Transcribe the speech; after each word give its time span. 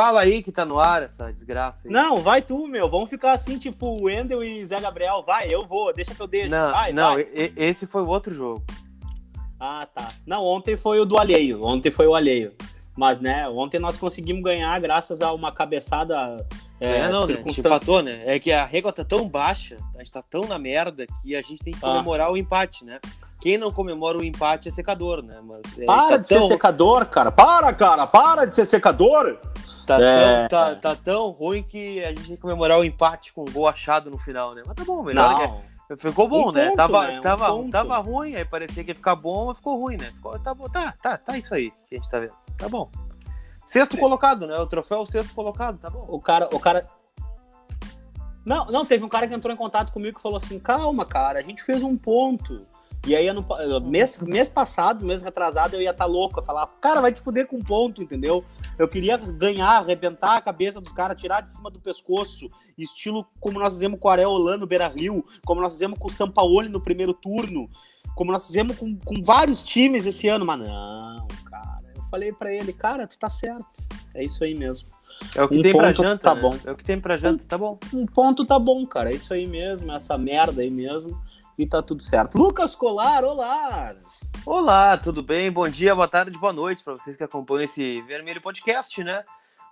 Fala 0.00 0.20
aí 0.20 0.42
que 0.42 0.52
tá 0.52 0.64
no 0.64 0.78
ar 0.78 1.02
essa 1.02 1.30
desgraça 1.32 1.86
aí. 1.88 1.92
Não, 1.92 2.20
vai 2.20 2.40
tu, 2.42 2.66
meu. 2.66 2.88
Vamos 2.88 3.10
ficar 3.10 3.32
assim, 3.32 3.58
tipo, 3.58 4.04
Wendel 4.04 4.42
e 4.42 4.64
Zé 4.64 4.80
Gabriel. 4.80 5.22
Vai, 5.26 5.52
eu 5.52 5.66
vou, 5.66 5.92
deixa 5.92 6.14
que 6.14 6.20
eu 6.20 6.26
deixo. 6.26 6.50
Não, 6.50 6.70
vai, 6.70 6.92
não, 6.92 7.14
vai. 7.14 7.22
e- 7.34 7.52
esse 7.56 7.86
foi 7.86 8.02
o 8.02 8.08
outro 8.08 8.32
jogo. 8.34 8.64
Ah, 9.58 9.86
tá. 9.92 10.12
Não, 10.26 10.44
ontem 10.44 10.76
foi 10.76 11.00
o 11.00 11.04
do 11.04 11.18
alheio. 11.18 11.64
Ontem 11.64 11.90
foi 11.90 12.06
o 12.06 12.14
alheio. 12.14 12.54
Mas, 12.96 13.20
né, 13.20 13.48
ontem 13.48 13.78
nós 13.78 13.96
conseguimos 13.96 14.42
ganhar 14.42 14.78
graças 14.80 15.20
a 15.20 15.32
uma 15.32 15.52
cabeçada. 15.52 16.46
É, 16.80 17.08
não, 17.08 17.26
né? 17.26 17.34
Circunstância- 17.34 17.60
empatou, 17.68 18.02
né? 18.02 18.22
É 18.24 18.38
que 18.38 18.52
a 18.52 18.64
régua 18.64 18.92
tá 18.92 19.04
tão 19.04 19.28
baixa, 19.28 19.76
a 19.96 19.98
gente 19.98 20.12
tá 20.12 20.22
tão 20.22 20.46
na 20.46 20.58
merda 20.60 21.06
que 21.22 21.34
a 21.34 21.42
gente 21.42 21.62
tem 21.62 21.72
que 21.72 21.78
Ah. 21.82 21.88
comemorar 21.88 22.30
o 22.30 22.36
empate, 22.36 22.84
né? 22.84 23.00
Quem 23.40 23.56
não 23.56 23.70
comemora 23.70 24.18
o 24.18 24.24
empate 24.24 24.68
é 24.68 24.70
secador, 24.72 25.22
né? 25.22 25.40
Mas 25.42 25.78
é, 25.78 25.84
Para 25.84 26.08
tá 26.08 26.16
de 26.16 26.26
ser 26.26 26.38
tão, 26.40 26.48
secador, 26.48 27.06
cara. 27.06 27.30
Para, 27.30 27.72
cara. 27.72 28.06
Para 28.06 28.44
de 28.46 28.54
ser 28.54 28.66
secador. 28.66 29.38
tá, 29.86 30.00
É. 30.02 30.48
tão, 30.48 30.48
tá, 30.48 30.74
tá 30.76 30.96
tão 30.96 31.30
ruim 31.30 31.62
que 31.62 32.02
a 32.04 32.08
gente 32.08 32.26
tem 32.26 32.36
que 32.36 32.42
comemorar 32.42 32.78
o 32.78 32.84
empate 32.84 33.32
com 33.32 33.42
um 33.42 33.52
gol 33.52 33.68
achado 33.68 34.10
no 34.10 34.18
final, 34.18 34.54
né? 34.54 34.62
Mas 34.66 34.74
tá 34.74 34.84
bom, 34.84 35.02
melhor. 35.02 35.38
Não. 35.40 35.60
que- 35.60 35.78
Ficou 35.96 36.28
bom, 36.28 36.50
Um 36.50 36.52
né? 36.52 36.66
ponto, 36.66 36.76
Tava, 36.76 37.06
né? 37.06 37.16
Um 37.18 37.20
tava, 37.22 37.46
ponto. 37.46 37.70
tava 37.70 37.96
ruim, 37.96 38.34
aí 38.34 38.44
parecia 38.44 38.84
que 38.84 38.90
ia 38.90 38.94
ficar 38.94 39.16
bom, 39.16 39.46
mas 39.46 39.56
ficou 39.56 39.80
ruim, 39.80 39.96
né? 39.96 40.04
Ficou, 40.14 40.38
tá 40.38 40.52
bom, 40.52 40.68
tá, 40.68 40.92
tá, 41.02 41.16
tá 41.16 41.38
isso 41.38 41.54
aí 41.54 41.70
que 41.88 41.94
a 41.94 41.96
gente 41.96 42.10
tá 42.10 42.18
vendo. 42.18 42.34
Tá 42.58 42.68
bom. 42.68 42.90
Sexto 43.66 43.96
colocado, 43.96 44.46
né? 44.46 44.58
O 44.58 44.66
troféu 44.66 45.06
sexto 45.06 45.32
colocado, 45.34 45.78
tá 45.78 45.88
bom. 45.88 46.04
O 46.08 46.20
cara, 46.20 46.46
o 46.52 46.60
cara. 46.60 46.86
Não, 48.44 48.66
não, 48.66 48.84
teve 48.84 49.04
um 49.04 49.08
cara 49.08 49.26
que 49.26 49.34
entrou 49.34 49.52
em 49.52 49.56
contato 49.56 49.92
comigo 49.92 50.16
que 50.16 50.22
falou 50.22 50.38
assim: 50.38 50.58
calma, 50.58 51.04
cara, 51.06 51.38
a 51.38 51.42
gente 51.42 51.62
fez 51.62 51.82
um 51.82 51.96
ponto. 51.96 52.66
E 53.06 53.14
aí, 53.16 53.28
ano, 53.28 53.42
pa- 53.42 53.58
mês, 53.84 54.18
mês 54.18 54.48
passado, 54.48 55.04
mês 55.04 55.22
retrasado, 55.22 55.76
eu 55.76 55.80
ia 55.80 55.90
estar 55.92 56.04
louco. 56.04 56.40
Eu 56.40 56.44
falar, 56.44 56.66
cara, 56.80 57.00
vai 57.00 57.12
te 57.12 57.20
fuder 57.22 57.46
com 57.46 57.56
um 57.56 57.62
ponto, 57.62 58.02
entendeu? 58.02 58.44
Eu 58.78 58.88
queria 58.88 59.16
ganhar, 59.16 59.78
arrebentar 59.78 60.36
a 60.36 60.40
cabeça 60.40 60.80
dos 60.80 60.92
caras, 60.92 61.20
tirar 61.20 61.40
de 61.40 61.52
cima 61.52 61.70
do 61.70 61.80
pescoço, 61.80 62.50
estilo 62.76 63.26
como 63.40 63.58
nós 63.58 63.72
fizemos 63.74 63.98
com 63.98 64.08
o 64.08 64.10
Ariel 64.10 64.30
Holan 64.30 64.58
no 64.58 64.66
Beira 64.66 64.88
Rio, 64.88 65.24
como 65.44 65.60
nós 65.60 65.72
fizemos 65.72 65.98
com 65.98 66.08
o 66.08 66.12
Sampaoli 66.12 66.68
no 66.68 66.80
primeiro 66.80 67.12
turno, 67.14 67.68
como 68.14 68.30
nós 68.30 68.46
fizemos 68.46 68.76
com, 68.76 68.96
com 68.96 69.22
vários 69.22 69.64
times 69.64 70.04
esse 70.06 70.28
ano. 70.28 70.44
Mas 70.44 70.58
não, 70.60 71.26
cara. 71.50 71.78
Eu 71.96 72.02
falei 72.10 72.32
pra 72.32 72.52
ele, 72.52 72.72
cara, 72.72 73.06
tu 73.06 73.18
tá 73.18 73.30
certo. 73.30 73.80
É 74.14 74.24
isso 74.24 74.44
aí 74.44 74.54
mesmo. 74.54 74.88
É 75.34 75.42
o 75.42 75.48
que 75.48 75.58
Um 75.58 75.62
tem 75.62 75.72
pra 75.76 75.92
janta, 75.92 76.18
tá 76.18 76.34
né? 76.34 76.40
bom. 76.42 76.56
É 76.64 76.70
o 76.70 76.76
que 76.76 76.84
tem 76.84 77.00
pra 77.00 77.16
janta, 77.16 77.42
tá 77.48 77.56
bom. 77.58 77.78
um 77.94 78.06
ponto 78.06 78.44
tá 78.44 78.58
bom, 78.58 78.84
cara. 78.86 79.10
É 79.10 79.14
isso 79.14 79.32
aí 79.32 79.46
mesmo, 79.46 79.90
essa 79.92 80.16
merda 80.18 80.62
aí 80.62 80.70
mesmo. 80.70 81.18
E 81.58 81.66
tá 81.66 81.82
tudo 81.82 82.00
certo. 82.00 82.38
Lucas 82.38 82.76
Colar, 82.76 83.24
olá! 83.24 83.96
Olá, 84.46 84.96
tudo 84.96 85.24
bem? 85.24 85.50
Bom 85.50 85.68
dia, 85.68 85.92
boa 85.92 86.06
tarde, 86.06 86.38
boa 86.38 86.52
noite 86.52 86.84
para 86.84 86.94
vocês 86.94 87.16
que 87.16 87.24
acompanham 87.24 87.64
esse 87.64 88.00
Vermelho 88.02 88.40
Podcast, 88.40 89.02
né? 89.02 89.24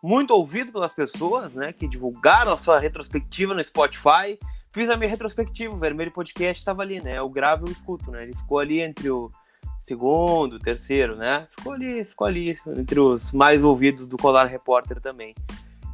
Muito 0.03 0.33
ouvido 0.33 0.73
pelas 0.73 0.93
pessoas, 0.93 1.55
né? 1.55 1.73
Que 1.73 1.87
divulgaram 1.87 2.53
a 2.53 2.59
sua 2.59 2.81
retrospectiva 2.81 3.55
no 3.55 3.63
Spotify. 3.63 4.37
Fiz 4.73 4.91
a 4.91 4.97
minha 4.97 5.09
retrospectiva, 5.09 5.73
o 5.73 5.79
Vermelho 5.79 6.11
Podcast 6.11 6.61
estava 6.61 6.83
ali, 6.83 7.01
né? 7.01 7.19
Eu 7.19 7.29
gravo 7.29 7.67
e 7.67 7.69
eu 7.69 7.73
escuto, 7.73 8.11
né? 8.11 8.25
Ele 8.25 8.35
ficou 8.35 8.59
ali 8.59 8.81
entre 8.81 9.09
o 9.09 9.31
segundo, 9.79 10.59
terceiro, 10.59 11.15
né? 11.15 11.47
Ficou 11.57 11.73
ali, 11.73 12.05
ficou 12.05 12.27
ali 12.27 12.59
entre 12.77 12.99
os 12.99 13.31
mais 13.31 13.63
ouvidos 13.63 14.09
do 14.09 14.17
Colar 14.17 14.47
Repórter 14.47 15.01
também. 15.01 15.37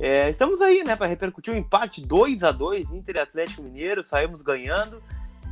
É, 0.01 0.31
estamos 0.31 0.63
aí, 0.63 0.83
né, 0.83 0.97
para 0.97 1.07
repercutir 1.07 1.53
o 1.53 1.57
empate 1.57 2.01
2 2.01 2.43
a 2.43 2.51
2 2.51 2.93
Inter 2.93 3.17
e 3.17 3.21
Atlético 3.21 3.63
Mineiro, 3.63 4.03
saímos 4.03 4.41
ganhando. 4.41 5.03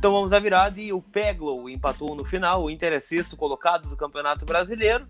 Tomamos 0.01 0.33
a 0.33 0.39
virada 0.39 0.81
e 0.81 0.91
o 0.91 0.99
Peglow 0.99 1.69
empatou 1.69 2.15
no 2.15 2.25
final. 2.25 2.63
O 2.63 2.71
Inter 2.71 2.91
é 2.93 2.99
sexto 2.99 3.37
colocado 3.37 3.87
do 3.87 3.95
Campeonato 3.95 4.45
Brasileiro. 4.45 5.07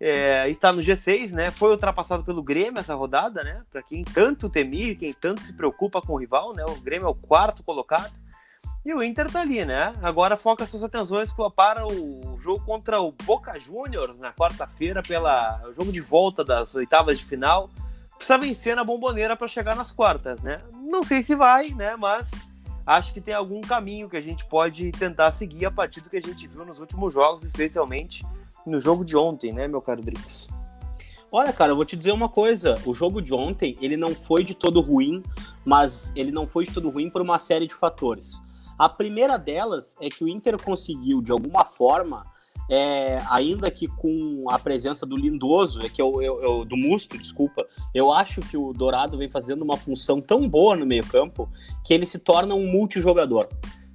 É, 0.00 0.48
está 0.48 0.72
no 0.72 0.80
G6, 0.80 1.32
né? 1.32 1.50
Foi 1.50 1.72
ultrapassado 1.72 2.22
pelo 2.22 2.40
Grêmio 2.40 2.78
essa 2.78 2.94
rodada, 2.94 3.42
né? 3.42 3.62
Para 3.68 3.82
quem 3.82 4.04
tanto 4.04 4.48
temia, 4.48 4.94
quem 4.94 5.12
tanto 5.12 5.42
se 5.42 5.52
preocupa 5.52 6.00
com 6.00 6.12
o 6.12 6.16
rival, 6.16 6.52
né? 6.54 6.64
O 6.64 6.76
Grêmio 6.76 7.08
é 7.08 7.10
o 7.10 7.14
quarto 7.14 7.64
colocado. 7.64 8.12
E 8.86 8.94
o 8.94 9.02
Inter 9.02 9.28
tá 9.28 9.40
ali, 9.40 9.64
né? 9.64 9.92
Agora 10.00 10.36
foca 10.36 10.64
suas 10.66 10.84
atenções 10.84 11.30
para 11.56 11.84
o 11.84 12.38
jogo 12.40 12.64
contra 12.64 13.00
o 13.00 13.10
Boca 13.10 13.58
Juniors 13.58 14.20
na 14.20 14.32
quarta-feira, 14.32 15.02
pela 15.02 15.60
o 15.68 15.74
jogo 15.74 15.90
de 15.90 16.00
volta 16.00 16.44
das 16.44 16.72
oitavas 16.76 17.18
de 17.18 17.24
final. 17.24 17.68
Precisa 18.16 18.38
vencer 18.38 18.76
na 18.76 18.84
bomboneira 18.84 19.36
para 19.36 19.48
chegar 19.48 19.74
nas 19.74 19.90
quartas, 19.90 20.42
né? 20.42 20.62
Não 20.88 21.02
sei 21.02 21.24
se 21.24 21.34
vai, 21.34 21.70
né? 21.70 21.96
Mas 21.96 22.30
acho 22.88 23.12
que 23.12 23.20
tem 23.20 23.34
algum 23.34 23.60
caminho 23.60 24.08
que 24.08 24.16
a 24.16 24.20
gente 24.20 24.46
pode 24.46 24.90
tentar 24.92 25.30
seguir 25.30 25.66
a 25.66 25.70
partir 25.70 26.00
do 26.00 26.08
que 26.08 26.16
a 26.16 26.22
gente 26.22 26.48
viu 26.48 26.64
nos 26.64 26.80
últimos 26.80 27.12
jogos, 27.12 27.44
especialmente 27.44 28.24
no 28.64 28.80
jogo 28.80 29.04
de 29.04 29.14
ontem, 29.14 29.52
né, 29.52 29.68
meu 29.68 29.82
caro 29.82 30.00
Drix? 30.00 30.48
Olha, 31.30 31.52
cara, 31.52 31.72
eu 31.72 31.76
vou 31.76 31.84
te 31.84 31.94
dizer 31.94 32.12
uma 32.12 32.30
coisa. 32.30 32.80
O 32.86 32.94
jogo 32.94 33.20
de 33.20 33.34
ontem, 33.34 33.76
ele 33.82 33.98
não 33.98 34.14
foi 34.14 34.42
de 34.42 34.54
todo 34.54 34.80
ruim, 34.80 35.22
mas 35.66 36.10
ele 36.16 36.32
não 36.32 36.46
foi 36.46 36.64
de 36.64 36.72
todo 36.72 36.88
ruim 36.88 37.10
por 37.10 37.20
uma 37.20 37.38
série 37.38 37.66
de 37.66 37.74
fatores. 37.74 38.40
A 38.78 38.88
primeira 38.88 39.36
delas 39.36 39.94
é 40.00 40.08
que 40.08 40.24
o 40.24 40.28
Inter 40.28 40.56
conseguiu, 40.56 41.20
de 41.20 41.30
alguma 41.30 41.66
forma, 41.66 42.24
é, 42.68 43.20
ainda 43.30 43.70
que 43.70 43.86
com 43.88 44.44
a 44.50 44.58
presença 44.58 45.06
do 45.06 45.16
Lindoso, 45.16 45.84
é 45.84 45.88
que 45.88 46.00
eu, 46.00 46.20
eu- 46.22 46.42
eu- 46.42 46.64
do 46.64 46.76
Musto, 46.76 47.16
desculpa, 47.16 47.66
eu 47.94 48.12
acho 48.12 48.40
que 48.42 48.56
o 48.56 48.72
Dourado 48.72 49.16
vem 49.16 49.28
fazendo 49.28 49.62
uma 49.62 49.76
função 49.76 50.20
tão 50.20 50.48
boa 50.48 50.76
no 50.76 50.84
meio-campo 50.86 51.48
que 51.84 51.94
ele 51.94 52.06
se 52.06 52.18
torna 52.18 52.54
um 52.54 52.66
multijogador. 52.66 53.48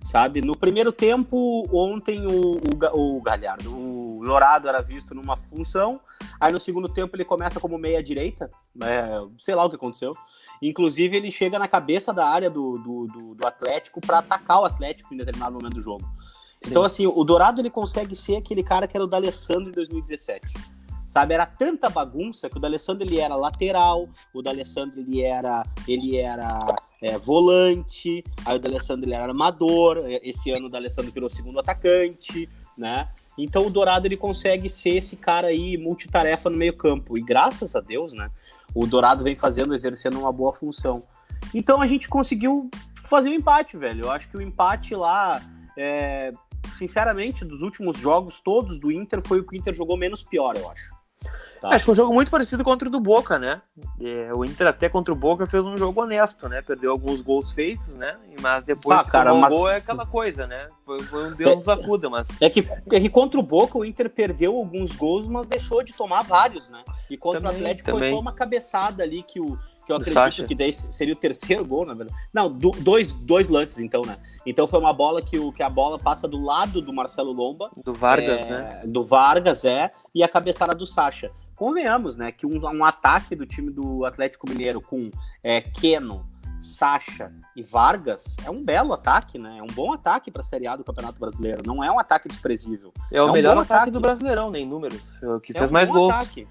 Sabe? 0.03 0.41
No 0.41 0.57
primeiro 0.57 0.91
tempo, 0.91 1.66
ontem 1.72 2.28
o, 2.28 2.57
o, 2.57 3.17
o 3.17 3.22
Galhardo, 3.22 3.72
o 3.73 4.22
Dourado 4.25 4.67
era 4.67 4.81
visto 4.81 5.16
numa 5.16 5.38
função, 5.38 6.01
aí 6.41 6.51
no 6.51 6.59
segundo 6.59 6.89
tempo 6.89 7.16
ele 7.16 7.23
começa 7.23 7.57
como 7.57 7.78
meia-direita, 7.78 8.51
é, 8.83 9.22
sei 9.39 9.56
lá 9.56 9.63
o 9.63 9.69
que 9.69 9.78
aconteceu. 9.78 10.12
Inclusive, 10.62 11.16
ele 11.16 11.31
chega 11.31 11.57
na 11.57 11.69
cabeça 11.69 12.13
da 12.13 12.28
área 12.28 12.50
do, 12.50 12.78
do, 12.79 13.07
do, 13.07 13.35
do 13.35 13.47
Atlético 13.47 14.01
para 14.01 14.17
atacar 14.19 14.59
o 14.59 14.66
Atlético 14.66 15.13
em 15.13 15.17
determinado 15.17 15.56
momento 15.56 15.75
do 15.75 15.81
jogo. 15.81 16.03
Então, 16.68 16.84
assim, 16.84 17.06
o 17.06 17.24
Dourado 17.24 17.62
ele 17.62 17.69
consegue 17.69 18.16
ser 18.16 18.38
aquele 18.38 18.63
cara 18.63 18.88
que 18.88 18.96
era 18.96 19.03
o 19.03 19.07
D'Alessandro 19.07 19.69
em 19.69 19.74
2017. 19.74 20.53
Sabe, 21.06 21.35
era 21.35 21.46
tanta 21.46 21.90
bagunça 21.90 22.50
que 22.50 22.57
o 22.57 22.59
D'Alessandro 22.59 23.06
ele 23.06 23.19
era 23.19 23.35
lateral, 23.35 24.09
o 24.34 24.41
D'Alessandro 24.41 25.00
ele 25.00 25.22
era, 25.22 25.63
ele 25.88 26.18
era 26.18 26.74
é, 27.01 27.18
volante, 27.19 28.24
aí 28.46 28.56
o 28.56 28.59
D'Alessandro 28.59 29.06
ele 29.06 29.13
era 29.13 29.25
armador, 29.25 30.06
esse 30.24 30.50
ano 30.50 30.66
o 30.66 30.69
D'Alessandro 30.69 31.12
virou 31.12 31.29
segundo 31.29 31.59
atacante, 31.59 32.50
né? 32.75 33.09
Então 33.38 33.68
o 33.68 33.69
Dourado 33.69 34.07
ele 34.07 34.18
consegue 34.18 34.69
ser 34.69 34.91
esse 34.91 35.16
cara 35.16 35.47
aí 35.47 35.78
multitarefa 35.78 36.50
no 36.50 36.57
meio-campo. 36.57 37.18
E 37.18 37.22
graças 37.22 37.75
a 37.75 37.81
Deus, 37.81 38.13
né? 38.13 38.31
O 38.74 38.88
Dourado 38.88 39.24
vem 39.24 39.35
fazendo, 39.35 39.74
exercendo 39.74 40.19
uma 40.19 40.31
boa 40.31 40.53
função. 40.53 41.03
Então 41.53 41.81
a 41.81 41.88
gente 41.88 42.07
conseguiu 42.07 42.69
fazer 43.03 43.30
o 43.30 43.34
empate, 43.34 43.78
velho. 43.78 44.06
Eu 44.06 44.12
acho 44.12 44.30
que 44.30 44.38
o 44.38 44.41
empate 44.41 44.95
lá, 44.95 45.41
é, 45.78 46.31
sinceramente, 46.78 47.46
dos 47.46 47.62
últimos 47.62 47.97
jogos 47.97 48.40
todos 48.41 48.79
do 48.79 48.91
Inter, 48.91 49.22
foi 49.25 49.40
o 49.40 49.44
que 49.44 49.56
o 49.56 49.57
Inter 49.57 49.74
jogou 49.74 49.97
menos 49.97 50.24
pior, 50.24 50.56
eu 50.57 50.69
acho. 50.69 50.91
Tá. 51.62 51.69
Acho 51.69 51.79
que 51.79 51.85
foi 51.85 51.94
um 51.94 51.96
jogo 51.96 52.13
muito 52.13 52.29
parecido 52.29 52.62
contra 52.66 52.90
o 52.90 52.91
do 52.91 53.00
Boca, 53.00 53.40
né? 53.40 53.62
É, 54.01 54.34
o 54.34 54.44
Inter 54.44 54.68
até 54.68 54.90
contra 54.90 55.13
o 55.13 55.16
Boca 55.16 55.47
fez 55.47 55.63
um 55.63 55.78
jogo 55.78 56.01
honesto, 56.01 56.50
né? 56.50 56.62
Perdeu 56.62 56.91
alguns 56.91 57.22
gols 57.22 57.53
feitos, 57.53 57.96
né? 57.96 58.18
Mas 58.41 58.66
depois 58.66 59.00
Ah, 59.00 59.03
cara, 59.06 59.34
mas- 59.34 59.53
gol 59.53 59.69
é 59.69 59.78
aquela 59.78 60.06
coisa, 60.06 60.46
né? 60.46 60.56
Foi, 60.85 61.00
foi 61.03 61.29
um 61.29 61.34
Deus 61.34 61.56
nos 61.56 61.69
acuda, 61.69 62.09
mas 62.09 62.28
É 62.41 62.50
que, 62.50 62.68
é 62.91 63.00
que 63.00 63.09
contra 63.09 63.40
o 63.40 63.44
Boca 63.44 63.78
o 63.78 63.85
Inter 63.85 64.09
perdeu 64.09 64.57
alguns 64.57 64.91
gols, 64.91 65.25
mas 65.25 65.47
deixou 65.47 65.81
de 65.81 65.94
tomar 65.94 66.24
vários, 66.24 66.68
né? 66.68 66.84
E 67.09 67.16
contra 67.16 67.40
Também, 67.40 67.56
o 67.56 67.62
Atlético 67.62 67.91
também. 67.91 68.09
foi 68.09 68.12
só 68.12 68.19
uma 68.19 68.34
cabeçada 68.34 69.01
ali 69.01 69.24
que, 69.24 69.40
o, 69.40 69.57
que 69.85 69.91
eu 69.91 69.97
acredito 69.97 70.13
Sacha. 70.19 70.45
que 70.45 70.55
daí 70.55 70.73
seria 70.73 71.13
o 71.13 71.17
terceiro 71.17 71.66
gol, 71.66 71.85
na 71.85 71.94
verdade. 71.94 72.17
Não, 72.33 72.51
do- 72.51 72.71
dois, 72.71 73.11
dois 73.11 73.49
lances 73.49 73.79
então, 73.79 74.01
né? 74.03 74.17
Então 74.45 74.67
foi 74.67 74.79
uma 74.79 74.91
bola 74.94 75.21
que, 75.21 75.38
o, 75.39 75.51
que 75.51 75.63
a 75.63 75.69
bola 75.69 75.97
passa 75.97 76.27
do 76.27 76.41
lado 76.41 76.81
do 76.81 76.91
Marcelo 76.94 77.31
Lomba, 77.31 77.69
do 77.83 77.94
Vargas, 77.94 78.50
é, 78.50 78.50
né? 78.50 78.81
do 78.85 79.03
Vargas, 79.06 79.63
é, 79.63 79.91
e 80.13 80.21
a 80.24 80.27
cabeçada 80.27 80.74
do 80.75 80.85
Sacha. 80.85 81.31
Convenhamos, 81.56 82.18
né, 82.18 82.31
que 82.31 82.45
um, 82.45 82.59
um 82.65 82.83
ataque 82.83 83.35
do 83.35 83.45
time 83.45 83.71
do 83.71 84.03
Atlético 84.06 84.50
Mineiro 84.50 84.81
com 84.81 85.09
é, 85.44 85.62
Keno, 85.62 86.25
Sacha 86.59 87.31
e 87.56 87.62
Vargas 87.62 88.36
é 88.45 88.50
um 88.50 88.62
belo 88.63 88.94
ataque, 88.94 89.38
né? 89.38 89.57
É 89.59 89.63
um 89.63 89.68
bom 89.68 89.91
ataque 89.94 90.31
para 90.31 90.41
a 90.41 90.45
Série 90.45 90.65
A 90.65 90.75
do 90.77 90.83
Campeonato 90.83 91.19
Brasileiro. 91.19 91.62
Não 91.65 91.83
é 91.83 91.91
um 91.91 92.00
ataque 92.00 92.27
desprezível. 92.29 92.94
É 93.12 93.21
o 93.21 93.27
é 93.27 93.29
um 93.29 93.33
melhor 93.33 93.51
ataque, 93.57 93.74
ataque. 93.74 93.91
do 93.91 94.00
Brasileirão, 94.00 94.50
nem 94.50 94.65
números. 94.65 95.21
é 95.21 95.27
o 95.27 95.39
Que 95.41 95.51
É 95.51 95.59
fez 95.59 95.69
um 95.69 95.74
mais 95.74 95.89
gols. 95.89 96.13
ataque. 96.15 96.47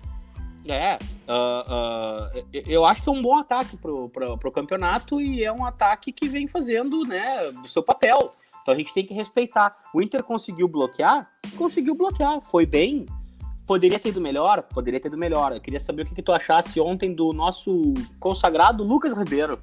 É, 0.68 0.98
ah, 1.26 1.64
ah, 1.68 2.30
eu 2.66 2.84
acho 2.84 3.02
que 3.02 3.08
é 3.08 3.12
um 3.12 3.20
bom 3.20 3.36
ataque 3.36 3.76
pro, 3.76 4.08
pro, 4.08 4.38
pro 4.38 4.52
campeonato 4.52 5.20
e 5.20 5.42
é 5.42 5.52
um 5.52 5.64
ataque 5.64 6.12
que 6.12 6.28
vem 6.28 6.46
fazendo, 6.46 7.04
né, 7.04 7.48
o 7.64 7.68
seu 7.68 7.82
papel. 7.82 8.34
Então 8.62 8.74
a 8.74 8.76
gente 8.76 8.94
tem 8.94 9.04
que 9.04 9.12
respeitar. 9.12 9.76
O 9.92 10.00
Inter 10.00 10.22
conseguiu 10.22 10.68
bloquear? 10.68 11.28
Conseguiu 11.56 11.94
bloquear. 11.96 12.40
Foi 12.40 12.64
bem. 12.64 13.06
Poderia 13.66 13.98
ter 13.98 14.10
ido 14.10 14.20
melhor? 14.20 14.62
Poderia 14.62 15.00
ter 15.00 15.08
ido 15.08 15.18
melhor. 15.18 15.52
Eu 15.52 15.60
queria 15.60 15.80
saber 15.80 16.02
o 16.02 16.06
que, 16.06 16.14
que 16.14 16.22
tu 16.22 16.32
achasse 16.32 16.80
ontem 16.80 17.12
do 17.12 17.32
nosso 17.32 17.92
consagrado 18.20 18.84
Lucas 18.84 19.12
Ribeiro. 19.14 19.60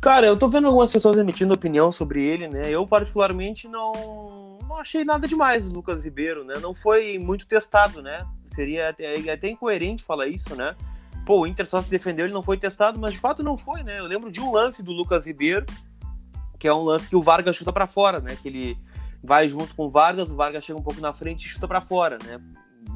Cara, 0.00 0.26
eu 0.26 0.38
tô 0.38 0.48
vendo 0.48 0.68
algumas 0.68 0.90
pessoas 0.90 1.18
emitindo 1.18 1.52
opinião 1.52 1.90
sobre 1.90 2.22
ele, 2.22 2.48
né? 2.48 2.62
Eu, 2.70 2.86
particularmente, 2.86 3.66
não, 3.66 4.58
não 4.66 4.76
achei 4.76 5.04
nada 5.04 5.26
demais 5.26 5.68
do 5.68 5.74
Lucas 5.74 6.02
Ribeiro, 6.02 6.44
né? 6.44 6.54
Não 6.60 6.72
foi 6.72 7.18
muito 7.18 7.46
testado, 7.46 8.00
né? 8.00 8.24
Seria 8.58 8.88
até, 8.88 9.30
até 9.30 9.48
incoerente 9.48 10.02
falar 10.02 10.26
isso, 10.26 10.56
né? 10.56 10.74
pô, 11.28 11.40
o 11.40 11.46
Inter 11.46 11.66
só 11.66 11.82
se 11.82 11.90
defendeu, 11.90 12.24
ele 12.24 12.32
não 12.32 12.42
foi 12.42 12.56
testado, 12.56 12.98
mas 12.98 13.12
de 13.12 13.18
fato 13.18 13.42
não 13.42 13.58
foi, 13.58 13.82
né? 13.82 14.00
Eu 14.00 14.06
lembro 14.06 14.32
de 14.32 14.40
um 14.40 14.50
lance 14.50 14.82
do 14.82 14.92
Lucas 14.92 15.26
Ribeiro, 15.26 15.66
que 16.58 16.66
é 16.66 16.72
um 16.72 16.82
lance 16.82 17.06
que 17.06 17.14
o 17.14 17.22
Vargas 17.22 17.54
chuta 17.54 17.70
para 17.70 17.86
fora, 17.86 18.18
né? 18.18 18.34
Que 18.40 18.48
ele 18.48 18.78
vai 19.22 19.46
junto 19.46 19.74
com 19.74 19.84
o 19.84 19.90
Vargas, 19.90 20.30
o 20.30 20.34
Vargas 20.34 20.64
chega 20.64 20.78
um 20.78 20.82
pouco 20.82 21.02
na 21.02 21.12
frente 21.12 21.44
e 21.44 21.48
chuta 21.48 21.68
para 21.68 21.82
fora, 21.82 22.16
né? 22.24 22.40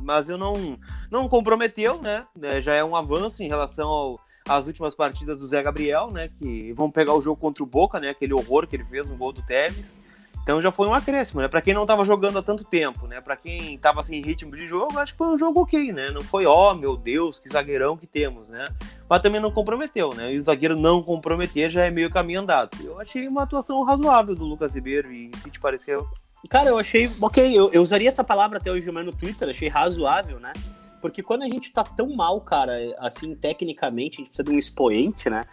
Mas 0.02 0.30
eu 0.30 0.38
não 0.38 0.78
não 1.10 1.28
comprometeu, 1.28 2.00
né? 2.00 2.26
É, 2.40 2.58
já 2.58 2.74
é 2.74 2.82
um 2.82 2.96
avanço 2.96 3.42
em 3.42 3.48
relação 3.48 3.86
ao, 3.86 4.20
às 4.48 4.66
últimas 4.66 4.94
partidas 4.94 5.36
do 5.36 5.46
Zé 5.46 5.62
Gabriel, 5.62 6.10
né? 6.10 6.30
Que 6.38 6.72
vão 6.72 6.90
pegar 6.90 7.12
o 7.12 7.20
jogo 7.20 7.38
contra 7.38 7.62
o 7.62 7.66
Boca, 7.66 8.00
né? 8.00 8.08
Aquele 8.08 8.32
horror 8.32 8.66
que 8.66 8.74
ele 8.74 8.84
fez 8.86 9.10
no 9.10 9.16
gol 9.16 9.34
do 9.34 9.42
Tevez. 9.42 9.98
Então 10.42 10.60
já 10.60 10.72
foi 10.72 10.88
um 10.88 10.94
acréscimo, 10.94 11.40
né? 11.40 11.48
Para 11.48 11.62
quem 11.62 11.72
não 11.72 11.82
estava 11.82 12.04
jogando 12.04 12.38
há 12.38 12.42
tanto 12.42 12.64
tempo, 12.64 13.06
né? 13.06 13.20
Para 13.20 13.36
quem 13.36 13.74
estava 13.74 14.02
sem 14.02 14.20
ritmo 14.20 14.56
de 14.56 14.66
jogo, 14.66 14.98
acho 14.98 15.12
que 15.12 15.18
foi 15.18 15.28
um 15.28 15.38
jogo 15.38 15.60
ok, 15.60 15.92
né? 15.92 16.10
Não 16.10 16.20
foi, 16.20 16.46
ó, 16.46 16.72
oh, 16.72 16.74
meu 16.74 16.96
Deus, 16.96 17.38
que 17.38 17.48
zagueirão 17.48 17.96
que 17.96 18.06
temos, 18.06 18.48
né? 18.48 18.66
Mas 19.08 19.22
também 19.22 19.40
não 19.40 19.52
comprometeu, 19.52 20.12
né? 20.14 20.34
E 20.34 20.38
o 20.38 20.42
zagueiro 20.42 20.76
não 20.76 21.02
comprometer 21.02 21.70
já 21.70 21.86
é 21.86 21.90
meio 21.90 22.10
caminho 22.10 22.40
andado. 22.40 22.76
Eu 22.82 23.00
achei 23.00 23.28
uma 23.28 23.44
atuação 23.44 23.82
razoável 23.84 24.34
do 24.34 24.44
Lucas 24.44 24.74
Ribeiro 24.74 25.12
e 25.12 25.28
o 25.28 25.30
que 25.30 25.50
te 25.50 25.60
pareceu? 25.60 26.08
Cara, 26.50 26.70
eu 26.70 26.78
achei, 26.78 27.12
ok, 27.20 27.56
eu, 27.56 27.70
eu 27.72 27.80
usaria 27.80 28.08
essa 28.08 28.24
palavra 28.24 28.58
até 28.58 28.70
hoje 28.70 28.90
mais 28.90 29.06
no 29.06 29.12
Twitter, 29.12 29.48
achei 29.48 29.68
razoável, 29.68 30.40
né? 30.40 30.52
Porque 31.00 31.22
quando 31.22 31.42
a 31.42 31.46
gente 31.46 31.72
tá 31.72 31.84
tão 31.84 32.14
mal, 32.14 32.40
cara, 32.40 32.72
assim, 32.98 33.34
tecnicamente, 33.34 34.16
a 34.16 34.18
gente 34.18 34.28
precisa 34.28 34.44
de 34.44 34.50
um 34.50 34.58
expoente, 34.58 35.30
né? 35.30 35.44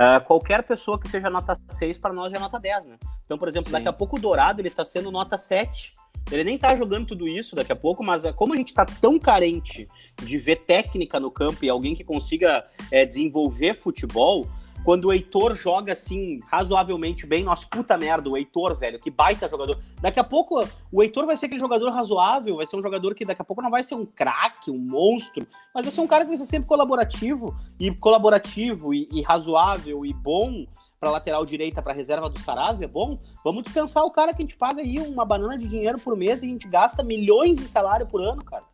Uh, 0.00 0.24
qualquer 0.24 0.62
pessoa 0.62 0.98
que 0.98 1.06
seja 1.06 1.28
nota 1.28 1.58
6 1.68 1.98
para 1.98 2.14
nós 2.14 2.32
é 2.32 2.38
nota 2.38 2.58
10, 2.58 2.86
né? 2.86 2.96
Então, 3.22 3.36
por 3.36 3.46
exemplo, 3.46 3.66
Sim. 3.66 3.72
daqui 3.72 3.88
a 3.88 3.92
pouco 3.92 4.16
o 4.16 4.18
Dourado 4.18 4.62
ele 4.62 4.70
tá 4.70 4.82
sendo 4.82 5.10
nota 5.10 5.36
7. 5.36 5.94
Ele 6.32 6.42
nem 6.42 6.56
tá 6.56 6.74
jogando 6.74 7.08
tudo 7.08 7.28
isso 7.28 7.54
daqui 7.54 7.70
a 7.70 7.76
pouco, 7.76 8.02
mas 8.02 8.24
ah, 8.24 8.32
como 8.32 8.54
a 8.54 8.56
gente 8.56 8.72
tá 8.72 8.86
tão 8.86 9.18
carente 9.18 9.86
de 10.22 10.38
ver 10.38 10.56
técnica 10.64 11.20
no 11.20 11.30
campo 11.30 11.66
e 11.66 11.68
alguém 11.68 11.94
que 11.94 12.02
consiga 12.02 12.64
é, 12.90 13.04
desenvolver 13.04 13.74
futebol, 13.74 14.48
quando 14.84 15.06
o 15.06 15.12
Heitor 15.12 15.54
joga 15.54 15.92
assim, 15.92 16.40
razoavelmente 16.46 17.26
bem, 17.26 17.44
nossa 17.44 17.66
puta 17.66 17.96
merda, 17.98 18.28
o 18.28 18.36
Heitor, 18.36 18.76
velho, 18.76 18.98
que 18.98 19.10
baita 19.10 19.48
jogador. 19.48 19.78
Daqui 20.00 20.18
a 20.18 20.24
pouco 20.24 20.64
o 20.90 21.02
Heitor 21.02 21.26
vai 21.26 21.36
ser 21.36 21.46
aquele 21.46 21.60
jogador 21.60 21.90
razoável, 21.90 22.56
vai 22.56 22.66
ser 22.66 22.76
um 22.76 22.82
jogador 22.82 23.14
que 23.14 23.24
daqui 23.24 23.42
a 23.42 23.44
pouco 23.44 23.62
não 23.62 23.70
vai 23.70 23.82
ser 23.82 23.94
um 23.94 24.06
craque, 24.06 24.70
um 24.70 24.78
monstro, 24.78 25.46
mas 25.74 25.84
vai 25.84 25.94
ser 25.94 26.00
um 26.00 26.06
cara 26.06 26.24
que 26.24 26.28
vai 26.28 26.38
ser 26.38 26.46
sempre 26.46 26.68
colaborativo, 26.68 27.54
e 27.78 27.90
colaborativo, 27.94 28.94
e, 28.94 29.08
e 29.12 29.22
razoável, 29.22 30.04
e 30.04 30.12
bom 30.12 30.66
para 30.98 31.10
lateral 31.10 31.46
direita, 31.46 31.80
para 31.80 31.94
reserva 31.94 32.28
do 32.28 32.38
Saravia, 32.38 32.86
bom, 32.86 33.18
vamos 33.42 33.62
dispensar 33.62 34.04
o 34.04 34.10
cara 34.10 34.34
que 34.34 34.42
a 34.42 34.44
gente 34.44 34.56
paga 34.56 34.82
aí 34.82 34.98
uma 34.98 35.24
banana 35.24 35.56
de 35.56 35.66
dinheiro 35.66 35.98
por 35.98 36.14
mês 36.14 36.42
e 36.42 36.46
a 36.46 36.48
gente 36.48 36.68
gasta 36.68 37.02
milhões 37.02 37.58
de 37.58 37.66
salário 37.66 38.06
por 38.06 38.20
ano, 38.20 38.44
cara. 38.44 38.64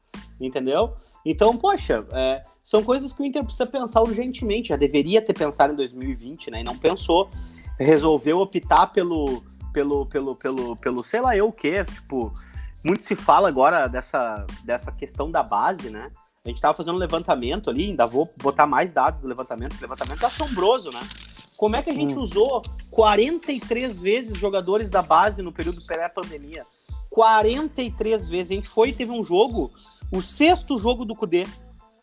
Entendeu? 0.40 0.94
Então, 1.24 1.56
poxa, 1.56 2.06
é, 2.12 2.42
são 2.62 2.82
coisas 2.82 3.12
que 3.12 3.22
o 3.22 3.24
Inter 3.24 3.42
precisa 3.42 3.66
pensar 3.66 4.02
urgentemente. 4.02 4.68
Já 4.68 4.76
deveria 4.76 5.22
ter 5.22 5.34
pensado 5.34 5.72
em 5.72 5.76
2020, 5.76 6.50
né? 6.50 6.60
E 6.60 6.64
não 6.64 6.76
pensou. 6.76 7.30
Resolveu 7.78 8.38
optar 8.38 8.88
pelo, 8.88 9.42
pelo, 9.72 10.06
pelo, 10.06 10.36
pelo, 10.36 10.76
pelo 10.76 11.04
sei 11.04 11.20
lá 11.20 11.36
eu 11.36 11.48
o 11.48 11.52
que. 11.52 11.84
Tipo, 11.84 12.32
muito 12.84 13.04
se 13.04 13.16
fala 13.16 13.48
agora 13.48 13.86
dessa, 13.86 14.46
dessa 14.64 14.92
questão 14.92 15.30
da 15.30 15.42
base, 15.42 15.90
né? 15.90 16.10
A 16.44 16.48
gente 16.48 16.60
tava 16.60 16.76
fazendo 16.76 16.94
um 16.94 16.98
levantamento 16.98 17.68
ali, 17.68 17.90
ainda 17.90 18.06
vou 18.06 18.32
botar 18.40 18.66
mais 18.66 18.92
dados 18.92 19.20
do 19.20 19.26
levantamento. 19.26 19.76
O 19.76 19.80
levantamento 19.80 20.22
é 20.22 20.26
assombroso, 20.26 20.90
né? 20.90 21.00
Como 21.56 21.74
é 21.74 21.82
que 21.82 21.90
a 21.90 21.94
gente 21.94 22.14
hum. 22.14 22.20
usou 22.20 22.62
43 22.90 24.00
vezes 24.00 24.38
jogadores 24.38 24.88
da 24.88 25.02
base 25.02 25.42
no 25.42 25.52
período 25.52 25.84
pré-pandemia? 25.86 26.64
43 27.10 28.28
vezes. 28.28 28.50
A 28.52 28.54
gente 28.54 28.68
foi 28.68 28.90
e 28.90 28.92
teve 28.92 29.10
um 29.10 29.24
jogo, 29.24 29.72
o 30.12 30.20
sexto 30.20 30.78
jogo 30.78 31.04
do 31.04 31.14
Cudê 31.14 31.46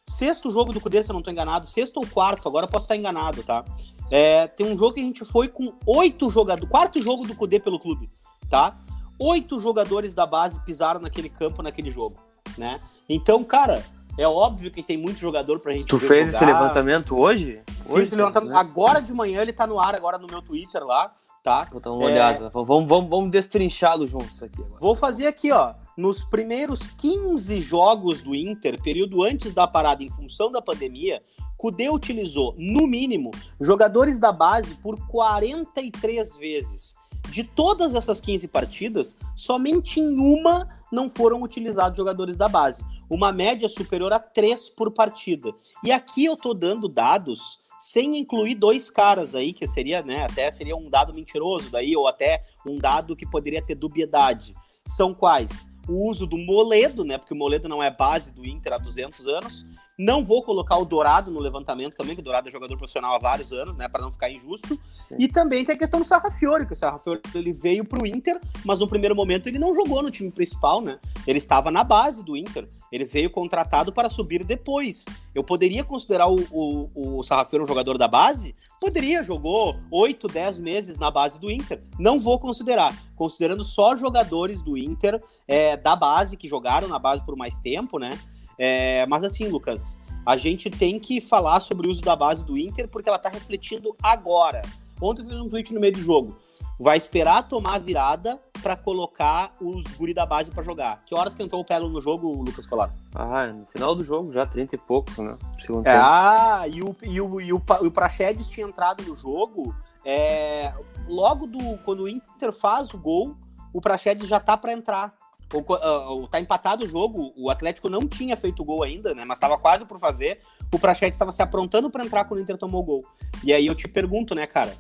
sexto 0.08 0.50
jogo 0.50 0.74
do 0.74 0.82
Cudê, 0.82 1.02
se 1.02 1.10
eu 1.10 1.14
não 1.14 1.20
estou 1.20 1.32
enganado, 1.32 1.66
sexto 1.66 1.98
ou 1.98 2.08
quarto, 2.08 2.48
agora 2.48 2.68
posso 2.68 2.86
estar 2.86 2.96
enganado, 2.96 3.44
tá? 3.44 3.64
É, 4.12 4.48
tem 4.48 4.66
um 4.66 4.78
jogo 4.78 4.94
que 4.94 5.00
a 5.00 5.04
gente 5.04 5.26
foi 5.26 5.48
com 5.48 5.74
oito 5.86 6.30
jogadores, 6.30 6.70
quarto 6.70 7.02
jogo 7.02 7.26
do 7.26 7.36
Cudê 7.36 7.60
pelo 7.60 7.80
clube, 7.80 8.10
tá? 8.50 8.76
Oito 9.18 9.60
jogadores 9.60 10.14
da 10.14 10.26
base 10.26 10.60
pisaram 10.62 11.00
naquele 11.00 11.30
campo 11.30 11.62
naquele 11.62 11.90
jogo, 11.90 12.18
né? 12.58 12.80
Então, 13.08 13.44
cara, 13.44 13.84
é 14.18 14.28
óbvio 14.28 14.72
que 14.72 14.84
tem 14.84 14.98
muito 14.98 15.20
jogador 15.20 15.60
pra 15.60 15.74
gente 15.74 15.88
Tu 15.88 15.98
fez 15.98 16.28
jogar. 16.28 16.30
esse 16.30 16.46
levantamento 16.46 17.20
hoje? 17.20 17.62
Fiz 17.84 18.00
esse 18.00 18.16
levantamento. 18.16 18.52
Né? 18.52 18.60
Agora 18.60 19.02
de 19.02 19.14
manhã 19.14 19.42
ele 19.42 19.54
tá 19.54 19.66
no 19.66 19.80
ar, 19.80 19.96
agora 19.96 20.18
no 20.18 20.28
meu 20.28 20.42
Twitter 20.42 20.84
lá, 20.86 21.14
tá? 21.42 21.68
Vou 21.72 21.80
dar 21.80 21.92
uma 21.92 22.04
é... 22.04 22.14
olhada. 22.14 22.50
Vamos, 22.50 22.88
vamos, 22.88 23.10
vamos 23.10 23.32
destrinchá-lo 23.32 24.08
juntos 24.08 24.44
aqui 24.44 24.62
agora. 24.62 24.80
Vou 24.80 24.96
fazer 24.96 25.28
aqui, 25.28 25.52
ó 25.52 25.74
nos 25.98 26.24
primeiros 26.24 26.82
15 26.98 27.62
jogos 27.62 28.22
do 28.22 28.34
Inter, 28.36 28.82
período 28.82 29.24
antes 29.24 29.54
da 29.54 29.68
parada 29.68 30.04
em 30.04 30.10
função 30.10 30.52
da 30.52 30.62
pandemia, 30.62 31.22
Cudê 31.58 31.90
utilizou, 31.90 32.54
no 32.58 32.86
mínimo, 32.86 33.32
jogadores 33.62 34.20
da 34.20 34.32
base 34.32 34.76
por 34.76 34.98
43 35.08 36.36
vezes. 36.38 36.98
De 37.30 37.44
todas 37.44 37.96
essas 37.96 38.20
15 38.20 38.48
partidas, 38.50 39.18
somente 39.36 40.00
em 40.00 40.18
uma 40.20 40.68
não 40.92 41.10
foram 41.10 41.42
utilizados 41.42 41.98
jogadores 41.98 42.38
da 42.38 42.48
base. 42.48 42.86
Uma 43.10 43.32
média 43.32 43.70
superior 43.70 44.12
a 44.14 44.20
3 44.20 44.70
por 44.70 44.92
partida. 44.92 45.52
E 45.84 45.92
aqui 45.92 46.26
eu 46.26 46.36
tô 46.36 46.54
dando 46.54 46.88
dados 46.90 47.60
sem 47.80 48.18
incluir 48.18 48.56
dois 48.56 48.90
caras 48.90 49.34
aí, 49.36 49.52
que 49.52 49.68
seria, 49.68 50.02
né, 50.02 50.24
até 50.24 50.50
seria 50.52 50.76
um 50.76 50.90
dado 50.90 51.14
mentiroso 51.14 51.70
daí, 51.70 51.96
ou 51.96 52.08
até 52.08 52.44
um 52.66 52.78
dado 52.78 53.16
que 53.16 53.26
poderia 53.26 53.62
ter 53.62 53.76
dubiedade. 53.76 54.56
São 54.88 55.14
quais? 55.14 55.66
O 55.88 56.10
uso 56.10 56.26
do 56.26 56.38
Moledo, 56.38 57.04
né? 57.04 57.18
Porque 57.18 57.34
o 57.34 57.38
Moledo 57.38 57.68
não 57.68 57.82
é 57.82 57.92
base 57.92 58.32
do 58.34 58.46
Inter 58.46 58.74
há 58.74 58.78
200 58.78 59.28
anos. 59.28 59.66
Não 59.98 60.26
vou 60.26 60.42
colocar 60.42 60.76
o 60.78 60.86
Dourado 60.86 61.30
no 61.30 61.40
levantamento 61.40 61.96
também, 61.96 62.16
que 62.16 62.22
o 62.22 62.24
Dourado 62.24 62.48
é 62.48 62.52
jogador 62.52 62.76
profissional 62.78 63.14
há 63.14 63.20
vários 63.20 63.54
anos, 63.54 63.78
né, 63.78 63.88
para 63.88 64.02
não 64.02 64.12
ficar 64.12 64.30
injusto. 64.32 64.80
Sim. 65.08 65.16
E 65.20 65.28
também 65.28 65.64
tem 65.64 65.76
a 65.76 65.78
questão 65.78 66.00
do 66.00 66.06
Sarrafiore, 66.06 66.66
que 66.66 66.74
o 66.74 66.76
Sarrafiore 66.76 67.22
ele 67.36 67.54
veio 67.54 67.86
para 67.86 68.02
o 68.02 68.08
Inter, 68.08 68.40
mas 68.66 68.80
no 68.80 68.88
primeiro 68.88 69.16
momento 69.16 69.48
ele 69.48 69.60
não 69.60 69.76
jogou 69.76 70.02
no 70.02 70.10
time 70.10 70.32
principal, 70.32 70.82
né? 70.82 71.00
Ele 71.28 71.38
estava 71.38 71.70
na 71.70 71.84
base 71.84 72.24
do 72.24 72.36
Inter. 72.36 72.68
Ele 72.92 73.06
veio 73.06 73.30
contratado 73.30 73.92
para 73.92 74.08
subir 74.08 74.44
depois. 74.44 75.04
Eu 75.34 75.44
poderia 75.44 75.84
considerar 75.84 76.28
o, 76.28 76.36
o, 76.52 77.18
o 77.20 77.24
Sarrafiore 77.24 77.64
um 77.64 77.68
jogador 77.68 77.98
da 77.98 78.08
base? 78.08 78.56
Poderia, 78.80 79.24
jogou 79.24 79.76
8, 79.92 80.28
10 80.28 80.60
meses 80.60 81.00
na 81.00 81.10
base 81.10 81.40
do 81.40 81.50
Inter. 81.50 81.82
Não 81.98 82.20
vou 82.20 82.38
considerar. 82.38 82.96
Considerando 83.16 83.64
só 83.64 83.96
jogadores 83.96 84.62
do 84.62 84.78
Inter 84.78 85.20
é, 85.48 85.78
da 85.78 85.96
base, 85.96 86.38
que 86.38 86.48
jogaram 86.48 86.88
na 86.88 87.00
base 87.00 87.24
por 87.24 87.36
mais 87.36 87.58
tempo, 87.60 88.00
né? 88.00 88.18
É, 88.58 89.06
mas 89.08 89.24
assim, 89.24 89.48
Lucas, 89.48 90.00
a 90.26 90.38
gente 90.38 90.70
tem 90.70 91.00
que 91.00 91.20
falar 91.20 91.60
sobre 91.60 91.88
o 91.88 91.92
uso 91.92 92.02
da 92.02 92.16
base 92.16 92.46
do 92.46 92.58
Inter 92.58 92.88
porque 92.90 93.10
ela 93.10 93.20
tá 93.20 93.30
refletindo 93.30 93.96
agora. 94.02 94.62
Ontem 95.02 95.24
eu 95.24 95.30
fiz 95.30 95.40
um 95.40 95.50
tweet 95.50 95.74
no 95.74 95.80
meio 95.80 95.94
do 95.94 96.00
jogo. 96.00 96.38
Vai 96.80 96.98
esperar 96.98 97.48
tomar 97.48 97.76
a 97.76 97.80
virada 97.80 98.40
para 98.62 98.76
colocar 98.76 99.54
os 99.60 99.84
guri 99.96 100.14
da 100.14 100.26
base 100.26 100.50
para 100.50 100.64
jogar. 100.64 101.02
Que 101.06 101.14
horas 101.14 101.36
que 101.36 101.44
entrou 101.44 101.62
o 101.62 101.66
Pelo 101.66 101.90
no 101.90 102.00
jogo, 102.00 102.32
Lucas 102.42 102.66
Colar? 102.66 102.94
Ah, 103.14 103.48
no 103.48 103.66
final 103.66 103.94
do 103.94 104.06
jogo, 104.06 104.32
já 104.32 104.46
30 104.46 104.76
e 104.76 104.78
poucos, 104.78 105.18
né? 105.18 105.38
Segundo 105.60 105.86
é, 105.86 105.96
ah, 105.96 106.64
e 106.72 106.82
o, 106.82 106.96
e 107.04 107.20
o, 107.20 107.42
e 107.42 107.52
o, 107.52 107.58
o 107.58 107.92
Praxedes 107.92 108.50
tinha 108.50 108.66
entrado 108.66 109.04
no 109.04 109.16
jogo 109.16 109.76
é, 110.06 110.74
logo 111.08 111.48
do 111.48 111.78
quando 111.80 112.04
o 112.04 112.10
Inter 112.10 112.52
faz 112.52 112.94
o 112.94 112.98
gol, 112.98 113.36
o 113.74 113.82
Praxedes 113.82 114.28
já 114.28 114.40
tá 114.40 114.58
para 114.58 114.74
entrar 114.74 115.14
o, 115.54 115.60
uh, 115.60 116.28
tá 116.28 116.40
empatado 116.40 116.86
o 116.86 116.88
jogo, 116.88 117.34
o 117.36 117.50
Atlético 117.50 117.90
não 117.90 118.08
tinha 118.08 118.36
feito 118.36 118.64
gol 118.64 118.84
ainda, 118.84 119.14
né? 119.14 119.24
Mas 119.24 119.38
estava 119.38 119.58
quase 119.58 119.86
por 119.86 120.00
fazer. 120.00 120.40
O 120.72 120.80
Prachete 120.80 121.14
estava 121.14 121.32
se 121.32 121.42
aprontando 121.42 121.90
para 121.90 122.04
entrar 122.04 122.26
quando 122.26 122.40
o 122.40 122.44
Inter 122.44 122.58
tomou 122.58 122.82
o 122.82 122.86
gol. 122.86 123.06
E 123.44 123.54
aí 123.54 123.68
eu 123.68 123.76
te 123.76 123.88
pergunto, 123.88 124.34
né, 124.34 124.48
cara? 124.48 124.76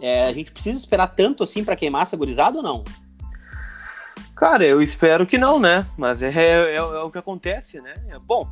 É, 0.00 0.24
a 0.24 0.32
gente 0.32 0.50
precisa 0.50 0.78
esperar 0.78 1.08
tanto 1.08 1.42
assim 1.42 1.64
para 1.64 1.76
queimar 1.76 2.02
essa 2.02 2.16
gurizada 2.16 2.56
ou 2.56 2.62
não? 2.62 2.84
Cara, 4.34 4.64
eu 4.64 4.82
espero 4.82 5.26
que 5.26 5.38
não, 5.38 5.60
né? 5.60 5.86
Mas 5.96 6.20
é, 6.20 6.30
é, 6.32 6.74
é 6.74 6.82
o 6.82 7.10
que 7.10 7.18
acontece, 7.18 7.80
né? 7.80 7.94
Bom, 8.22 8.48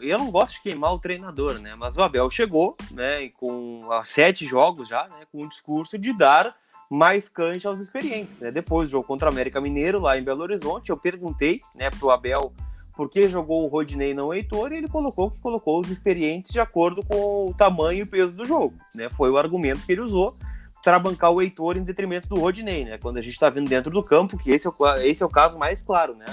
eu 0.00 0.18
não 0.18 0.30
gosto 0.30 0.54
de 0.54 0.62
queimar 0.62 0.92
o 0.92 0.98
treinador, 0.98 1.60
né? 1.60 1.74
Mas 1.76 1.96
o 1.96 2.02
Abel 2.02 2.28
chegou, 2.30 2.76
né? 2.90 3.28
Com 3.30 3.88
sete 4.04 4.44
jogos 4.44 4.88
já, 4.88 5.06
né? 5.08 5.26
Com 5.30 5.44
o 5.44 5.48
discurso 5.48 5.96
de 5.96 6.12
dar 6.12 6.56
mais 6.90 7.28
cancha 7.28 7.68
aos 7.68 7.80
experientes. 7.80 8.38
Né? 8.38 8.50
Depois 8.50 8.86
do 8.86 8.92
jogo 8.92 9.06
contra 9.06 9.28
o 9.28 9.32
América 9.32 9.60
Mineiro, 9.60 10.00
lá 10.00 10.18
em 10.18 10.22
Belo 10.22 10.42
Horizonte, 10.42 10.90
eu 10.90 10.96
perguntei 10.96 11.60
né, 11.74 11.90
para 11.90 12.06
o 12.06 12.10
Abel 12.10 12.52
por 12.96 13.10
que 13.10 13.26
jogou 13.26 13.64
o 13.64 13.66
Rodinei 13.66 14.14
não 14.14 14.28
o 14.28 14.34
Heitor, 14.34 14.72
e 14.72 14.76
ele 14.76 14.88
colocou 14.88 15.30
que 15.30 15.38
colocou 15.38 15.80
os 15.80 15.90
experientes 15.90 16.52
de 16.52 16.60
acordo 16.60 17.04
com 17.04 17.48
o 17.48 17.54
tamanho 17.54 18.02
e 18.02 18.06
peso 18.06 18.32
do 18.32 18.44
jogo. 18.44 18.74
Né? 18.94 19.08
Foi 19.10 19.30
o 19.30 19.36
argumento 19.36 19.84
que 19.84 19.92
ele 19.92 20.00
usou 20.00 20.36
para 20.84 20.98
bancar 20.98 21.32
o 21.32 21.40
Heitor 21.40 21.76
em 21.76 21.82
detrimento 21.82 22.28
do 22.28 22.38
Rodinei, 22.38 22.84
né? 22.84 22.98
Quando 22.98 23.16
a 23.16 23.22
gente 23.22 23.32
está 23.32 23.48
vendo 23.48 23.70
dentro 23.70 23.90
do 23.90 24.02
campo, 24.02 24.36
que 24.36 24.50
esse 24.50 24.66
é, 24.66 24.70
o, 24.70 24.86
esse 24.98 25.22
é 25.22 25.26
o 25.26 25.30
caso 25.30 25.58
mais 25.58 25.82
claro, 25.82 26.14
né? 26.14 26.26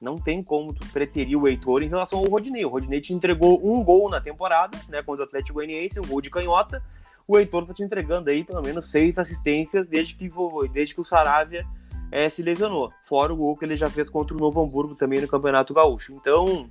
Não 0.00 0.16
tem 0.16 0.42
como 0.42 0.72
tu 0.72 0.86
preterir 0.86 1.38
o 1.38 1.46
Heitor 1.46 1.82
em 1.82 1.88
relação 1.88 2.20
ao 2.20 2.24
Rodinei. 2.24 2.64
O 2.64 2.70
Rodinei 2.70 3.02
te 3.02 3.12
entregou 3.12 3.60
um 3.62 3.84
gol 3.84 4.08
na 4.08 4.18
temporada, 4.18 4.78
né? 4.88 5.02
Contra 5.02 5.24
o 5.24 5.28
Atlético 5.28 5.54
Goianiense, 5.54 6.00
um 6.00 6.06
gol 6.06 6.22
de 6.22 6.30
canhota, 6.30 6.82
o 7.28 7.38
Heitor 7.38 7.66
tá 7.66 7.74
te 7.74 7.84
entregando 7.84 8.30
aí 8.30 8.42
pelo 8.42 8.62
menos 8.62 8.90
seis 8.90 9.18
assistências 9.18 9.86
desde 9.86 10.14
que, 10.14 10.28
desde 10.72 10.94
que 10.94 11.00
o 11.00 11.04
Saravia 11.04 11.64
é, 12.10 12.28
se 12.28 12.42
lesionou. 12.42 12.90
Fora 13.04 13.32
o 13.32 13.36
gol 13.36 13.56
que 13.56 13.64
ele 13.64 13.76
já 13.76 13.88
fez 13.88 14.10
contra 14.10 14.34
o 14.34 14.40
Novo 14.40 14.60
Hamburgo 14.60 14.94
também 14.96 15.20
no 15.20 15.28
Campeonato 15.28 15.74
Gaúcho. 15.74 16.14
Então, 16.14 16.68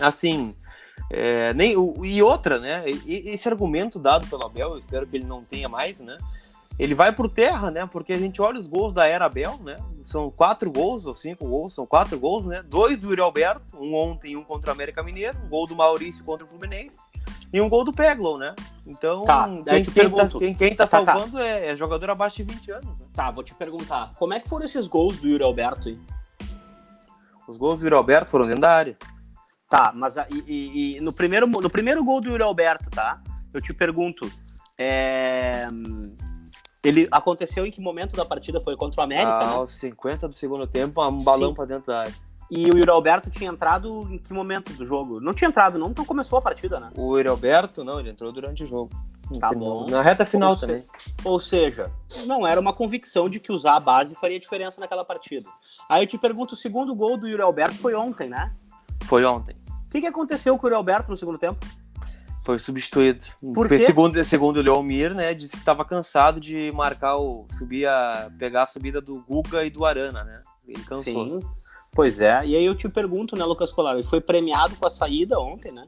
assim, 0.00 0.54
É, 1.10 1.52
nem, 1.52 1.74
e 2.04 2.22
outra, 2.22 2.58
né? 2.58 2.84
Esse 3.06 3.48
argumento 3.48 3.98
dado 3.98 4.26
pelo 4.28 4.46
Abel, 4.46 4.70
eu 4.70 4.78
espero 4.78 5.06
que 5.06 5.16
ele 5.16 5.26
não 5.26 5.42
tenha 5.42 5.68
mais, 5.68 6.00
né? 6.00 6.16
Ele 6.78 6.94
vai 6.94 7.12
por 7.12 7.28
terra, 7.28 7.70
né? 7.70 7.86
Porque 7.86 8.14
a 8.14 8.18
gente 8.18 8.40
olha 8.40 8.58
os 8.58 8.66
gols 8.66 8.94
da 8.94 9.06
era 9.06 9.26
Abel, 9.26 9.58
né? 9.58 9.76
São 10.06 10.30
quatro 10.30 10.70
gols 10.70 11.04
ou 11.04 11.14
cinco 11.14 11.46
gols, 11.46 11.74
são 11.74 11.84
quatro 11.86 12.18
gols, 12.18 12.46
né? 12.46 12.62
Dois 12.62 12.98
do 12.98 13.10
Yuri 13.10 13.20
Alberto, 13.20 13.76
um 13.78 13.94
ontem, 13.94 14.36
um 14.36 14.44
contra 14.44 14.70
o 14.70 14.72
América 14.72 15.02
Mineiro, 15.02 15.36
um 15.44 15.48
gol 15.48 15.66
do 15.66 15.76
Maurício 15.76 16.24
contra 16.24 16.46
o 16.46 16.48
Fluminense 16.48 16.96
e 17.52 17.60
um 17.60 17.68
gol 17.68 17.84
do 17.84 17.92
Peglow, 17.92 18.38
né? 18.38 18.54
Então, 18.86 19.22
tá, 19.22 19.48
quem, 19.64 19.84
quem, 19.84 20.10
tá, 20.10 20.28
quem, 20.28 20.54
quem 20.54 20.76
tá 20.76 20.86
tá, 20.86 21.04
tá. 21.04 21.12
salvando 21.12 21.38
tá. 21.38 21.44
É, 21.44 21.68
é, 21.68 21.76
jogador 21.76 22.10
abaixo 22.10 22.38
de 22.38 22.52
20 22.52 22.72
anos. 22.72 22.98
Né? 22.98 23.06
Tá, 23.12 23.30
vou 23.30 23.44
te 23.44 23.54
perguntar, 23.54 24.12
como 24.18 24.34
é 24.34 24.40
que 24.40 24.48
foram 24.48 24.64
esses 24.64 24.88
gols 24.88 25.18
do 25.18 25.28
Yuri 25.28 25.44
Alberto 25.44 25.88
aí? 25.88 25.98
Os 27.46 27.56
gols 27.56 27.78
do 27.78 27.84
Yuri 27.84 27.94
Alberto 27.94 28.28
foram 28.28 28.46
dentro 28.46 28.62
da 28.62 28.70
área. 28.70 28.96
Tá, 29.68 29.92
mas 29.94 30.16
e, 30.16 30.22
e, 30.46 30.96
e 30.96 31.00
no, 31.00 31.12
primeiro, 31.12 31.46
no 31.46 31.70
primeiro 31.70 32.04
gol 32.04 32.20
do 32.20 32.28
Yuri 32.28 32.42
Alberto, 32.42 32.90
tá? 32.90 33.22
Eu 33.54 33.60
te 33.60 33.72
pergunto, 33.72 34.30
é... 34.76 35.68
ele 36.82 37.06
aconteceu 37.10 37.64
em 37.64 37.70
que 37.70 37.80
momento 37.80 38.16
da 38.16 38.24
partida? 38.24 38.60
Foi 38.60 38.76
contra 38.76 39.00
o 39.00 39.04
América, 39.04 39.38
ah, 39.38 39.46
né? 39.46 39.52
Aos 39.54 39.74
50 39.76 40.28
do 40.28 40.34
segundo 40.34 40.66
tempo, 40.66 41.06
um 41.06 41.22
balão 41.22 41.54
para 41.54 41.66
dentro 41.66 41.86
da 41.86 42.00
área. 42.00 42.31
E 42.54 42.70
o 42.70 42.76
Yuri 42.76 42.90
Alberto 42.90 43.30
tinha 43.30 43.50
entrado 43.50 44.06
em 44.10 44.18
que 44.18 44.30
momento 44.30 44.74
do 44.74 44.84
jogo? 44.84 45.18
Não 45.22 45.32
tinha 45.32 45.48
entrado, 45.48 45.78
não, 45.78 45.88
então 45.88 46.04
começou 46.04 46.38
a 46.38 46.42
partida, 46.42 46.78
né? 46.78 46.90
O 46.94 47.16
Yuri 47.16 47.30
Alberto, 47.30 47.82
não, 47.82 47.98
ele 47.98 48.10
entrou 48.10 48.30
durante 48.30 48.62
o 48.62 48.66
jogo. 48.66 48.90
Tá 49.40 49.54
bom. 49.54 49.86
Na 49.88 50.02
reta 50.02 50.26
final 50.26 50.50
ou 50.50 50.56
também. 50.58 50.84
Se... 50.98 51.14
Ou 51.24 51.40
seja, 51.40 51.90
não 52.26 52.46
era 52.46 52.60
uma 52.60 52.74
convicção 52.74 53.26
de 53.26 53.40
que 53.40 53.50
usar 53.50 53.76
a 53.76 53.80
base 53.80 54.14
faria 54.16 54.38
diferença 54.38 54.78
naquela 54.78 55.02
partida. 55.02 55.48
Aí 55.88 56.02
eu 56.02 56.06
te 56.06 56.18
pergunto, 56.18 56.52
o 56.52 56.56
segundo 56.56 56.94
gol 56.94 57.16
do 57.16 57.26
Yuri 57.26 57.40
Alberto 57.40 57.76
foi 57.76 57.94
ontem, 57.94 58.28
né? 58.28 58.52
Foi 59.04 59.24
ontem. 59.24 59.56
O 59.86 59.88
que, 59.88 60.02
que 60.02 60.06
aconteceu 60.06 60.58
com 60.58 60.66
o 60.66 60.68
Yuri 60.68 60.76
Alberto 60.76 61.10
no 61.10 61.16
segundo 61.16 61.38
tempo? 61.38 61.58
Foi 62.44 62.58
substituído. 62.58 63.24
Por 63.54 63.66
quê? 63.66 63.78
Segundo, 63.78 64.22
segundo 64.24 64.58
o 64.58 64.62
Leomir, 64.62 65.14
né, 65.14 65.32
disse 65.32 65.52
que 65.52 65.58
estava 65.58 65.86
cansado 65.86 66.38
de 66.38 66.70
marcar 66.72 67.16
o. 67.16 67.46
subir 67.52 67.86
a. 67.86 68.30
pegar 68.38 68.64
a 68.64 68.66
subida 68.66 69.00
do 69.00 69.22
Guga 69.22 69.64
e 69.64 69.70
do 69.70 69.86
Arana, 69.86 70.22
né? 70.22 70.42
Ele 70.66 70.82
cansou. 70.82 71.40
Sim. 71.40 71.48
Pois 71.94 72.20
é, 72.20 72.46
e 72.46 72.56
aí 72.56 72.64
eu 72.64 72.74
te 72.74 72.88
pergunto, 72.88 73.36
né, 73.36 73.44
Lucas 73.44 73.70
Colar, 73.70 73.94
ele 73.94 74.02
foi 74.02 74.20
premiado 74.20 74.74
com 74.76 74.86
a 74.86 74.90
saída 74.90 75.38
ontem, 75.38 75.70
né? 75.70 75.86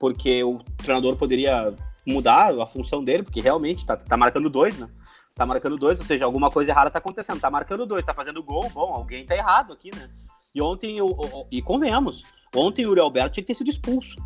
Porque 0.00 0.42
o 0.42 0.58
treinador 0.78 1.16
poderia 1.16 1.74
mudar 2.06 2.58
a 2.58 2.66
função 2.66 3.04
dele, 3.04 3.22
porque 3.22 3.40
realmente 3.40 3.84
tá, 3.84 3.96
tá 3.96 4.16
marcando 4.16 4.48
dois, 4.48 4.78
né? 4.78 4.88
Tá 5.34 5.44
marcando 5.44 5.76
dois, 5.76 5.98
ou 5.98 6.06
seja, 6.06 6.24
alguma 6.24 6.50
coisa 6.50 6.70
errada 6.70 6.90
tá 6.90 6.98
acontecendo. 6.98 7.40
Tá 7.40 7.50
marcando 7.50 7.84
dois, 7.84 8.04
tá 8.04 8.14
fazendo 8.14 8.42
gol, 8.42 8.70
bom, 8.70 8.94
alguém 8.94 9.26
tá 9.26 9.36
errado 9.36 9.72
aqui, 9.72 9.94
né? 9.94 10.08
E 10.54 10.62
ontem, 10.62 10.96
eu, 10.96 11.14
e 11.50 11.60
convenhamos, 11.60 12.24
ontem 12.54 12.86
o 12.86 12.90
Uri 12.90 13.00
Alberto 13.00 13.34
tinha 13.34 13.42
que 13.42 13.48
ter 13.48 13.54
sido 13.54 13.68
expulso 13.68 14.16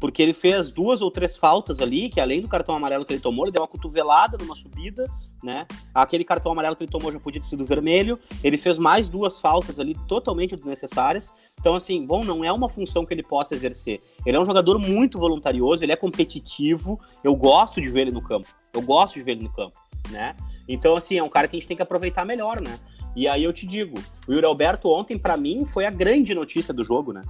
porque 0.00 0.22
ele 0.22 0.32
fez 0.32 0.70
duas 0.70 1.02
ou 1.02 1.10
três 1.10 1.36
faltas 1.36 1.80
ali, 1.80 2.08
que 2.08 2.20
além 2.20 2.40
do 2.40 2.48
cartão 2.48 2.74
amarelo 2.74 3.04
que 3.04 3.12
ele 3.12 3.20
tomou, 3.20 3.44
ele 3.44 3.52
deu 3.52 3.62
uma 3.62 3.68
cotovelada 3.68 4.36
numa 4.38 4.54
subida, 4.54 5.04
né? 5.42 5.66
Aquele 5.94 6.24
cartão 6.24 6.52
amarelo 6.52 6.76
que 6.76 6.84
ele 6.84 6.90
tomou 6.90 7.12
já 7.12 7.20
podia 7.20 7.40
ter 7.40 7.46
sido 7.46 7.64
vermelho. 7.64 8.18
Ele 8.42 8.58
fez 8.58 8.78
mais 8.78 9.08
duas 9.08 9.38
faltas 9.38 9.78
ali 9.78 9.94
totalmente 10.06 10.56
desnecessárias. 10.56 11.32
Então, 11.58 11.74
assim, 11.74 12.04
bom, 12.04 12.24
não 12.24 12.44
é 12.44 12.52
uma 12.52 12.68
função 12.68 13.04
que 13.04 13.14
ele 13.14 13.22
possa 13.22 13.54
exercer. 13.54 14.00
Ele 14.24 14.36
é 14.36 14.40
um 14.40 14.44
jogador 14.44 14.78
muito 14.78 15.18
voluntarioso, 15.18 15.84
ele 15.84 15.92
é 15.92 15.96
competitivo. 15.96 17.00
Eu 17.22 17.34
gosto 17.34 17.80
de 17.80 17.88
ver 17.88 18.02
ele 18.02 18.12
no 18.12 18.22
campo. 18.22 18.48
Eu 18.72 18.82
gosto 18.82 19.14
de 19.14 19.22
ver 19.22 19.32
ele 19.32 19.44
no 19.44 19.52
campo, 19.52 19.78
né? 20.10 20.36
Então, 20.68 20.96
assim, 20.96 21.16
é 21.16 21.22
um 21.22 21.28
cara 21.28 21.48
que 21.48 21.56
a 21.56 21.58
gente 21.58 21.68
tem 21.68 21.76
que 21.76 21.82
aproveitar 21.82 22.24
melhor, 22.24 22.60
né? 22.60 22.78
E 23.16 23.26
aí 23.26 23.42
eu 23.42 23.52
te 23.52 23.66
digo, 23.66 23.98
o 24.28 24.32
Yuri 24.32 24.46
Alberto 24.46 24.88
ontem, 24.88 25.18
para 25.18 25.36
mim, 25.36 25.64
foi 25.64 25.86
a 25.86 25.90
grande 25.90 26.34
notícia 26.34 26.72
do 26.72 26.84
jogo, 26.84 27.12
né? 27.12 27.22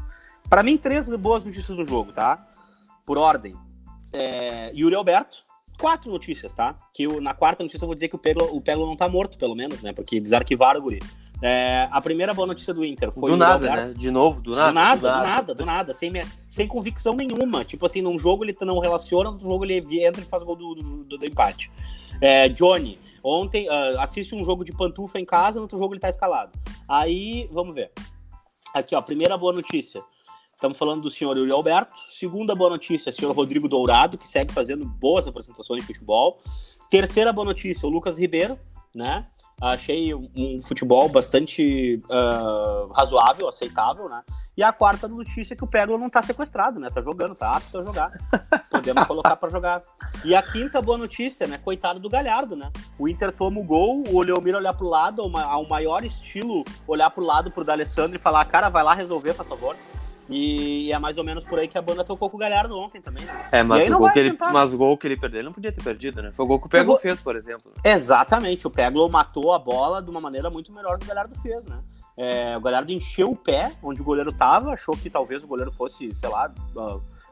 Para 0.51 0.63
mim, 0.63 0.77
três 0.77 1.09
boas 1.09 1.45
notícias 1.45 1.77
do 1.77 1.85
jogo, 1.85 2.13
tá? 2.13 2.47
por 3.09 3.17
ordem. 3.17 3.55
É, 4.13 4.71
Yuri 4.75 4.95
Alberto, 4.95 5.43
quatro 5.79 6.11
notícias, 6.11 6.53
tá? 6.53 6.77
Que 6.93 7.05
eu, 7.05 7.21
na 7.21 7.33
quarta 7.33 7.63
notícia 7.63 7.85
eu 7.85 7.89
vou 7.89 7.95
dizer 7.95 8.09
que 8.09 8.17
o 8.17 8.19
Peglo, 8.19 8.55
o 8.55 8.61
Peglo 8.61 8.87
não 8.87 8.97
tá 8.97 9.09
morto, 9.09 9.39
pelo 9.39 9.55
menos, 9.55 9.81
né? 9.81 9.93
Porque 9.93 10.21
desarquivaram 10.21 10.81
o 10.81 10.83
guri. 10.83 10.99
É, 11.41 11.89
a 11.93 12.01
primeira 12.01 12.35
boa 12.35 12.49
notícia 12.49 12.75
do 12.75 12.85
Inter 12.85 13.13
foi 13.13 13.31
do 13.31 13.37
nada, 13.37 13.69
Alberto. 13.69 13.93
né? 13.93 13.97
De 13.97 14.11
novo, 14.11 14.41
do 14.41 14.57
nada. 14.57 14.71
Do 14.71 14.75
nada, 14.75 14.97
do 14.97 15.07
nada, 15.07 15.21
do 15.21 15.29
nada, 15.29 15.55
do 15.55 15.65
nada 15.65 15.95
sem, 15.95 16.11
sem 16.51 16.67
convicção 16.67 17.15
nenhuma. 17.15 17.65
Tipo 17.65 17.87
assim, 17.87 18.03
num 18.03 18.19
jogo 18.19 18.45
ele 18.45 18.57
não 18.63 18.81
relaciona, 18.81 19.31
no 19.31 19.41
jogo 19.41 19.65
ele 19.65 19.77
entra 20.05 20.21
e 20.21 20.25
faz 20.25 20.43
o 20.43 20.47
gol 20.47 20.57
do, 20.57 20.75
do, 20.75 21.05
do, 21.05 21.19
do 21.19 21.27
empate. 21.27 21.71
É, 22.21 22.49
Johnny, 22.49 22.99
ontem 23.23 23.69
uh, 23.69 24.01
assiste 24.01 24.35
um 24.35 24.45
jogo 24.45 24.65
de 24.65 24.73
pantufa 24.73 25.21
em 25.21 25.25
casa, 25.25 25.61
no 25.61 25.63
outro 25.63 25.79
jogo 25.79 25.95
ele 25.95 26.01
tá 26.01 26.09
escalado. 26.09 26.59
Aí, 26.89 27.49
vamos 27.53 27.75
ver. 27.75 27.93
Aqui, 28.75 28.97
ó, 28.97 29.01
primeira 29.01 29.39
boa 29.39 29.53
notícia. 29.53 30.03
Estamos 30.59 30.77
falando 30.77 31.03
do 31.03 31.09
senhor 31.09 31.39
Yuri 31.39 31.53
Alberto. 31.53 32.01
Segunda 32.11 32.53
boa 32.53 32.71
notícia, 32.71 33.13
senhor 33.13 33.33
Rodrigo 33.33 33.69
Dourado, 33.69 34.19
que 34.19 34.29
segue 34.29 34.53
fazendo 34.53 34.85
boas 34.85 35.25
apresentações 35.25 35.83
de 35.83 35.87
futebol. 35.87 36.37
Terceira 36.91 37.33
boa 37.33 37.45
notícia, 37.45 37.87
o 37.87 37.91
Lucas 37.93 38.19
Ribeiro, 38.19 38.59
né? 38.93 39.25
Achei 39.61 40.13
um 40.13 40.61
futebol 40.61 41.09
bastante 41.09 42.03
uh, 42.11 42.93
razoável, 42.93 43.47
aceitável, 43.47 44.09
né? 44.09 44.21
E 44.57 44.63
a 44.65 44.73
quarta 44.73 45.07
notícia 45.07 45.55
é 45.55 45.57
que 45.57 45.63
o 45.63 45.69
Peglo 45.69 45.97
não 45.97 46.11
tá 46.11 46.23
sequestrado, 46.23 46.81
né? 46.81 46.91
Tá 46.91 47.01
jogando, 47.03 47.37
tá 47.37 47.57
apto 47.57 47.79
a 47.79 47.83
jogar. 47.85 48.11
Podemos 48.69 49.07
colocar 49.07 49.37
para 49.37 49.51
jogar. 49.51 49.83
E 50.25 50.35
a 50.35 50.43
quinta 50.43 50.83
boa 50.83 50.99
notícia, 50.99 51.47
né? 51.47 51.59
Coitado 51.59 52.01
do 52.01 52.09
Galhardo, 52.09 52.57
né? 52.57 52.73
O 52.99 53.07
Inter 53.07 53.31
toma 53.31 53.61
o 53.61 53.65
gol, 53.65 54.03
o 54.11 54.21
Leomir 54.23 54.57
olhar 54.57 54.75
pro 54.75 54.89
lado, 54.89 55.23
ao 55.23 55.69
maior 55.69 56.05
estilo, 56.05 56.65
olhar 56.85 57.11
pro 57.11 57.25
lado 57.25 57.49
pro 57.49 57.63
D'Alessandro 57.63 58.17
e 58.17 58.21
falar, 58.21 58.45
cara, 58.47 58.69
vai 58.69 58.83
lá 58.83 58.93
resolver, 58.93 59.35
por 59.35 59.47
favor. 59.47 59.77
E, 60.29 60.93
é 60.93 60.99
mais 60.99 61.17
ou 61.17 61.25
menos 61.25 61.43
por 61.43 61.59
aí 61.59 61.67
que 61.67 61.79
a 61.79 61.83
banda 61.83 62.05
tocou 62.05 62.29
com 62.29 62.37
o 62.37 62.41
Galhardo 62.41 62.77
ontem 62.77 63.01
também, 63.01 63.25
né? 63.25 63.49
É, 63.51 63.63
mas, 63.63 63.89
o 63.89 63.99
gol, 63.99 64.13
que 64.13 64.19
ele, 64.19 64.37
mas 64.53 64.73
o 64.73 64.77
gol 64.77 64.99
que 64.99 65.07
ele 65.07 65.17
perdeu, 65.17 65.41
ele 65.41 65.47
não 65.47 65.53
podia 65.55 65.73
ter 65.73 65.83
perdido, 65.83 66.21
né? 66.21 66.31
Foi 66.33 66.45
o 66.45 66.49
gol 66.49 66.61
que 66.61 66.67
o 66.67 66.69
Peglo 66.69 66.93
vou... 66.93 67.01
fez, 67.01 67.21
por 67.21 67.35
exemplo. 67.35 67.73
Exatamente, 67.83 68.67
o 68.67 68.71
Peglo 68.71 69.09
matou 69.09 69.53
a 69.53 69.59
bola 69.59 70.03
de 70.03 70.11
uma 70.11 70.21
maneira 70.21 70.51
muito 70.51 70.73
melhor 70.73 70.99
que 70.99 71.05
o 71.05 71.09
Galhardo 71.09 71.35
fez, 71.41 71.67
né? 71.67 71.81
É, 72.17 72.57
o 72.57 72.61
Galhardo 72.61 72.93
encheu 72.93 73.31
o 73.31 73.37
pé 73.37 73.73
onde 73.83 74.03
o 74.03 74.05
goleiro 74.05 74.33
tava, 74.33 74.73
achou 74.73 74.95
que 74.97 75.09
talvez 75.09 75.43
o 75.43 75.47
goleiro 75.47 75.73
fosse, 75.73 76.15
sei 76.15 76.29
lá, 76.29 76.53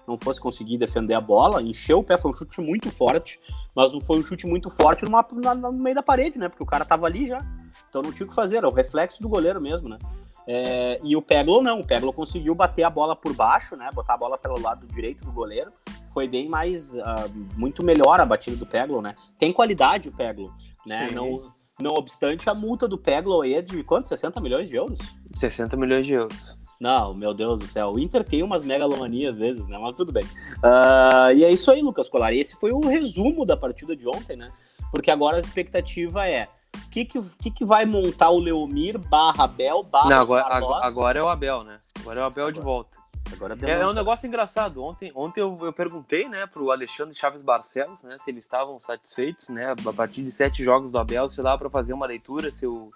não 0.06 0.16
fosse 0.16 0.40
conseguir 0.40 0.78
defender 0.78 1.14
a 1.14 1.20
bola, 1.20 1.60
encheu 1.60 1.98
o 1.98 2.04
pé, 2.04 2.16
foi 2.16 2.30
um 2.30 2.34
chute 2.34 2.60
muito 2.60 2.90
forte, 2.90 3.38
mas 3.74 3.92
não 3.92 4.00
foi 4.00 4.18
um 4.18 4.24
chute 4.24 4.46
muito 4.46 4.70
forte 4.70 5.04
numa, 5.04 5.26
no 5.54 5.72
meio 5.72 5.96
da 5.96 6.02
parede, 6.02 6.38
né? 6.38 6.48
Porque 6.48 6.62
o 6.62 6.66
cara 6.66 6.84
tava 6.84 7.06
ali 7.06 7.26
já. 7.26 7.38
Então 7.88 8.00
não 8.00 8.12
tinha 8.12 8.24
o 8.24 8.28
que 8.28 8.34
fazer, 8.34 8.58
era 8.58 8.68
o 8.68 8.72
reflexo 8.72 9.20
do 9.20 9.28
goleiro 9.28 9.60
mesmo, 9.60 9.88
né? 9.88 9.98
É, 10.48 11.00
e 11.02 11.16
o 11.16 11.22
Peglo 11.22 11.60
não, 11.60 11.80
o 11.80 11.86
Peglo 11.86 12.12
conseguiu 12.12 12.54
bater 12.54 12.84
a 12.84 12.90
bola 12.90 13.16
por 13.16 13.32
baixo, 13.34 13.76
né? 13.76 13.90
Botar 13.92 14.14
a 14.14 14.18
bola 14.18 14.38
pelo 14.38 14.60
lado 14.60 14.86
direito 14.86 15.24
do 15.24 15.32
goleiro. 15.32 15.72
Foi 16.12 16.28
bem 16.28 16.48
mais, 16.48 16.94
uh, 16.94 17.30
muito 17.56 17.84
melhor 17.84 18.20
a 18.20 18.24
batida 18.24 18.56
do 18.56 18.64
Peglo, 18.64 19.02
né? 19.02 19.14
Tem 19.38 19.52
qualidade 19.52 20.08
o 20.08 20.12
Peglo, 20.12 20.54
né? 20.86 21.08
Não, 21.12 21.52
não 21.80 21.94
obstante, 21.94 22.48
a 22.48 22.54
multa 22.54 22.86
do 22.86 22.96
Peglo 22.96 23.44
é 23.44 23.60
de 23.60 23.82
quanto? 23.82 24.08
60 24.08 24.40
milhões 24.40 24.68
de 24.68 24.76
euros? 24.76 24.98
60 25.34 25.76
milhões 25.76 26.06
de 26.06 26.12
euros. 26.12 26.56
Não, 26.80 27.14
meu 27.14 27.34
Deus 27.34 27.60
do 27.60 27.66
céu. 27.66 27.92
O 27.92 27.98
Inter 27.98 28.22
tem 28.22 28.42
umas 28.42 28.62
megalomanias 28.62 29.34
às 29.34 29.38
vezes, 29.38 29.66
né? 29.66 29.78
Mas 29.78 29.94
tudo 29.94 30.12
bem. 30.12 30.24
Uh, 30.24 31.32
e 31.34 31.44
é 31.44 31.50
isso 31.50 31.70
aí, 31.70 31.82
Lucas 31.82 32.08
Colar. 32.08 32.32
Esse 32.32 32.54
foi 32.56 32.70
o 32.70 32.80
resumo 32.80 33.44
da 33.44 33.56
partida 33.56 33.96
de 33.96 34.06
ontem, 34.06 34.36
né? 34.36 34.52
Porque 34.90 35.10
agora 35.10 35.38
a 35.38 35.40
expectativa 35.40 36.28
é 36.28 36.48
o 36.84 36.90
que, 36.90 37.04
que, 37.04 37.20
que, 37.42 37.50
que 37.50 37.64
vai 37.64 37.84
montar 37.84 38.30
o 38.30 38.38
Leomir 38.38 38.98
barra 38.98 39.44
Abel 39.44 39.82
barra 39.82 40.10
Não, 40.10 40.20
agora, 40.20 40.44
agora 40.82 41.18
é 41.18 41.22
o 41.22 41.28
Abel, 41.28 41.64
né? 41.64 41.78
Agora 42.00 42.20
é 42.20 42.22
o 42.22 42.26
Abel 42.26 42.52
de 42.52 42.60
volta. 42.60 42.96
Agora 43.32 43.56
é, 43.62 43.70
é, 43.70 43.86
um 43.86 43.92
negócio 43.92 44.26
engraçado. 44.26 44.82
Ontem, 44.82 45.10
ontem 45.14 45.40
eu, 45.40 45.58
eu 45.62 45.72
perguntei, 45.72 46.28
né, 46.28 46.46
pro 46.46 46.70
Alexandre 46.70 47.14
Chaves 47.14 47.42
Barcelos, 47.42 48.02
né, 48.02 48.16
se 48.18 48.30
eles 48.30 48.44
estavam 48.44 48.78
satisfeitos, 48.78 49.48
né, 49.48 49.72
a 49.72 49.92
partir 49.92 50.22
de 50.22 50.30
sete 50.30 50.62
jogos 50.62 50.90
do 50.90 50.98
Abel, 50.98 51.28
sei 51.28 51.42
lá, 51.42 51.58
para 51.58 51.68
fazer 51.68 51.92
uma 51.92 52.06
leitura, 52.06 52.50
se, 52.52 52.66
o, 52.66 52.90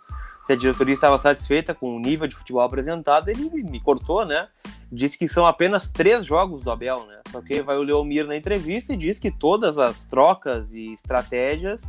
se 0.46 0.52
a 0.52 0.56
diretoria 0.56 0.94
estava 0.94 1.18
satisfeita 1.18 1.74
com 1.74 1.96
o 1.96 2.00
nível 2.00 2.28
de 2.28 2.36
futebol 2.36 2.62
apresentado, 2.62 3.28
ele 3.28 3.48
me 3.62 3.80
cortou, 3.80 4.24
né, 4.24 4.48
disse 4.90 5.18
que 5.18 5.26
são 5.26 5.44
apenas 5.46 5.88
três 5.88 6.24
jogos 6.24 6.62
do 6.62 6.70
Abel, 6.70 7.04
né, 7.06 7.20
só 7.30 7.40
que 7.40 7.60
vai 7.60 7.76
o 7.76 7.82
Leomir 7.82 8.26
na 8.26 8.36
entrevista 8.36 8.92
e 8.92 8.96
diz 8.96 9.18
que 9.18 9.30
todas 9.30 9.78
as 9.78 10.04
trocas 10.04 10.72
e 10.72 10.92
estratégias 10.92 11.82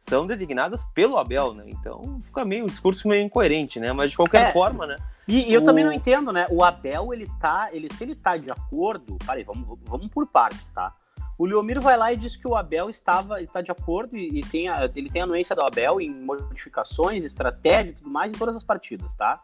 são 0.00 0.26
designadas 0.26 0.84
pelo 0.94 1.16
Abel, 1.16 1.54
né? 1.54 1.64
Então 1.68 2.20
fica 2.22 2.44
meio 2.44 2.64
um 2.64 2.68
discurso 2.68 3.06
meio 3.08 3.24
incoerente, 3.24 3.78
né? 3.78 3.92
Mas 3.92 4.10
de 4.10 4.16
qualquer 4.16 4.48
é, 4.48 4.52
forma, 4.52 4.86
né? 4.86 4.96
E, 5.28 5.50
e 5.50 5.54
eu 5.54 5.60
o... 5.60 5.64
também 5.64 5.84
não 5.84 5.92
entendo, 5.92 6.32
né? 6.32 6.46
O 6.50 6.64
Abel, 6.64 7.12
ele 7.12 7.28
tá, 7.40 7.68
ele, 7.72 7.88
se 7.94 8.02
ele 8.04 8.14
tá 8.14 8.36
de 8.36 8.50
acordo, 8.50 9.16
peraí, 9.24 9.44
vamos, 9.44 9.78
vamos 9.84 10.08
por 10.08 10.26
partes, 10.26 10.70
tá? 10.70 10.94
O 11.38 11.46
Leomir 11.46 11.80
vai 11.80 11.96
lá 11.96 12.12
e 12.12 12.16
diz 12.16 12.36
que 12.36 12.46
o 12.46 12.54
Abel 12.54 12.90
estava, 12.90 13.40
está 13.40 13.62
de 13.62 13.70
acordo 13.70 14.16
e, 14.16 14.40
e 14.40 14.42
tem 14.42 14.68
a, 14.68 14.90
ele 14.94 15.08
tem 15.08 15.22
a 15.22 15.24
anuência 15.24 15.56
do 15.56 15.62
Abel 15.62 16.00
em 16.00 16.10
modificações, 16.10 17.24
estratégia 17.24 17.92
e 17.92 17.94
tudo 17.94 18.10
mais 18.10 18.30
em 18.30 18.34
todas 18.34 18.56
as 18.56 18.64
partidas, 18.64 19.14
tá? 19.14 19.42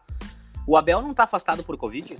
O 0.67 0.77
Abel 0.77 1.01
não 1.01 1.13
tá 1.13 1.23
afastado 1.23 1.63
por 1.63 1.77
Covid? 1.77 2.17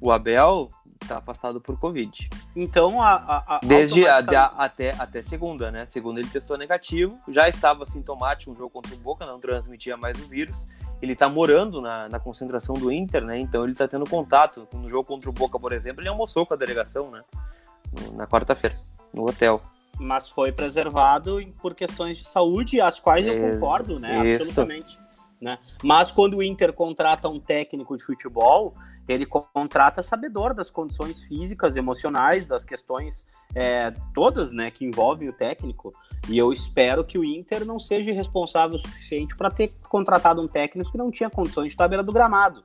O 0.00 0.12
Abel 0.12 0.68
tá 1.06 1.18
afastado 1.18 1.60
por 1.60 1.78
Covid. 1.78 2.28
Então, 2.54 3.00
a, 3.00 3.14
a, 3.14 3.56
a 3.56 3.60
desde 3.62 4.06
a, 4.06 4.18
até, 4.56 4.90
até 4.98 5.22
segunda, 5.22 5.70
né? 5.70 5.86
Segunda 5.86 6.20
ele 6.20 6.28
testou 6.28 6.58
negativo, 6.58 7.18
já 7.28 7.48
estava 7.48 7.86
sintomático 7.86 8.50
no 8.50 8.56
jogo 8.56 8.70
contra 8.70 8.94
o 8.94 8.98
Boca, 8.98 9.24
não 9.26 9.38
transmitia 9.38 9.96
mais 9.96 10.18
o 10.18 10.26
vírus, 10.28 10.66
ele 11.00 11.14
tá 11.14 11.28
morando 11.28 11.80
na, 11.80 12.08
na 12.08 12.18
concentração 12.18 12.74
do 12.74 12.90
Inter, 12.90 13.24
né? 13.24 13.38
Então 13.38 13.64
ele 13.64 13.74
tá 13.74 13.86
tendo 13.86 14.08
contato. 14.08 14.66
No 14.72 14.88
jogo 14.88 15.04
contra 15.04 15.28
o 15.28 15.32
Boca, 15.32 15.58
por 15.58 15.72
exemplo, 15.72 16.02
ele 16.02 16.08
almoçou 16.08 16.46
com 16.46 16.54
a 16.54 16.56
delegação, 16.56 17.10
né? 17.10 17.22
Na 18.14 18.26
quarta-feira, 18.26 18.76
no 19.12 19.28
hotel. 19.28 19.62
Mas 19.98 20.28
foi 20.28 20.52
preservado 20.52 21.38
por 21.60 21.74
questões 21.74 22.18
de 22.18 22.28
saúde, 22.28 22.80
as 22.80 23.00
quais 23.00 23.26
eu 23.26 23.40
concordo, 23.40 23.98
né? 23.98 24.26
Isso. 24.26 24.42
Absolutamente. 24.42 24.98
Né? 25.40 25.58
Mas 25.82 26.10
quando 26.10 26.38
o 26.38 26.42
Inter 26.42 26.72
contrata 26.72 27.28
um 27.28 27.38
técnico 27.38 27.96
de 27.96 28.02
futebol, 28.02 28.74
ele 29.08 29.26
contrata 29.26 30.02
sabedor 30.02 30.52
das 30.52 30.70
condições 30.70 31.22
físicas, 31.22 31.76
emocionais, 31.76 32.44
das 32.44 32.64
questões 32.64 33.26
é, 33.54 33.92
todas 34.12 34.52
né, 34.52 34.70
que 34.70 34.84
envolvem 34.84 35.28
o 35.28 35.32
técnico. 35.32 35.92
E 36.28 36.36
eu 36.36 36.52
espero 36.52 37.04
que 37.04 37.18
o 37.18 37.24
Inter 37.24 37.64
não 37.64 37.78
seja 37.78 38.12
responsável 38.12 38.76
o 38.76 38.78
suficiente 38.78 39.36
para 39.36 39.50
ter 39.50 39.74
contratado 39.88 40.42
um 40.42 40.48
técnico 40.48 40.90
que 40.90 40.98
não 40.98 41.10
tinha 41.10 41.30
condições 41.30 41.66
de 41.66 41.72
estar 41.72 41.84
à 41.84 41.88
beira 41.88 42.02
do 42.02 42.12
gramado. 42.12 42.62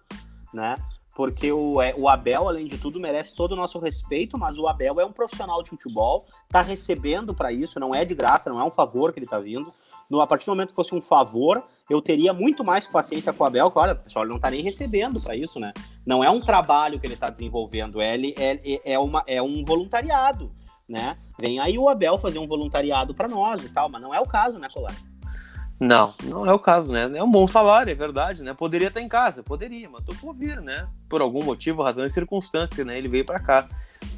Né? 0.53 0.75
Porque 1.15 1.51
o, 1.51 1.81
é, 1.81 1.93
o 1.97 2.07
Abel, 2.07 2.47
além 2.47 2.65
de 2.65 2.77
tudo, 2.77 2.99
merece 2.99 3.35
todo 3.35 3.51
o 3.51 3.55
nosso 3.55 3.79
respeito, 3.79 4.37
mas 4.37 4.57
o 4.57 4.67
Abel 4.67 4.99
é 4.99 5.05
um 5.05 5.11
profissional 5.11 5.61
de 5.61 5.69
futebol, 5.69 6.25
tá 6.49 6.61
recebendo 6.61 7.33
para 7.33 7.51
isso, 7.51 7.79
não 7.79 7.93
é 7.93 8.05
de 8.05 8.15
graça, 8.15 8.49
não 8.49 8.59
é 8.59 8.63
um 8.63 8.71
favor 8.71 9.11
que 9.11 9.19
ele 9.19 9.27
tá 9.27 9.39
vindo. 9.39 9.71
No, 10.09 10.19
a 10.19 10.27
partir 10.27 10.45
do 10.45 10.51
momento 10.51 10.69
que 10.69 10.75
fosse 10.75 10.93
um 10.93 11.01
favor, 11.01 11.63
eu 11.89 12.01
teria 12.01 12.33
muito 12.33 12.63
mais 12.63 12.87
paciência 12.87 13.31
com 13.31 13.43
o 13.43 13.47
Abel, 13.47 13.71
claro, 13.71 13.95
pessoal, 13.95 14.25
ele 14.25 14.33
não 14.33 14.39
tá 14.39 14.49
nem 14.49 14.61
recebendo 14.61 15.21
para 15.21 15.35
isso, 15.35 15.59
né? 15.59 15.71
Não 16.05 16.23
é 16.23 16.29
um 16.29 16.41
trabalho 16.41 16.99
que 16.99 17.07
ele 17.07 17.15
tá 17.15 17.29
desenvolvendo, 17.29 18.01
é, 18.01 18.15
é, 18.15 18.93
é, 18.93 18.99
uma, 18.99 19.23
é 19.25 19.41
um 19.41 19.63
voluntariado, 19.63 20.51
né? 20.87 21.17
Vem 21.39 21.59
aí 21.59 21.77
o 21.77 21.87
Abel 21.87 22.17
fazer 22.17 22.39
um 22.39 22.47
voluntariado 22.47 23.13
para 23.13 23.27
nós 23.27 23.63
e 23.63 23.69
tal, 23.69 23.87
mas 23.89 24.01
não 24.01 24.13
é 24.13 24.19
o 24.19 24.27
caso, 24.27 24.59
né, 24.59 24.67
Colar? 24.73 24.95
Não, 25.81 26.13
não 26.25 26.45
é 26.45 26.53
o 26.53 26.59
caso, 26.59 26.93
né? 26.93 27.09
É 27.15 27.23
um 27.23 27.31
bom 27.31 27.47
salário, 27.47 27.89
é 27.89 27.95
verdade, 27.95 28.43
né? 28.43 28.53
Poderia 28.53 28.89
estar 28.89 29.01
em 29.01 29.07
casa, 29.07 29.41
poderia, 29.41 29.89
mas 29.89 30.05
tô 30.05 30.13
por 30.13 30.31
vir, 30.31 30.61
né? 30.61 30.87
Por 31.09 31.21
algum 31.21 31.43
motivo, 31.43 31.81
razão 31.81 32.05
e 32.05 32.11
circunstância, 32.11 32.85
né? 32.85 32.99
Ele 32.99 33.07
veio 33.07 33.25
para 33.25 33.39
cá. 33.39 33.67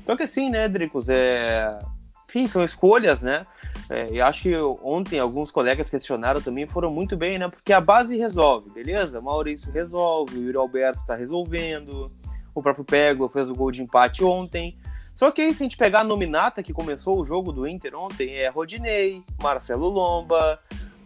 Então 0.04 0.18
que 0.18 0.24
assim, 0.24 0.50
né, 0.50 0.68
Dricos, 0.68 1.08
é... 1.08 1.80
Enfim, 2.28 2.50
são 2.50 2.66
escolhas, 2.66 3.22
né? 3.22 3.46
É, 3.90 4.12
e 4.12 4.20
acho 4.20 4.42
que 4.42 4.58
ontem 4.84 5.20
alguns 5.20 5.52
colegas 5.52 5.90
questionaram 5.90 6.42
também, 6.42 6.68
foram 6.68 6.92
muito 6.92 7.16
bem, 7.16 7.40
né? 7.40 7.48
Porque 7.48 7.72
a 7.72 7.80
base 7.80 8.18
resolve, 8.18 8.70
beleza? 8.70 9.22
O 9.22 9.24
Maurício 9.24 9.72
resolve, 9.72 10.38
o 10.38 10.44
Yuri 10.44 10.58
Alberto 10.58 11.06
tá 11.06 11.16
resolvendo, 11.16 12.12
o 12.54 12.62
próprio 12.62 12.84
Pego 12.84 13.30
fez 13.30 13.50
o 13.50 13.56
gol 13.56 13.72
de 13.72 13.82
empate 13.82 14.22
ontem. 14.22 14.78
Só 15.16 15.32
que 15.32 15.42
aí, 15.42 15.54
se 15.54 15.64
a 15.64 15.66
gente 15.66 15.78
pegar 15.78 16.02
a 16.02 16.04
nominata 16.04 16.62
que 16.62 16.74
começou 16.74 17.22
o 17.22 17.26
jogo 17.26 17.54
do 17.54 17.66
Inter 17.66 17.96
ontem, 17.96 18.36
é 18.36 18.50
Rodinei, 18.50 19.24
Marcelo 19.42 19.88
Lomba, 19.88 20.60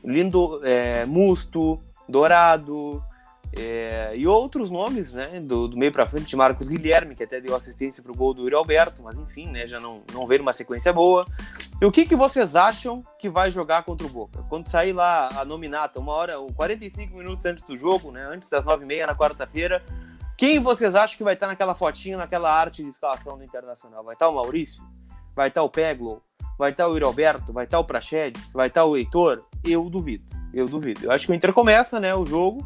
Lindo, 0.08 0.62
é, 0.64 1.06
Musto, 1.06 1.80
Dourado 2.08 3.04
é, 3.56 4.14
e 4.16 4.28
outros 4.28 4.70
nomes, 4.70 5.14
né, 5.14 5.40
do, 5.40 5.68
do 5.68 5.78
meio 5.78 5.92
para 5.92 6.08
frente, 6.08 6.28
de 6.28 6.36
Marcos 6.36 6.68
Guilherme, 6.68 7.16
que 7.16 7.24
até 7.24 7.40
deu 7.40 7.56
assistência 7.56 8.02
para 8.02 8.12
o 8.12 8.16
gol 8.16 8.34
do 8.34 8.44
Yuri 8.44 8.56
Alberto, 8.56 9.02
mas 9.02 9.18
enfim, 9.18 9.48
né, 9.48 9.68
já 9.68 9.80
não, 9.80 10.04
não 10.14 10.28
veio 10.28 10.42
uma 10.42 10.54
sequência 10.54 10.92
boa. 10.94 11.26
E 11.82 11.86
o 11.86 11.92
que, 11.92 12.06
que 12.06 12.16
vocês 12.16 12.56
acham 12.56 13.04
que 13.20 13.30
vai 13.30 13.52
jogar 13.52 13.84
contra 13.84 14.08
o 14.08 14.10
Boca? 14.10 14.44
Quando 14.50 14.70
sair 14.70 14.94
lá 14.94 15.30
a 15.36 15.46
nominata, 15.46 16.00
uma 16.00 16.14
hora, 16.14 16.36
45 16.56 17.18
minutos 17.18 17.46
antes 17.46 17.64
do 17.64 17.78
jogo, 17.78 18.12
né, 18.12 18.26
antes 18.32 18.50
das 18.50 18.64
9h30 18.66 19.08
na 19.08 19.16
quarta-feira, 19.16 19.84
quem 20.38 20.60
vocês 20.60 20.94
acham 20.94 21.18
que 21.18 21.24
vai 21.24 21.34
estar 21.34 21.48
naquela 21.48 21.74
fotinha, 21.74 22.18
naquela 22.18 22.54
arte 22.54 22.84
de 22.84 22.90
escalação 22.90 23.38
do 23.38 23.44
Internacional? 23.44 24.04
Vai 24.04 24.14
estar 24.14 24.30
o 24.30 24.36
Maurício? 24.36 24.84
Vai 25.36 25.48
estar 25.48 25.64
o 25.64 25.70
Peglo? 25.70 26.22
Vai 26.58 26.72
estar 26.72 26.88
o 26.88 26.94
Yuri 26.94 27.06
Alberto? 27.06 27.54
Vai 27.54 27.66
estar 27.66 27.80
o 27.80 27.84
Prachedes? 27.84 28.52
Vai 28.52 28.68
estar 28.68 28.86
o 28.86 28.98
Heitor? 28.98 29.44
Eu 29.68 29.90
duvido. 29.90 30.24
Eu 30.54 30.68
duvido. 30.68 31.06
Eu 31.06 31.12
acho 31.12 31.26
que 31.26 31.32
o 31.32 31.36
Inter 31.36 31.54
começa, 31.54 32.00
né, 32.00 32.16
o 32.16 32.26
jogo, 32.26 32.66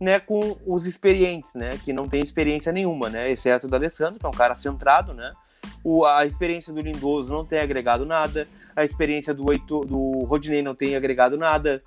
né, 0.00 0.20
com 0.20 0.56
os 0.66 0.86
experientes, 0.86 1.54
né, 1.54 1.70
que 1.84 1.92
não 1.92 2.08
tem 2.08 2.20
experiência 2.22 2.72
nenhuma, 2.72 3.08
né, 3.08 3.30
exceto 3.30 3.66
o 3.66 3.70
da 3.70 3.76
Alessandro, 3.76 4.18
que 4.18 4.26
é 4.26 4.28
um 4.28 4.32
cara 4.32 4.54
centrado, 4.54 5.14
né. 5.14 5.30
O, 5.82 6.04
a 6.04 6.26
experiência 6.26 6.72
do 6.72 6.80
Lindoso 6.80 7.32
não 7.32 7.44
tem 7.44 7.58
agregado 7.58 8.04
nada, 8.04 8.46
a 8.74 8.84
experiência 8.84 9.34
do, 9.34 9.50
Heitor, 9.52 9.84
do 9.84 10.24
Rodinei 10.24 10.62
não 10.62 10.74
tem 10.74 10.96
agregado 10.96 11.36
nada, 11.36 11.82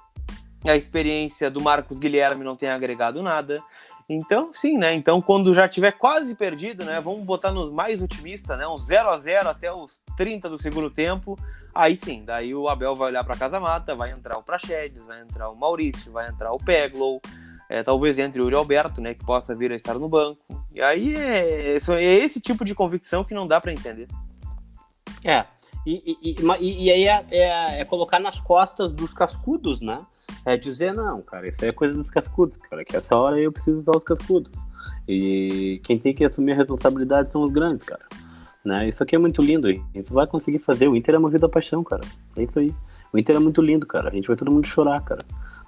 a 0.65 0.75
experiência 0.75 1.49
do 1.49 1.62
Marcos 1.62 1.99
Guilherme 1.99 2.43
não 2.43 2.56
tem 2.56 2.69
agregado 2.69 3.21
nada. 3.21 3.62
Então, 4.08 4.54
sim, 4.54 4.78
né? 4.78 4.94
Então, 4.94 5.20
quando 5.20 5.54
já 5.54 5.68
tiver 5.68 5.91
quase 5.91 6.36
perdido, 6.36 6.86
né? 6.86 7.02
Vamos 7.02 7.24
botar 7.24 7.52
nos 7.52 7.72
mais 7.72 8.02
otimista, 8.02 8.56
né? 8.56 8.68
Um 8.68 8.78
0 8.78 9.10
a 9.10 9.18
0 9.18 9.50
até 9.50 9.72
os 9.72 10.00
30 10.15 10.50
do 10.50 10.60
segundo 10.60 10.89
tempo. 10.89 11.38
Aí 11.74 11.98
sim, 11.98 12.24
daí 12.24 12.54
o 12.54 12.70
Abel 12.70 12.96
vai 12.96 13.10
olhar 13.10 13.24
para 13.24 13.36
casa 13.36 13.60
mata, 13.60 13.96
vai 13.96 14.12
entrar 14.12 14.38
o 14.38 14.44
Praxedes, 14.44 15.04
vai 15.04 15.22
entrar 15.22 15.50
o 15.50 15.56
Maurício, 15.56 16.12
vai 16.12 16.30
entrar 16.30 16.54
o 16.54 16.58
Peglow, 16.58 17.20
é, 17.68 17.84
talvez 17.84 18.18
entre 18.18 18.39
o 18.39 18.46
Yuri 18.46 18.56
Alberto, 18.56 19.02
né? 19.02 19.13
Que 19.13 19.26
possa 19.26 19.56
vir 19.56 19.72
a 19.72 19.76
estar 19.76 19.96
no 19.96 20.08
banco. 20.08 20.39
E 20.72 20.82
aí 20.82 21.15
é, 21.15 21.76
é 21.76 22.04
esse 22.04 22.39
tipo 22.39 22.63
de 22.63 22.76
convicção 22.76 23.24
que 23.24 23.34
não 23.34 23.48
dá 23.48 23.60
para 23.60 23.74
entender. 23.74 24.08
É, 25.24 25.46
e, 25.86 26.18
e, 26.22 26.36
e, 26.60 26.84
e 26.86 26.91
aí 26.91 27.08
é, 27.08 27.26
é, 27.32 27.82
é, 27.82 27.86
colocar 27.86 28.20
nas 28.20 28.39
costas 28.39 28.94
dos 28.94 29.13
cascudos, 29.13 29.82
né? 29.82 30.06
É 30.45 30.55
dizer, 30.55 30.93
não, 30.93 31.21
cara, 31.21 31.47
isso 31.47 31.63
é 31.63 31.71
coisa 31.71 31.95
dos 31.95 32.09
cascudos, 32.09 32.57
cara, 32.57 32.83
que 32.85 32.95
essa 32.95 33.15
hora 33.15 33.39
eu 33.39 33.51
preciso 33.51 33.79
usar 33.79 33.95
os 33.95 34.03
cascudos. 34.03 34.51
E 35.07 35.79
quem 35.83 35.97
tem 35.97 36.13
que 36.13 36.23
assumir 36.23 36.53
a 36.53 36.55
responsabilidade 36.55 37.31
são 37.31 37.43
os 37.43 37.51
grandes, 37.51 37.85
cara. 37.85 38.05
Né? 38.63 38.89
Isso 38.89 39.01
aqui 39.03 39.15
é 39.15 39.19
muito 39.19 39.41
lindo? 39.41 39.67
A 39.67 39.71
gente 39.71 40.11
vai 40.11 40.25
conseguir 40.25 40.59
fazer. 40.59 40.88
O 40.88 40.95
Inter 40.95 41.15
é 41.15 41.19
movido 41.19 41.45
a 41.45 41.49
paixão, 41.49 41.83
cara. 41.83 42.01
É 42.35 42.43
isso 42.43 42.57
aí. 42.57 42.73
O 43.13 43.17
Inter 43.17 43.35
é 43.35 43.39
muito 43.39 43.61
lindo, 43.61 43.85
cara. 43.85 44.09
A 44.09 44.11
gente 44.11 44.27
vai 44.27 44.35
todo 44.35 44.51
mundo 44.51 44.65
chorar, 44.65 45.01
cara. 45.01 45.23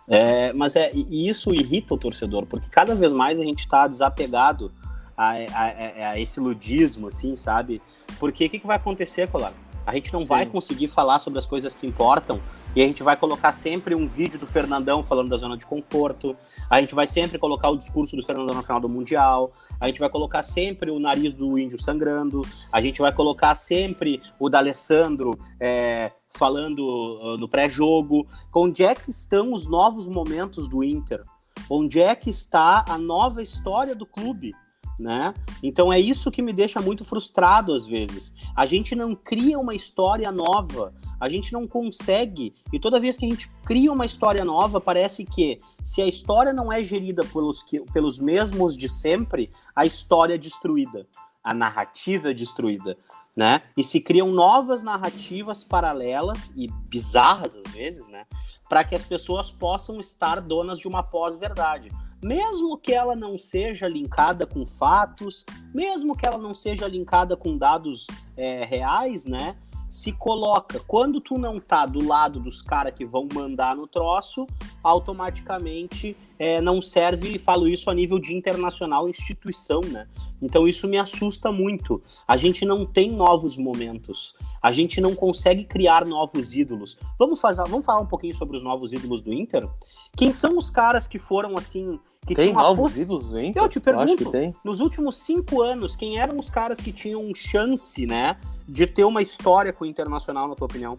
É, 0.07 0.53
mas 0.53 0.75
é, 0.75 0.91
e 0.93 1.27
isso 1.27 1.53
irrita 1.53 1.93
o 1.93 1.97
torcedor, 1.97 2.45
porque 2.45 2.69
cada 2.69 2.95
vez 2.95 3.11
mais 3.11 3.39
a 3.39 3.43
gente 3.43 3.59
está 3.59 3.87
desapegado 3.87 4.71
a, 5.17 5.31
a, 5.31 5.33
a, 5.33 6.09
a, 6.11 6.19
esse 6.19 6.39
ludismo, 6.39 7.07
assim, 7.07 7.35
sabe? 7.35 7.81
Porque 8.17 8.45
o 8.45 8.49
que, 8.49 8.59
que 8.59 8.67
vai 8.67 8.77
acontecer, 8.77 9.27
Colar? 9.27 9.51
A 9.87 9.93
gente 9.93 10.11
não 10.11 10.19
Sim. 10.19 10.27
vai 10.27 10.45
conseguir 10.45 10.87
falar 10.87 11.17
sobre 11.19 11.39
as 11.39 11.45
coisas 11.45 11.73
que 11.73 11.87
importam 11.87 12.41
e 12.75 12.83
a 12.83 12.85
gente 12.85 13.01
vai 13.01 13.15
colocar 13.15 13.53
sempre 13.53 13.95
um 13.95 14.05
vídeo 14.05 14.37
do 14.37 14.45
Fernandão 14.45 15.01
falando 15.01 15.29
da 15.29 15.37
zona 15.37 15.55
de 15.55 15.65
conforto. 15.65 16.35
A 16.69 16.81
gente 16.81 16.93
vai 16.93 17.07
sempre 17.07 17.39
colocar 17.39 17.69
o 17.69 17.77
discurso 17.77 18.13
do 18.17 18.21
Fernandão 18.21 18.57
no 18.57 18.61
final 18.61 18.81
do 18.81 18.89
Mundial. 18.89 19.49
A 19.79 19.87
gente 19.87 20.01
vai 20.01 20.09
colocar 20.09 20.43
sempre 20.43 20.91
o 20.91 20.99
nariz 20.99 21.33
do 21.33 21.57
índio 21.57 21.81
sangrando. 21.81 22.41
A 22.69 22.81
gente 22.81 22.99
vai 22.99 23.13
colocar 23.13 23.55
sempre 23.55 24.21
o 24.37 24.49
da 24.49 24.57
Alessandro 24.57 25.31
é, 25.57 26.11
falando 26.31 26.79
uh, 26.79 27.37
no 27.37 27.47
pré-jogo. 27.47 28.27
Onde 28.53 28.83
é 28.83 28.93
que 28.93 29.09
estão 29.09 29.53
os 29.53 29.65
novos 29.65 30.05
momentos 30.05 30.67
do 30.67 30.83
Inter? 30.83 31.23
Onde 31.69 32.01
é 32.01 32.13
que 32.13 32.29
está 32.29 32.83
a 32.89 32.97
nova 32.97 33.41
história 33.41 33.95
do 33.95 34.05
clube? 34.05 34.53
Né? 34.99 35.33
Então 35.61 35.93
é 35.93 35.99
isso 35.99 36.31
que 36.31 36.41
me 36.41 36.51
deixa 36.51 36.81
muito 36.81 37.05
frustrado 37.05 37.73
às 37.73 37.85
vezes. 37.85 38.33
A 38.55 38.65
gente 38.65 38.95
não 38.95 39.15
cria 39.15 39.59
uma 39.59 39.75
história 39.75 40.31
nova, 40.31 40.93
a 41.19 41.29
gente 41.29 41.53
não 41.53 41.67
consegue. 41.67 42.53
E 42.73 42.79
toda 42.79 42.99
vez 42.99 43.17
que 43.17 43.25
a 43.25 43.29
gente 43.29 43.49
cria 43.63 43.91
uma 43.91 44.05
história 44.05 44.43
nova, 44.43 44.81
parece 44.81 45.23
que 45.23 45.61
se 45.83 46.01
a 46.01 46.07
história 46.07 46.51
não 46.51 46.71
é 46.71 46.81
gerida 46.81 47.23
pelos, 47.25 47.61
que, 47.61 47.79
pelos 47.91 48.19
mesmos 48.19 48.75
de 48.75 48.89
sempre, 48.89 49.51
a 49.75 49.85
história 49.85 50.33
é 50.33 50.37
destruída, 50.37 51.07
a 51.43 51.53
narrativa 51.53 52.31
é 52.31 52.33
destruída. 52.33 52.97
Né? 53.35 53.61
E 53.77 53.83
se 53.83 54.01
criam 54.01 54.31
novas 54.31 54.81
narrativas 54.81 55.63
paralelas 55.63 56.51
e 56.55 56.67
bizarras 56.89 57.55
às 57.55 57.71
vezes, 57.71 58.07
né? 58.07 58.25
Para 58.67 58.83
que 58.83 58.95
as 58.95 59.03
pessoas 59.03 59.51
possam 59.51 59.99
estar 59.99 60.41
donas 60.41 60.79
de 60.79 60.87
uma 60.87 61.03
pós-verdade 61.03 61.91
mesmo 62.23 62.77
que 62.77 62.93
ela 62.93 63.15
não 63.15 63.37
seja 63.37 63.87
linkada 63.87 64.45
com 64.45 64.65
fatos, 64.65 65.45
mesmo 65.73 66.15
que 66.15 66.27
ela 66.27 66.37
não 66.37 66.53
seja 66.53 66.87
linkada 66.87 67.35
com 67.37 67.57
dados 67.57 68.07
é, 68.35 68.65
reais, 68.65 69.25
né? 69.25 69.55
Se 69.89 70.11
coloca, 70.11 70.79
quando 70.87 71.21
tu 71.21 71.37
não 71.37 71.59
tá 71.59 71.85
do 71.85 72.05
lado 72.05 72.39
dos 72.39 72.61
caras 72.61 72.93
que 72.93 73.05
vão 73.05 73.27
mandar 73.33 73.75
no 73.75 73.87
troço, 73.87 74.45
automaticamente 74.83 76.15
é, 76.37 76.61
não 76.61 76.81
serve, 76.81 77.35
e 77.35 77.39
falo 77.39 77.67
isso 77.67 77.89
a 77.89 77.93
nível 77.93 78.19
de 78.19 78.33
internacional 78.33 79.09
instituição, 79.09 79.81
né? 79.81 80.07
Então 80.41 80.67
isso 80.67 80.87
me 80.87 80.97
assusta 80.97 81.51
muito. 81.51 82.01
A 82.27 82.37
gente 82.37 82.63
não 82.63 82.85
tem 82.85 83.11
novos 83.11 83.57
momentos. 83.57 84.35
A 84.61 84.71
gente 84.71 85.01
não 85.01 85.15
consegue 85.15 85.63
criar 85.63 86.05
novos 86.05 86.53
ídolos. 86.53 86.97
Vamos 87.17 87.41
fazer, 87.41 87.63
vamos 87.67 87.85
falar 87.85 88.01
um 88.01 88.05
pouquinho 88.05 88.35
sobre 88.35 88.55
os 88.57 88.63
novos 88.63 88.93
ídolos 88.93 89.21
do 89.21 89.33
Inter? 89.33 89.67
Quem 90.15 90.31
são 90.31 90.57
os 90.57 90.69
caras 90.69 91.07
que 91.07 91.17
foram 91.17 91.57
assim, 91.57 91.99
que 92.25 92.35
tem 92.35 92.53
novos 92.53 92.93
poss... 92.93 92.97
ídolos 92.97 93.29
do 93.31 93.39
Inter? 93.39 93.63
Eu 93.63 93.69
te 93.69 93.79
pergunto. 93.79 94.35
Eu 94.35 94.53
nos 94.63 94.79
últimos 94.79 95.17
cinco 95.17 95.61
anos, 95.61 95.95
quem 95.95 96.19
eram 96.19 96.37
os 96.37 96.49
caras 96.49 96.79
que 96.79 96.91
tinham 96.91 97.33
chance, 97.33 98.05
né, 98.05 98.37
de 98.67 98.85
ter 98.85 99.05
uma 99.05 99.21
história 99.21 99.71
com 99.71 99.85
o 99.85 99.87
Internacional, 99.87 100.47
na 100.47 100.55
tua 100.55 100.65
opinião? 100.65 100.97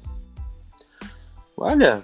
Olha, 1.56 2.02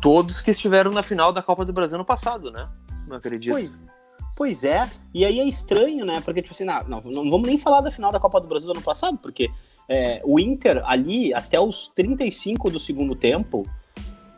todos 0.00 0.40
que 0.40 0.50
estiveram 0.50 0.90
na 0.90 1.02
final 1.02 1.32
da 1.32 1.42
Copa 1.42 1.64
do 1.64 1.72
Brasil 1.72 1.98
no 1.98 2.04
passado, 2.04 2.50
né? 2.50 2.68
Não 3.08 3.16
acredito. 3.18 3.52
Pois, 3.52 3.86
pois 4.34 4.64
é, 4.64 4.90
e 5.12 5.24
aí 5.24 5.38
é 5.40 5.44
estranho, 5.44 6.06
né? 6.06 6.20
Porque, 6.22 6.40
tipo 6.40 6.54
assim, 6.54 6.64
não, 6.64 6.82
não, 6.88 7.30
vamos 7.30 7.46
nem 7.46 7.58
falar 7.58 7.82
da 7.82 7.90
final 7.90 8.10
da 8.10 8.18
Copa 8.18 8.40
do 8.40 8.48
Brasil 8.48 8.66
do 8.66 8.72
ano 8.72 8.82
passado, 8.82 9.18
porque 9.18 9.50
é, 9.88 10.22
o 10.24 10.40
Inter 10.40 10.82
ali, 10.86 11.34
até 11.34 11.60
os 11.60 11.88
35 11.88 12.70
do 12.70 12.80
segundo 12.80 13.14
tempo, 13.14 13.68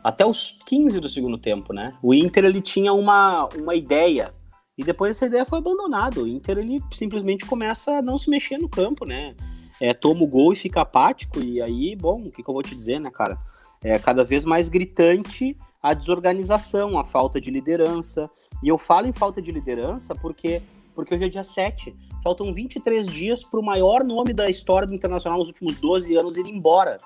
até 0.03 0.25
os 0.25 0.57
15 0.65 0.99
do 0.99 1.07
segundo 1.07 1.37
tempo, 1.37 1.73
né? 1.73 1.93
O 2.01 2.13
Inter 2.13 2.43
ele 2.43 2.61
tinha 2.61 2.91
uma, 2.91 3.47
uma 3.57 3.73
ideia 3.73 4.33
e 4.77 4.83
depois 4.83 5.15
essa 5.15 5.27
ideia 5.27 5.45
foi 5.45 5.59
abandonada. 5.59 6.21
O 6.21 6.27
Inter 6.27 6.57
ele 6.57 6.81
simplesmente 6.93 7.45
começa 7.45 7.99
a 7.99 8.01
não 8.01 8.17
se 8.17 8.29
mexer 8.29 8.57
no 8.57 8.67
campo, 8.67 9.05
né? 9.05 9.35
É, 9.81 9.93
toma 9.93 10.23
o 10.23 10.27
gol 10.27 10.53
e 10.53 10.55
fica 10.55 10.81
apático 10.81 11.39
e 11.39 11.61
aí, 11.61 11.95
bom, 11.95 12.21
o 12.21 12.31
que, 12.31 12.43
que 12.43 12.49
eu 12.49 12.53
vou 12.53 12.61
te 12.61 12.75
dizer, 12.75 12.99
né, 12.99 13.09
cara? 13.09 13.37
É 13.83 13.97
cada 13.97 14.23
vez 14.23 14.45
mais 14.45 14.69
gritante 14.69 15.57
a 15.81 15.95
desorganização, 15.95 16.99
a 16.99 17.03
falta 17.03 17.41
de 17.41 17.49
liderança. 17.49 18.29
E 18.61 18.67
eu 18.67 18.77
falo 18.77 19.07
em 19.07 19.13
falta 19.13 19.41
de 19.41 19.51
liderança 19.51 20.13
porque 20.13 20.61
porque 20.93 21.15
hoje 21.15 21.23
é 21.23 21.29
dia 21.29 21.43
7. 21.43 21.95
Faltam 22.23 22.53
23 22.53 23.07
dias 23.07 23.43
para 23.43 23.59
o 23.59 23.63
maior 23.63 24.03
nome 24.03 24.33
da 24.33 24.49
história 24.49 24.87
do 24.87 24.93
Internacional 24.93 25.39
nos 25.39 25.47
últimos 25.47 25.77
12 25.77 26.15
anos 26.15 26.37
ir 26.37 26.45
embora. 26.45 26.97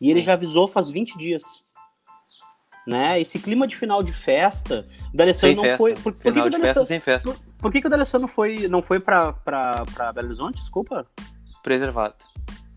E 0.00 0.10
ele 0.10 0.20
já 0.20 0.32
avisou 0.32 0.66
faz 0.66 0.88
20 0.88 1.16
dias 1.16 1.64
né? 2.86 3.20
Esse 3.20 3.38
clima 3.38 3.66
de 3.66 3.76
final 3.76 4.02
de 4.02 4.12
festa, 4.12 4.86
o 5.12 5.16
D'Alessandro 5.16 5.56
não 5.56 5.64
festa. 5.64 5.78
foi. 5.78 5.94
Por, 5.94 6.12
por 6.12 6.32
que, 6.32 6.50
que 6.50 6.84
sem 6.84 7.00
festa. 7.00 7.30
Por, 7.30 7.40
por, 7.58 7.72
que, 7.72 7.80
que 7.80 7.86
o 7.86 7.90
D'Alessandro 7.90 8.28
foi, 8.28 8.68
não 8.68 8.80
foi 8.80 9.00
para 9.00 9.34
Belo 10.14 10.28
Horizonte? 10.28 10.60
Desculpa. 10.60 11.04
Preservado. 11.66 12.14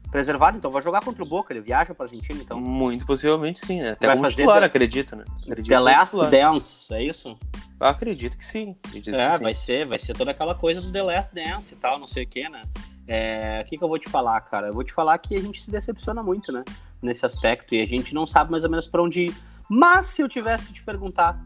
Preservado, 0.09 0.57
então 0.57 0.71
vai 0.71 0.81
jogar 0.81 1.01
contra 1.01 1.23
o 1.23 1.27
Boca, 1.27 1.53
ele 1.53 1.61
viaja 1.61 1.93
para 1.93 2.07
Argentina, 2.07 2.41
então. 2.41 2.59
Muito 2.59 3.05
possivelmente 3.05 3.63
sim, 3.63 3.79
né? 3.83 3.91
Até 3.91 4.07
vai 4.07 4.15
como 4.15 4.27
titular, 4.27 4.61
the, 4.61 4.65
acredito, 4.65 5.15
né? 5.15 5.25
Acredito 5.43 5.67
the 5.67 5.79
Last 5.79 6.17
Dance, 6.31 6.91
é 6.91 7.03
isso? 7.03 7.37
acredito 7.79 8.35
que 8.35 8.43
sim. 8.43 8.75
Acredito 8.87 9.15
é, 9.15 9.37
que 9.37 9.43
vai 9.43 9.53
sim. 9.53 9.65
ser, 9.65 9.85
vai 9.85 9.99
ser 9.99 10.17
toda 10.17 10.31
aquela 10.31 10.55
coisa 10.55 10.81
do 10.81 10.91
The 10.91 11.03
Last 11.03 11.35
Dance 11.35 11.71
e 11.71 11.77
tal, 11.77 11.99
não 11.99 12.07
sei 12.07 12.23
o 12.23 12.27
que, 12.27 12.49
né? 12.49 12.63
É, 13.07 13.61
o 13.63 13.69
que, 13.69 13.77
que 13.77 13.83
eu 13.83 13.87
vou 13.87 13.99
te 13.99 14.09
falar, 14.09 14.41
cara? 14.41 14.69
Eu 14.69 14.73
vou 14.73 14.83
te 14.83 14.91
falar 14.91 15.15
que 15.19 15.35
a 15.35 15.39
gente 15.39 15.61
se 15.61 15.69
decepciona 15.69 16.23
muito, 16.23 16.51
né? 16.51 16.63
Nesse 16.99 17.23
aspecto, 17.27 17.75
e 17.75 17.81
a 17.83 17.85
gente 17.85 18.11
não 18.15 18.25
sabe 18.25 18.49
mais 18.49 18.63
ou 18.63 18.71
menos 18.71 18.87
para 18.87 19.03
onde 19.03 19.25
ir. 19.25 19.35
Mas 19.69 20.07
se 20.07 20.23
eu 20.23 20.27
tivesse 20.27 20.65
que 20.65 20.73
te 20.73 20.83
perguntar, 20.83 21.39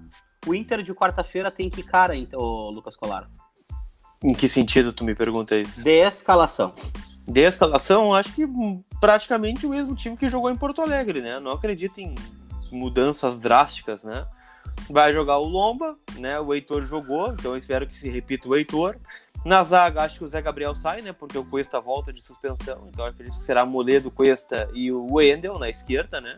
o 0.48 0.56
Inter 0.56 0.82
de 0.82 0.94
quarta-feira 0.94 1.52
tem 1.52 1.70
que 1.70 1.84
cara, 1.84 2.16
então, 2.16 2.40
Lucas 2.70 2.96
Colar? 2.96 3.30
Em 4.24 4.34
que 4.34 4.48
sentido 4.48 4.94
tu 4.94 5.04
me 5.04 5.14
pergunta 5.14 5.58
isso? 5.58 5.84
De 5.84 6.08
escalação. 6.08 6.74
De 7.26 7.42
escalação, 7.42 8.14
acho 8.14 8.34
que 8.34 8.46
praticamente 9.00 9.66
o 9.66 9.70
mesmo 9.70 9.96
time 9.96 10.18
que 10.18 10.28
jogou 10.28 10.50
em 10.50 10.58
Porto 10.58 10.82
Alegre, 10.82 11.22
né? 11.22 11.40
Não 11.40 11.52
acredito 11.52 12.00
em 12.00 12.14
mudanças 12.72 13.40
drásticas, 13.40 14.04
né? 14.04 14.26
Vai 14.90 15.14
jogar 15.14 15.38
o 15.38 15.48
Lomba, 15.48 15.94
né? 16.16 16.40
O 16.40 16.54
Heitor 16.54 16.84
jogou, 16.84 17.30
então 17.30 17.56
espero 17.56 17.88
que 17.88 17.96
se 17.96 18.10
repita 18.10 18.50
o 18.50 18.56
Heitor. 18.56 18.98
Na 19.46 19.64
zaga, 19.64 20.04
acho 20.04 20.20
que 20.20 20.26
o 20.26 20.28
Zé 20.28 20.42
Gabriel 20.42 20.76
sai, 20.76 21.02
né? 21.02 21.14
Porque 21.14 21.38
o 21.38 21.46
Cuesta 21.46 21.80
volta 21.80 22.12
de 22.12 22.22
suspensão, 22.22 22.90
então 22.92 23.06
acredito 23.06 23.36
que 23.36 23.42
será 23.42 23.66
Moledo, 23.66 24.12
Cuesta 24.12 24.70
e 24.74 24.92
o 24.92 25.14
Wendel 25.14 25.58
na 25.60 25.70
esquerda, 25.70 26.20
né? 26.20 26.38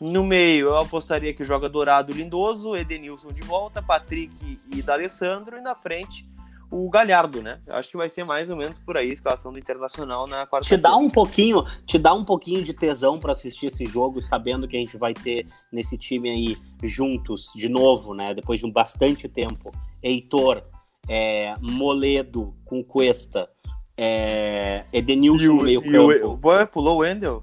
No 0.00 0.24
meio, 0.24 0.68
eu 0.68 0.78
apostaria 0.78 1.32
que 1.32 1.44
joga 1.44 1.68
Dourado 1.68 2.12
Lindoso, 2.12 2.76
Edenilson 2.76 3.32
de 3.32 3.42
volta, 3.42 3.80
Patrick 3.80 4.58
e 4.72 4.82
D'Alessandro, 4.82 5.56
e 5.56 5.60
na 5.60 5.76
frente 5.76 6.28
o 6.72 6.88
Galhardo, 6.88 7.42
né? 7.42 7.60
Eu 7.66 7.74
acho 7.76 7.90
que 7.90 7.96
vai 7.96 8.08
ser 8.08 8.24
mais 8.24 8.48
ou 8.48 8.56
menos 8.56 8.78
por 8.78 8.96
aí 8.96 9.10
a 9.10 9.12
escalação 9.12 9.52
do 9.52 9.58
Internacional 9.58 10.26
na 10.26 10.46
quarta. 10.46 10.66
Te 10.66 10.76
dá 10.76 10.96
um 10.96 11.10
pouquinho, 11.10 11.64
te 11.84 11.98
dá 11.98 12.14
um 12.14 12.24
pouquinho 12.24 12.64
de 12.64 12.72
tesão 12.72 13.20
para 13.20 13.32
assistir 13.32 13.66
esse 13.66 13.84
jogo, 13.84 14.22
sabendo 14.22 14.66
que 14.66 14.76
a 14.76 14.80
gente 14.80 14.96
vai 14.96 15.12
ter 15.12 15.46
nesse 15.70 15.98
time 15.98 16.30
aí 16.30 16.56
juntos 16.82 17.52
de 17.54 17.68
novo, 17.68 18.14
né? 18.14 18.32
Depois 18.32 18.58
de 18.58 18.66
um 18.66 18.72
bastante 18.72 19.28
tempo, 19.28 19.70
Heitor, 20.02 20.62
é, 21.06 21.54
Moledo 21.60 22.56
com 22.64 22.82
Cuesta, 22.82 23.48
é, 23.96 24.82
Edenilson 24.92 25.54
no 25.54 25.62
meio 25.62 25.82
campo. 25.82 26.40
O, 26.42 26.66
pulou 26.68 26.96
o 26.96 26.98
Wendel? 27.00 27.42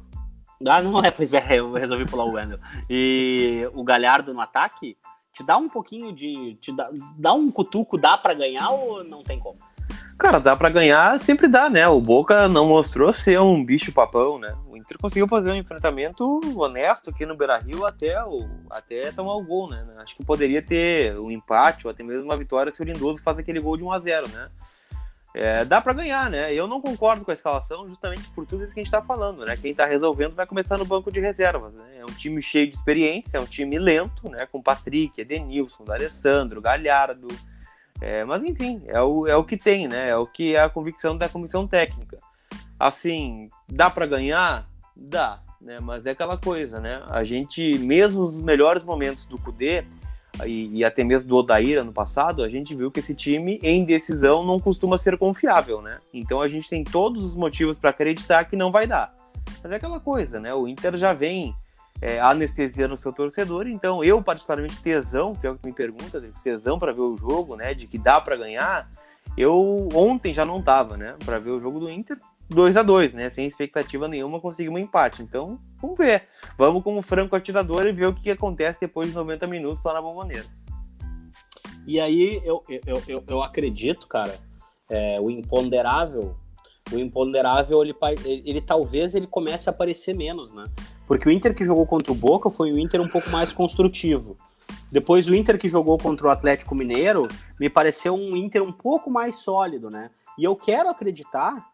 Ah, 0.67 0.81
não 0.81 0.99
é, 1.05 1.11
pois 1.11 1.33
é, 1.33 1.59
eu 1.59 1.71
resolvi 1.71 2.05
pular 2.05 2.25
o 2.25 2.33
Wendel. 2.33 2.59
E 2.89 3.69
o 3.73 3.83
Galhardo 3.83 4.33
no 4.33 4.41
ataque, 4.41 4.97
te 5.39 5.43
dá 5.43 5.58
um 5.58 5.69
pouquinho 5.69 6.12
de. 6.12 6.58
Te 6.60 6.75
dá, 6.75 6.89
dá 7.17 7.34
um 7.34 7.49
cutuco, 7.49 7.97
dá 7.97 8.17
para 8.17 8.34
ganhar 8.34 8.69
ou 8.71 9.04
não 9.06 9.19
tem 9.19 9.39
como? 9.39 9.58
Cara, 10.17 10.38
dá 10.38 10.56
para 10.56 10.69
ganhar, 10.69 11.17
sempre 11.19 11.47
dá, 11.47 11.69
né? 11.69 11.88
O 11.88 12.02
Boca 12.02 12.49
não 12.49 12.67
mostrou 12.67 13.13
ser 13.13 13.39
um 13.39 13.63
bicho 13.63 13.93
papão, 13.93 14.38
né? 14.38 14.54
O 14.67 14.75
Inter 14.75 14.97
conseguiu 14.97 15.30
fazer 15.30 15.52
um 15.52 15.56
enfrentamento 15.56 16.41
honesto 16.58 17.10
aqui 17.10 17.25
no 17.25 17.38
Beira-Rio 17.38 17.86
até, 17.86 18.21
o, 18.25 18.45
até 18.69 19.13
tomar 19.13 19.36
o 19.36 19.43
gol, 19.43 19.69
né? 19.69 19.88
Acho 19.97 20.17
que 20.17 20.25
poderia 20.25 20.62
ter 20.62 21.17
um 21.17 21.32
empate 21.32 21.88
ou 21.88 21.91
até 21.91 22.04
mesmo 22.04 22.25
uma 22.25 22.36
vitória 22.36 22.69
se 22.69 22.82
o 22.82 22.86
Lindoso 22.86 23.23
faz 23.23 23.39
aquele 23.39 23.62
gol 23.62 23.78
de 23.78 23.86
1 23.86 23.91
a 23.93 23.99
0 23.99 24.28
né? 24.28 24.49
É, 25.33 25.63
dá 25.63 25.79
para 25.79 25.93
ganhar, 25.93 26.29
né? 26.29 26.53
Eu 26.53 26.67
não 26.67 26.81
concordo 26.81 27.23
com 27.23 27.31
a 27.31 27.33
escalação 27.33 27.85
justamente 27.85 28.27
por 28.29 28.47
tudo 28.47 28.63
isso 28.63 28.73
que 28.73 28.79
a 28.79 28.83
gente 28.83 28.93
está 28.93 29.01
falando, 29.01 29.45
né? 29.45 29.55
Quem 29.55 29.71
está 29.71 29.85
resolvendo 29.85 30.35
vai 30.35 30.47
começar 30.47 30.77
no 30.77 30.85
banco 30.85 31.11
de 31.11 31.19
reservas, 31.19 31.73
né? 31.73 31.85
É 31.97 32.03
um 32.03 32.13
time 32.13 32.41
cheio 32.41 32.67
de 32.67 32.75
experiência, 32.75 33.37
é 33.37 33.41
um 33.41 33.45
time 33.45 33.77
lento, 33.77 34.27
né? 34.29 34.47
Com 34.51 34.61
Patrick, 34.61 35.21
Edenilson, 35.21 35.83
Alessandro, 35.87 36.61
Galhardo. 36.61 37.27
É, 38.01 38.23
mas 38.23 38.43
enfim, 38.43 38.81
é 38.87 39.01
o, 39.01 39.27
é 39.27 39.35
o 39.35 39.43
que 39.43 39.55
tem, 39.55 39.87
né? 39.87 40.09
É 40.09 40.15
o 40.15 40.25
que 40.25 40.55
é 40.55 40.61
a 40.61 40.69
convicção 40.69 41.15
da 41.15 41.29
comissão 41.29 41.67
técnica. 41.67 42.17
Assim, 42.79 43.49
dá 43.67 43.89
para 43.89 44.07
ganhar? 44.07 44.67
Dá, 44.95 45.41
né? 45.61 45.79
Mas 45.79 46.07
é 46.07 46.11
aquela 46.11 46.37
coisa, 46.37 46.79
né? 46.79 47.03
A 47.07 47.23
gente, 47.23 47.77
mesmo 47.77 48.23
nos 48.23 48.41
melhores 48.41 48.83
momentos 48.83 49.25
do 49.25 49.37
Cudê, 49.37 49.85
e, 50.45 50.78
e, 50.78 50.86
até 50.86 51.04
mesmo 51.04 51.28
do 51.28 51.38
Odair 51.38 51.80
ano 51.80 51.91
passado, 51.91 52.43
a 52.43 52.49
gente 52.49 52.75
viu 52.75 52.91
que 52.91 52.99
esse 52.99 53.13
time 53.13 53.60
em 53.62 53.84
decisão 53.84 54.43
não 54.43 54.60
costuma 54.60 54.97
ser 54.97 55.17
confiável, 55.17 55.82
né? 55.82 55.99
Então 56.13 56.41
a 56.41 56.47
gente 56.47 56.69
tem 56.69 56.84
todos 56.84 57.25
os 57.25 57.36
motivos 57.36 57.78
para 57.78 57.89
acreditar 57.89 58.45
que 58.45 58.56
não 58.56 58.71
vai 58.71 58.88
dar. 58.88 59.13
Mas 59.62 59.71
é 59.71 59.75
aquela 59.75 59.99
coisa, 59.99 60.39
né? 60.39 60.54
O 60.54 60.67
Inter 60.67 60.95
já 60.97 61.13
vem 61.13 61.56
é, 62.02 62.19
anestesiando 62.19 62.93
o 62.93 62.97
seu 62.97 63.12
torcedor, 63.12 63.67
então 63.67 64.04
eu, 64.04 64.21
particularmente, 64.21 64.82
tesão, 64.82 65.34
que 65.34 65.45
é 65.45 65.52
o 65.52 65.58
que 65.58 65.67
me 65.67 65.73
pergunta, 65.73 66.21
tesão 66.41 66.80
para 66.80 66.93
ver 66.93 67.02
o 67.02 67.17
jogo, 67.17 67.56
né? 67.56 67.73
De 67.73 67.88
que 67.88 67.97
dá 67.97 68.21
para 68.21 68.36
ganhar. 68.36 68.89
Eu 69.38 69.89
ontem 69.93 70.34
já 70.34 70.45
não 70.45 70.62
tava, 70.62 70.97
né? 70.97 71.15
Para 71.25 71.39
ver 71.39 71.52
o 71.52 71.60
jogo 71.60 71.80
do 71.80 71.89
Inter, 71.89 72.17
2 72.49 72.77
a 72.77 72.83
2 72.83 73.13
né? 73.13 73.29
Sem 73.29 73.45
expectativa 73.45 74.07
nenhuma, 74.07 74.39
conseguir 74.39 74.69
um 74.69 74.77
empate. 74.77 75.21
Então, 75.21 75.59
vamos 75.79 75.97
ver. 75.97 76.23
Vamos 76.57 76.83
com 76.83 76.97
o 76.97 77.01
franco 77.01 77.35
atirador 77.35 77.85
e 77.85 77.91
ver 77.91 78.07
o 78.07 78.13
que 78.13 78.31
acontece 78.31 78.79
depois 78.79 79.09
de 79.09 79.15
90 79.15 79.47
minutos 79.47 79.83
lá 79.85 79.93
na 79.93 80.01
bomboneira. 80.01 80.45
E 81.85 81.99
aí, 81.99 82.41
eu, 82.43 82.62
eu, 82.67 83.01
eu, 83.07 83.23
eu 83.27 83.43
acredito, 83.43 84.07
cara, 84.07 84.38
é, 84.89 85.19
o 85.21 85.29
imponderável, 85.29 86.35
o 86.91 86.97
imponderável, 86.97 87.81
ele, 87.83 87.95
ele, 88.25 88.43
ele, 88.45 88.62
talvez 88.62 89.13
ele 89.13 89.27
comece 89.27 89.69
a 89.69 89.71
aparecer 89.71 90.15
menos, 90.15 90.51
né? 90.51 90.65
Porque 91.07 91.27
o 91.27 91.31
Inter 91.31 91.55
que 91.55 91.63
jogou 91.63 91.85
contra 91.85 92.12
o 92.12 92.15
Boca 92.15 92.49
foi 92.49 92.71
o 92.71 92.79
Inter 92.79 93.01
um 93.01 93.07
pouco 93.07 93.29
mais 93.29 93.53
construtivo. 93.53 94.38
Depois 94.91 95.27
o 95.27 95.35
Inter 95.35 95.57
que 95.57 95.67
jogou 95.67 95.97
contra 95.97 96.27
o 96.27 96.29
Atlético 96.29 96.75
Mineiro 96.75 97.27
me 97.59 97.69
pareceu 97.69 98.13
um 98.13 98.35
Inter 98.35 98.63
um 98.63 98.71
pouco 98.71 99.09
mais 99.09 99.38
sólido, 99.38 99.89
né? 99.89 100.09
E 100.38 100.43
eu 100.43 100.55
quero 100.55 100.89
acreditar 100.89 101.67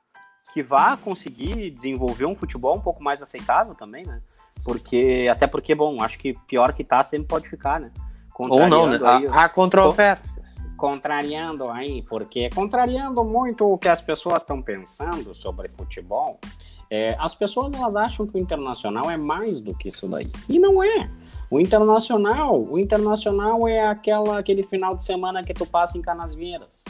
que 0.54 0.64
vá 0.64 0.96
conseguir 0.98 1.72
desenvolver 1.72 2.26
um 2.26 2.36
futebol 2.36 2.76
um 2.76 2.82
pouco 2.82 3.04
mais 3.04 3.22
aceitável 3.22 3.76
também, 3.76 4.06
né? 4.06 4.22
Porque, 4.64 5.28
até 5.32 5.46
porque, 5.46 5.76
bom, 5.76 6.02
acho 6.02 6.18
que 6.18 6.34
pior 6.48 6.74
que 6.74 6.84
tá 6.84 7.04
sempre 7.04 7.28
pode 7.28 7.48
ficar, 7.48 7.80
né? 7.80 7.92
Ou 8.38 8.68
não, 8.68 8.88
né? 8.88 9.00
Aí, 9.04 9.28
há, 9.28 9.46
há 9.46 9.50
controvérsias. 9.50 10.56
Contrariando 10.76 11.70
aí, 11.70 12.02
porque 12.02 12.50
contrariando 12.50 13.24
muito 13.24 13.66
o 13.66 13.78
que 13.78 13.88
as 13.88 14.02
pessoas 14.02 14.42
estão 14.42 14.62
pensando 14.62 15.34
sobre 15.34 15.70
futebol, 15.70 16.40
é, 16.90 17.16
as 17.20 17.34
pessoas 17.34 17.74
elas 17.74 17.96
acham 17.96 18.28
que 18.28 18.36
o 18.36 18.40
internacional 18.40 19.10
é 19.10 19.18
mais 19.18 19.62
do 19.62 19.74
que 19.74 19.90
isso 19.90 20.08
daí. 20.08 20.30
E 20.50 20.60
não 20.60 20.84
é. 20.84 21.10
O 21.50 21.60
internacional, 21.60 22.62
o 22.62 22.78
internacional 22.80 23.68
é 23.68 23.88
aquela, 23.88 24.40
aquele 24.40 24.64
final 24.64 24.96
de 24.96 25.04
semana 25.04 25.44
que 25.44 25.54
tu 25.54 25.66
passa 25.66 25.98
em 25.98 26.02
Canasvieiras. 26.02 26.84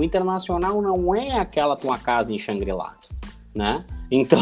O 0.00 0.02
internacional 0.02 0.80
não 0.80 1.14
é 1.14 1.38
aquela 1.38 1.76
tua 1.76 1.98
casa 1.98 2.32
em 2.32 2.38
Shangri-La, 2.38 2.96
né? 3.54 3.84
Então. 4.10 4.38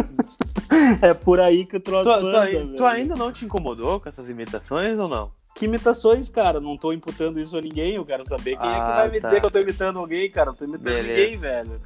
é 1.02 1.12
por 1.12 1.38
aí 1.38 1.66
que 1.66 1.76
o 1.76 1.80
troço 1.80 2.10
tu, 2.10 2.30
tu, 2.30 2.76
tu, 2.76 2.86
ainda 2.86 3.14
não 3.14 3.30
te 3.30 3.44
incomodou 3.44 4.00
com 4.00 4.08
essas 4.08 4.30
imitações 4.30 4.98
ou 4.98 5.08
não? 5.08 5.30
Que 5.54 5.66
imitações, 5.66 6.30
cara? 6.30 6.58
Não 6.58 6.78
tô 6.78 6.90
imputando 6.90 7.38
isso 7.38 7.54
a 7.54 7.60
ninguém. 7.60 7.96
Eu 7.96 8.04
quero 8.06 8.24
saber 8.24 8.56
quem 8.56 8.66
ah, 8.66 8.72
é 8.72 8.74
que 8.76 8.90
ah, 8.90 8.96
vai 8.96 9.10
me 9.10 9.20
tá. 9.20 9.28
dizer 9.28 9.40
que 9.40 9.46
eu 9.46 9.50
tô 9.50 9.58
imitando 9.58 9.98
alguém, 9.98 10.30
cara. 10.30 10.46
Não 10.46 10.56
tô 10.56 10.64
imitando 10.64 10.84
Beleza. 10.84 11.08
ninguém, 11.08 11.38
velho. 11.38 11.82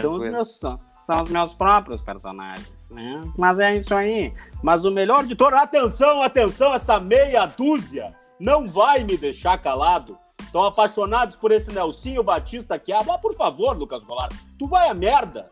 São 0.00 0.14
os, 0.14 0.24
meus, 0.24 0.60
são, 0.60 0.80
são 1.08 1.20
os 1.20 1.28
meus 1.28 1.52
próprios 1.52 2.00
personagens, 2.00 2.88
né? 2.88 3.20
Mas 3.36 3.58
é 3.58 3.76
isso 3.76 3.92
aí. 3.92 4.32
Mas 4.62 4.84
o 4.84 4.92
melhor 4.92 5.26
de 5.26 5.34
todo. 5.34 5.54
Atenção, 5.54 6.22
atenção, 6.22 6.72
essa 6.72 7.00
meia 7.00 7.46
dúzia 7.46 8.14
não 8.38 8.68
vai 8.68 9.02
me 9.02 9.16
deixar 9.16 9.58
calado. 9.58 10.16
Estão 10.40 10.62
apaixonados 10.64 11.36
por 11.36 11.52
esse 11.52 11.72
Nelsinho 11.72 12.22
Batista 12.22 12.78
que 12.78 12.92
ah, 12.92 13.02
por 13.20 13.34
favor, 13.34 13.76
Lucas 13.76 14.04
Colar, 14.04 14.28
tu 14.58 14.66
vai 14.66 14.88
a 14.88 14.94
merda. 14.94 15.46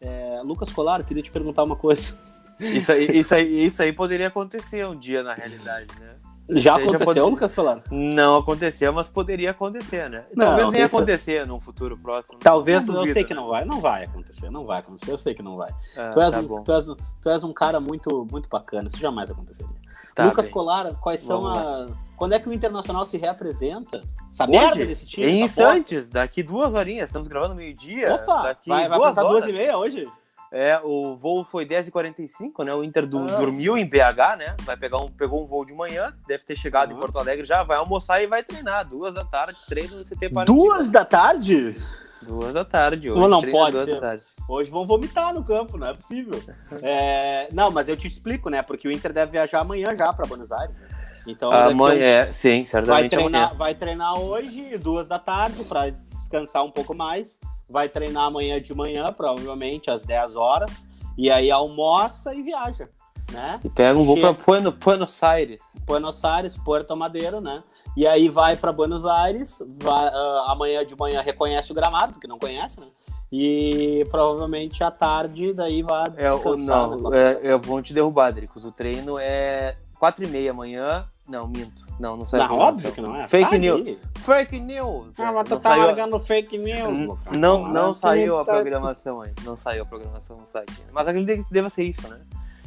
É, 0.00 0.40
Lucas 0.44 0.70
Colar, 0.72 1.02
queria 1.04 1.22
te 1.22 1.30
perguntar 1.30 1.62
uma 1.64 1.76
coisa. 1.76 2.18
Isso 2.60 2.92
aí, 2.92 3.06
isso, 3.18 3.34
aí, 3.34 3.44
isso 3.44 3.82
aí 3.82 3.92
poderia 3.92 4.28
acontecer 4.28 4.86
um 4.86 4.96
dia 4.96 5.22
na 5.22 5.34
realidade, 5.34 5.88
né? 5.98 6.16
Já 6.50 6.76
aconteceu, 6.76 7.06
pode... 7.06 7.20
Lucas 7.20 7.54
Colar? 7.54 7.82
Não 7.90 8.36
aconteceu, 8.36 8.92
mas 8.92 9.08
poderia 9.08 9.50
acontecer, 9.52 10.10
né? 10.10 10.26
Não, 10.34 10.48
Talvez 10.48 10.70
venha 10.70 10.86
isso... 10.86 10.96
acontecer 10.96 11.46
num 11.46 11.58
futuro 11.58 11.96
próximo. 11.96 12.38
Talvez, 12.38 12.86
eu 12.86 13.06
sei 13.06 13.24
que 13.24 13.32
não 13.32 13.48
vai. 13.48 13.64
Não 13.64 13.80
vai 13.80 14.04
acontecer, 14.04 14.50
não 14.50 14.66
vai 14.66 14.80
acontecer, 14.80 15.10
eu 15.10 15.18
sei 15.18 15.34
que 15.34 15.42
não 15.42 15.56
vai. 15.56 15.70
Ah, 15.96 16.10
tu, 16.10 16.20
és 16.20 16.34
tá 16.34 16.40
um, 16.40 16.62
tu, 16.62 16.72
és, 16.72 16.86
tu 17.22 17.30
és 17.30 17.44
um 17.44 17.52
cara 17.52 17.80
muito, 17.80 18.26
muito 18.30 18.48
bacana, 18.48 18.88
isso 18.88 18.98
jamais 18.98 19.30
aconteceria. 19.30 19.74
Tá 20.14 20.26
Lucas 20.26 20.46
bem. 20.46 20.52
Colar, 20.52 20.94
quais 21.00 21.22
são 21.22 21.46
a. 21.46 21.88
Quando 22.16 22.34
é 22.34 22.38
que 22.38 22.48
o 22.48 22.52
Internacional 22.52 23.04
se 23.04 23.16
reapresenta? 23.16 24.02
Hoje, 24.30 24.50
merda 24.50 24.86
desse 24.86 25.06
time? 25.06 25.26
Em 25.26 25.40
instantes, 25.42 26.08
daqui 26.08 26.42
duas 26.42 26.74
horinhas, 26.74 27.08
estamos 27.08 27.26
gravando 27.26 27.54
meio-dia. 27.54 28.14
Opa! 28.14 28.42
Daqui 28.42 28.68
vai, 28.68 28.88
vai 28.88 28.98
duas, 28.98 29.16
duas 29.16 29.46
e 29.46 29.52
meia 29.52 29.76
hoje? 29.76 30.08
É, 30.56 30.80
o 30.84 31.16
voo 31.16 31.44
foi 31.44 31.66
10h45, 31.66 32.64
né? 32.64 32.72
O 32.72 32.84
Inter 32.84 33.08
do, 33.08 33.18
ah. 33.18 33.38
dormiu 33.38 33.76
em 33.76 33.84
BH, 33.84 34.36
né? 34.38 34.56
Vai 34.62 34.76
pegar 34.76 34.98
um, 34.98 35.10
pegou 35.10 35.42
um 35.42 35.48
voo 35.48 35.64
de 35.64 35.74
manhã, 35.74 36.14
deve 36.28 36.44
ter 36.44 36.56
chegado 36.56 36.92
em 36.92 36.96
Porto 36.96 37.18
Alegre 37.18 37.44
já, 37.44 37.64
vai 37.64 37.76
almoçar 37.76 38.22
e 38.22 38.28
vai 38.28 38.44
treinar. 38.44 38.88
Duas 38.88 39.12
da 39.12 39.24
tarde, 39.24 39.58
treino 39.66 39.96
no 39.96 40.04
CT 40.04 40.28
para 40.28 40.44
Duas 40.44 40.90
da 40.90 41.04
tarde? 41.04 41.74
Duas 42.22 42.54
da 42.54 42.64
tarde, 42.64 43.10
hoje. 43.10 43.20
Não, 43.20 43.26
não 43.28 43.42
pode 43.42 43.84
ser. 43.84 44.22
Hoje 44.48 44.70
vão 44.70 44.86
vomitar 44.86 45.34
no 45.34 45.42
campo, 45.42 45.76
não 45.76 45.88
é 45.88 45.94
possível. 45.94 46.40
é, 46.80 47.48
não, 47.52 47.72
mas 47.72 47.88
eu 47.88 47.96
te 47.96 48.06
explico, 48.06 48.48
né? 48.48 48.62
Porque 48.62 48.86
o 48.86 48.92
Inter 48.92 49.12
deve 49.12 49.32
viajar 49.32 49.58
amanhã 49.58 49.88
já 49.98 50.12
para 50.12 50.24
Buenos 50.24 50.52
Aires. 50.52 50.78
Né? 50.78 50.86
Então, 51.26 51.50
amanhã, 51.50 51.98
um... 51.98 52.28
é, 52.28 52.32
sim, 52.32 52.64
certamente. 52.64 53.16
Vai 53.16 53.24
treinar, 53.24 53.54
vai 53.56 53.74
treinar 53.74 54.20
hoje, 54.20 54.78
duas 54.78 55.08
da 55.08 55.18
tarde, 55.18 55.64
para 55.64 55.90
descansar 55.90 56.64
um 56.64 56.70
pouco 56.70 56.94
mais 56.94 57.40
vai 57.74 57.88
treinar 57.88 58.26
amanhã 58.26 58.62
de 58.62 58.72
manhã, 58.72 59.12
provavelmente 59.12 59.90
às 59.90 60.04
10 60.04 60.36
horas, 60.36 60.86
e 61.18 61.28
aí 61.28 61.50
almoça 61.50 62.32
e 62.32 62.40
viaja, 62.40 62.88
né? 63.32 63.58
E 63.64 63.68
pega 63.68 63.98
um 63.98 64.04
voo 64.04 64.16
para 64.16 64.32
Buenos, 64.32 64.74
Buenos 64.74 65.22
Aires. 65.24 65.60
Buenos 65.84 66.24
Aires, 66.24 66.56
Puerto 66.56 66.96
Madeiro, 66.96 67.40
né? 67.40 67.64
E 67.96 68.06
aí 68.06 68.28
vai 68.28 68.56
para 68.56 68.72
Buenos 68.72 69.04
Aires, 69.04 69.60
vai, 69.82 70.06
uh, 70.06 70.50
amanhã 70.50 70.86
de 70.86 70.96
manhã 70.96 71.20
reconhece 71.20 71.72
o 71.72 71.74
gramado, 71.74 72.12
porque 72.12 72.28
não 72.28 72.38
conhece, 72.38 72.78
né? 72.78 72.86
E 73.32 74.06
provavelmente 74.08 74.84
à 74.84 74.92
tarde 74.92 75.52
daí 75.52 75.82
vai 75.82 76.08
descansar. 76.10 76.84
É, 76.84 76.96
não, 76.96 77.12
é, 77.12 77.38
eu 77.42 77.58
vou 77.58 77.82
te 77.82 77.92
derrubar, 77.92 78.30
Dricos. 78.30 78.64
O 78.64 78.70
treino 78.70 79.18
é 79.18 79.76
quatro 79.98 80.24
e 80.24 80.28
meia 80.28 80.52
amanhã. 80.52 81.08
Não, 81.28 81.48
minto. 81.48 81.83
Não, 81.98 82.16
não 82.16 82.26
saiu. 82.26 82.48
Não, 82.48 82.58
óbvio 82.58 82.92
que 82.92 83.00
não 83.00 83.16
é. 83.16 83.28
Fake 83.28 83.44
Sabe. 83.44 83.58
news. 83.58 83.98
Fake 84.16 84.60
news. 84.60 85.20
Ah, 85.20 85.32
mas 85.32 85.48
tu 85.48 85.56
tá 85.56 85.70
saiu... 85.70 85.86
largando 85.86 86.18
fake 86.18 86.58
news, 86.58 87.00
Lucas. 87.00 87.36
Não, 87.36 87.68
não, 87.68 87.94
saiu 87.94 88.38
a 88.38 88.44
programação 88.44 89.20
aí. 89.20 89.32
Não 89.44 89.56
saiu 89.56 89.82
a 89.82 89.86
programação 89.86 90.36
no 90.36 90.46
site. 90.46 90.72
Mas 90.92 91.06
acredito 91.06 91.46
que 91.46 91.52
deva 91.52 91.68
ser 91.68 91.84
isso, 91.84 92.08
né? 92.08 92.20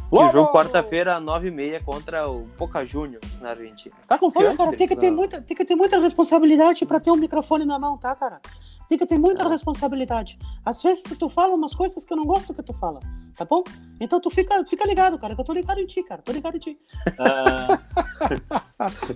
O 0.10 0.30
jogo 0.30 0.54
quarta-feira, 0.54 1.20
9h30 1.20 1.84
contra 1.84 2.30
o 2.30 2.44
Boca 2.58 2.86
Juniors 2.86 3.42
na 3.42 3.50
Argentina. 3.50 3.94
Tá 4.08 4.18
confiante? 4.18 4.48
Olha, 4.48 4.58
cara, 4.58 4.78
tem 4.78 4.88
que, 4.88 4.96
ter 4.96 5.12
muita, 5.12 5.42
tem 5.42 5.58
que 5.58 5.66
ter 5.66 5.76
muita 5.76 6.00
responsabilidade 6.00 6.86
pra 6.86 7.00
ter 7.00 7.12
um 7.12 7.18
microfone 7.18 7.66
na 7.66 7.78
mão, 7.78 7.98
tá, 7.98 8.16
cara? 8.16 8.40
Tem 8.88 8.98
que 8.98 9.06
ter 9.06 9.20
muita 9.20 9.48
responsabilidade. 9.48 10.38
Às 10.66 10.82
vezes 10.82 11.04
tu 11.18 11.30
fala 11.30 11.54
umas 11.54 11.76
coisas 11.76 12.06
que 12.06 12.14
eu 12.14 12.18
não 12.18 12.26
gosto 12.26 12.54
que 12.54 12.64
tu 12.64 12.74
fala, 12.74 13.00
tá 13.36 13.44
bom? 13.44 13.64
Então 14.00 14.20
tu 14.20 14.30
fica, 14.30 14.64
fica 14.66 14.86
ligado, 14.86 15.18
cara, 15.18 15.36
que 15.36 15.42
eu 15.42 15.46
tô 15.46 15.54
ligado 15.54 15.80
em 15.80 15.86
ti, 15.86 16.04
cara. 16.04 16.22
Tô 16.22 16.32
ligado 16.32 16.56
em 16.56 16.60
ti. 16.60 16.80
Uh... 17.20 17.78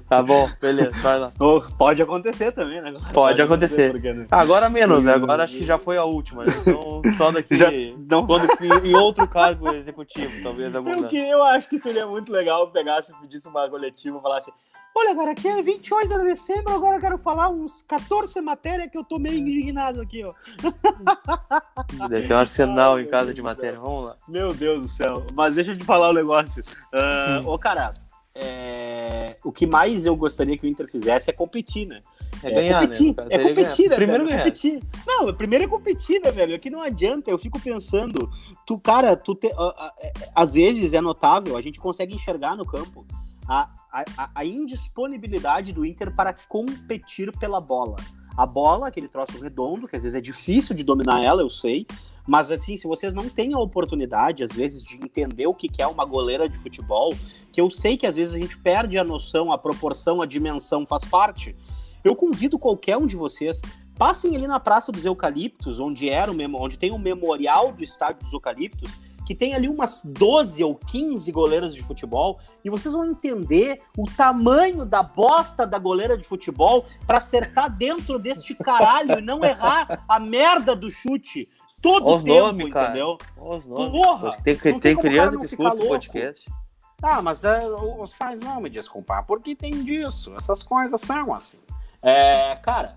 tá 0.10 0.21
bom, 0.21 0.49
beleza, 0.60 0.91
vai 1.01 1.19
lá. 1.19 1.31
Pode 1.77 2.01
acontecer 2.01 2.51
também, 2.51 2.81
né? 2.81 2.91
Pode, 2.91 3.13
Pode 3.13 3.41
acontecer. 3.41 3.91
acontecer. 3.91 4.27
Agora 4.29 4.69
menos, 4.69 5.03
né? 5.03 5.13
Agora 5.13 5.43
acho 5.43 5.57
que 5.57 5.65
já 5.65 5.77
foi 5.77 5.97
a 5.97 6.03
última, 6.03 6.43
né? 6.43 6.51
Então, 6.62 7.01
só 7.17 7.31
daqui. 7.31 7.55
Já, 7.55 7.69
não... 8.10 8.25
quando, 8.25 8.47
em 8.86 8.95
outro 8.95 9.27
cargo 9.27 9.69
executivo, 9.69 10.31
talvez. 10.43 10.73
Eu, 10.73 11.07
que, 11.07 11.17
eu 11.17 11.43
acho 11.43 11.69
que 11.69 11.79
seria 11.79 12.05
muito 12.05 12.31
legal 12.31 12.71
pegar 12.71 13.01
se 13.01 13.13
pedisse 13.19 13.47
uma 13.47 13.69
coletiva 13.69 14.17
e 14.17 14.21
falasse. 14.21 14.51
Olha, 14.93 15.15
cara, 15.15 15.32
aqui 15.32 15.47
é 15.47 15.62
28 15.62 16.19
de 16.19 16.23
dezembro, 16.25 16.73
agora 16.73 16.97
eu 16.97 17.01
quero 17.01 17.17
falar 17.17 17.49
uns 17.49 17.82
14 17.84 18.41
matérias 18.41 18.91
que 18.91 18.97
eu 18.97 19.04
tô 19.04 19.17
meio 19.19 19.38
indignado 19.38 20.01
aqui, 20.01 20.23
ó. 20.23 20.34
Deve 22.10 22.27
ter 22.27 22.34
um 22.34 22.38
arsenal 22.38 22.99
em 22.99 23.08
casa 23.08 23.34
de 23.34 23.41
matéria, 23.41 23.80
vamos 23.80 24.06
lá. 24.06 24.15
Meu 24.27 24.54
Deus 24.54 24.82
do 24.82 24.88
céu. 24.89 25.25
Mas 25.34 25.56
deixa 25.56 25.71
eu 25.71 25.77
te 25.77 25.86
falar 25.86 26.10
um 26.10 26.13
negócio. 26.13 26.62
Uh, 26.93 27.47
ô, 27.47 27.58
cara, 27.58 27.91
é... 28.36 29.38
o 29.45 29.51
que 29.51 29.65
mais 29.65 30.06
eu 30.06 30.15
gostaria 30.15 30.58
que 30.58 30.65
o 30.65 30.69
Inter 30.69 30.89
fizesse 30.91 31.30
é 31.30 31.34
competir, 31.34 31.88
né? 31.88 32.01
É, 32.43 32.51
ganhar, 32.51 32.82
competir, 32.82 33.15
né? 33.15 33.25
É 33.30 33.39
competir, 33.39 33.89
né, 33.89 33.95
Primeiro 33.95 34.25
velho? 34.25 34.38
competir. 34.39 34.84
Não, 35.08 35.34
primeiro 35.34 35.63
é 35.63 35.67
competir, 35.67 36.21
né, 36.21 36.32
velho? 36.32 36.56
Aqui 36.56 36.69
não 36.69 36.82
adianta, 36.82 37.32
eu 37.32 37.38
fico 37.38 37.62
pensando, 37.62 38.30
tu, 38.65 38.77
cara, 38.77 39.15
tu 39.15 39.36
te, 39.36 39.47
uh, 39.47 39.73
às 40.36 40.54
vezes 40.54 40.91
é 40.91 40.99
notável, 40.99 41.56
a 41.56 41.62
gente 41.62 41.80
consegue 41.80 42.13
enxergar 42.13 42.58
no 42.58 42.65
campo 42.65 43.06
a, 43.47 43.69
a, 43.91 44.30
a 44.36 44.45
indisponibilidade 44.45 45.73
do 45.73 45.86
Inter 45.86 46.15
para 46.15 46.34
competir 46.47 47.32
pela 47.38 47.60
bola. 47.60 47.95
A 48.38 48.45
bola, 48.45 48.88
aquele 48.88 49.08
troço 49.08 49.39
redondo, 49.41 49.88
que 49.88 49.95
às 49.95 50.04
vezes 50.04 50.17
é 50.17 50.21
difícil 50.21 50.75
de 50.75 50.84
dominar 50.84 51.23
ela, 51.23 51.41
eu 51.41 51.49
sei, 51.49 51.86
mas 52.25 52.51
assim, 52.51 52.77
se 52.77 52.88
vocês 52.88 53.13
não 53.13 53.27
têm 53.27 53.54
a 53.54 53.60
oportunidade, 53.60 54.43
às 54.43 54.51
vezes, 54.51 54.84
de 54.84 54.95
entender 54.95 55.47
o 55.47 55.54
que 55.54 55.69
é 55.82 55.88
uma 55.88 56.06
goleira 56.06 56.47
de 56.47 56.58
futebol, 56.58 57.13
que 57.51 57.60
eu 57.60 57.69
sei 57.69 57.97
que 57.97 58.08
às 58.08 58.15
vezes 58.15 58.36
a 58.36 58.39
gente 58.39 58.58
perde 58.58 58.97
a 58.97 59.04
noção, 59.04 59.51
a 59.51 59.58
proporção, 59.58 60.21
a 60.21 60.25
dimensão 60.25 60.86
faz 60.86 61.04
parte. 61.04 61.56
Eu 62.04 62.15
convido 62.15 62.58
qualquer 62.58 62.97
um 62.97 63.06
de 63.06 63.15
vocês, 63.15 63.62
passem 63.97 64.36
ali 64.36 64.47
na 64.47 64.60
Praça 64.60 64.91
dos 64.91 65.06
Eucaliptos, 65.06 65.80
onde 65.80 66.10
era 66.10 66.32
o 66.32 66.56
onde 66.56 66.77
tem 66.77 66.91
o 66.91 66.97
memorial 66.97 67.73
do 67.73 67.84
Estádio 67.84 68.21
dos 68.21 68.34
Eucaliptos, 68.34 68.91
que 69.25 69.36
tem 69.36 69.53
ali 69.53 69.67
umas 69.67 70.01
12 70.03 70.63
ou 70.63 70.75
15 70.75 71.31
goleiras 71.31 71.73
de 71.73 71.81
futebol, 71.81 72.39
e 72.63 72.69
vocês 72.69 72.93
vão 72.93 73.05
entender 73.05 73.81
o 73.97 74.05
tamanho 74.05 74.86
da 74.86 75.03
bosta 75.03 75.65
da 75.65 75.77
goleira 75.77 76.17
de 76.17 76.23
futebol 76.23 76.86
para 77.05 77.17
acertar 77.17 77.69
dentro 77.69 78.17
deste 78.17 78.55
caralho 78.55 79.19
e 79.19 79.21
não 79.21 79.43
errar 79.43 80.03
a 80.07 80.19
merda 80.19 80.75
do 80.75 80.89
chute 80.89 81.47
todo 81.81 82.07
o 82.07 82.23
tempo, 82.23 82.47
nome, 82.47 82.63
entendeu? 82.65 83.17
Os 83.38 83.65
nomes. 83.65 83.91
Porra, 83.91 84.38
tem, 84.43 84.55
tem, 84.55 84.79
tem 84.79 84.95
criança 84.95 85.38
que 85.38 85.45
escuta 85.45 85.75
o 85.75 85.88
podcast. 85.88 86.45
Ah, 87.01 87.21
mas 87.21 87.43
é, 87.43 87.67
os 87.67 88.13
pais 88.13 88.39
não 88.39 88.62
me 88.62 88.69
desculpar, 88.69 89.25
porque 89.25 89.55
tem 89.55 89.84
disso. 89.84 90.36
Essas 90.38 90.62
coisas 90.62 91.01
são 91.01 91.34
assim. 91.34 91.57
É, 92.01 92.55
cara, 92.57 92.95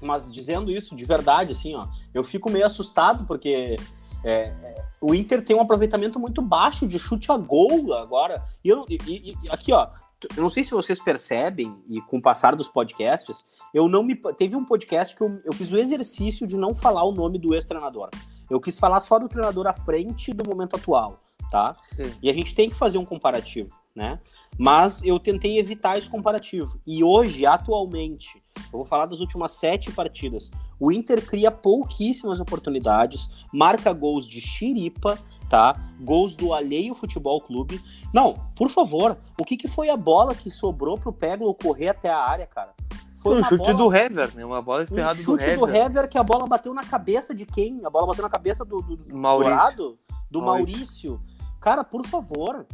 mas 0.00 0.30
dizendo 0.30 0.70
isso 0.70 0.94
de 0.94 1.04
verdade, 1.04 1.52
assim, 1.52 1.74
ó, 1.74 1.86
eu 2.12 2.22
fico 2.22 2.50
meio 2.50 2.66
assustado 2.66 3.24
porque 3.24 3.76
é, 4.22 4.44
é, 4.44 4.83
o 5.00 5.14
Inter 5.14 5.44
tem 5.44 5.54
um 5.54 5.60
aproveitamento 5.60 6.18
muito 6.18 6.40
baixo 6.40 6.86
de 6.86 6.98
chute 6.98 7.30
a 7.30 7.36
gol 7.36 7.92
agora. 7.94 8.42
E, 8.64 8.68
eu, 8.68 8.84
e, 8.88 9.32
e 9.32 9.34
aqui, 9.50 9.72
ó, 9.72 9.88
eu 10.36 10.42
não 10.42 10.50
sei 10.50 10.64
se 10.64 10.70
vocês 10.70 11.02
percebem, 11.02 11.76
e 11.88 12.00
com 12.00 12.18
o 12.18 12.22
passar 12.22 12.56
dos 12.56 12.68
podcasts, 12.68 13.44
eu 13.72 13.88
não 13.88 14.02
me. 14.02 14.14
Teve 14.36 14.56
um 14.56 14.64
podcast 14.64 15.14
que 15.14 15.22
eu, 15.22 15.40
eu 15.44 15.52
fiz 15.52 15.70
o 15.70 15.78
exercício 15.78 16.46
de 16.46 16.56
não 16.56 16.74
falar 16.74 17.04
o 17.04 17.12
nome 17.12 17.38
do 17.38 17.54
ex-treinador. 17.54 18.08
Eu 18.48 18.60
quis 18.60 18.78
falar 18.78 19.00
só 19.00 19.18
do 19.18 19.28
treinador 19.28 19.66
à 19.66 19.74
frente 19.74 20.32
do 20.32 20.48
momento 20.48 20.76
atual, 20.76 21.20
tá? 21.50 21.76
Sim. 21.96 22.12
E 22.22 22.30
a 22.30 22.32
gente 22.32 22.54
tem 22.54 22.70
que 22.70 22.76
fazer 22.76 22.98
um 22.98 23.04
comparativo, 23.04 23.74
né? 23.94 24.18
Mas 24.58 25.02
eu 25.04 25.18
tentei 25.18 25.58
evitar 25.58 25.98
esse 25.98 26.08
comparativo. 26.10 26.80
E 26.86 27.04
hoje, 27.04 27.46
atualmente, 27.46 28.40
eu 28.56 28.78
vou 28.78 28.84
falar 28.84 29.06
das 29.06 29.20
últimas 29.20 29.52
sete 29.52 29.92
partidas. 29.92 30.50
O 30.78 30.90
Inter 30.90 31.24
cria 31.24 31.50
pouquíssimas 31.50 32.40
oportunidades, 32.40 33.30
marca 33.52 33.92
gols 33.92 34.28
de 34.28 34.40
xiripa, 34.40 35.18
tá? 35.48 35.76
Gols 36.00 36.34
do 36.34 36.52
alheio 36.52 36.94
futebol 36.94 37.40
clube. 37.40 37.80
Não, 38.12 38.34
por 38.56 38.68
favor, 38.68 39.16
o 39.38 39.44
que, 39.44 39.56
que 39.56 39.68
foi 39.68 39.90
a 39.90 39.96
bola 39.96 40.34
que 40.34 40.50
sobrou 40.50 40.98
pro 40.98 41.12
Peglo 41.12 41.54
correr 41.54 41.88
até 41.88 42.10
a 42.10 42.18
área, 42.18 42.46
cara? 42.46 42.74
Foi 43.16 43.40
um 43.40 43.44
chute 43.44 43.72
bola... 43.72 43.78
do 43.78 43.94
Hever, 43.94 44.34
né? 44.34 44.44
Uma 44.44 44.60
bola 44.60 44.82
esperada 44.82 45.18
um 45.18 45.24
do 45.24 45.34
Hever. 45.40 45.54
chute 45.54 45.56
do 45.56 45.76
Hever 45.76 46.08
que 46.08 46.18
a 46.18 46.22
bola 46.22 46.46
bateu 46.46 46.74
na 46.74 46.84
cabeça 46.84 47.34
de 47.34 47.46
quem? 47.46 47.80
A 47.84 47.90
bola 47.90 48.08
bateu 48.08 48.22
na 48.22 48.28
cabeça 48.28 48.64
do, 48.64 48.82
do, 48.82 48.96
do 48.96 49.16
Maurício. 49.16 49.50
Dourado? 49.50 49.98
Do 50.30 50.42
Maurício. 50.42 51.12
Maurício. 51.12 51.34
Cara, 51.60 51.82
por 51.82 52.04
favor, 52.04 52.66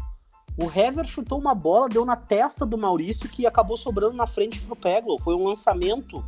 o 0.63 0.71
Hever 0.79 1.05
chutou 1.07 1.39
uma 1.39 1.55
bola, 1.55 1.89
deu 1.89 2.05
na 2.05 2.17
testa 2.17 2.67
do 2.67 2.77
Maurício 2.77 3.29
que 3.29 3.47
acabou 3.47 3.77
sobrando 3.77 4.15
na 4.15 4.27
frente 4.27 4.61
pro 4.61 4.77
Peglo. 4.77 5.19
Foi 5.19 5.35
um 5.35 5.45
lançamento. 5.45 6.25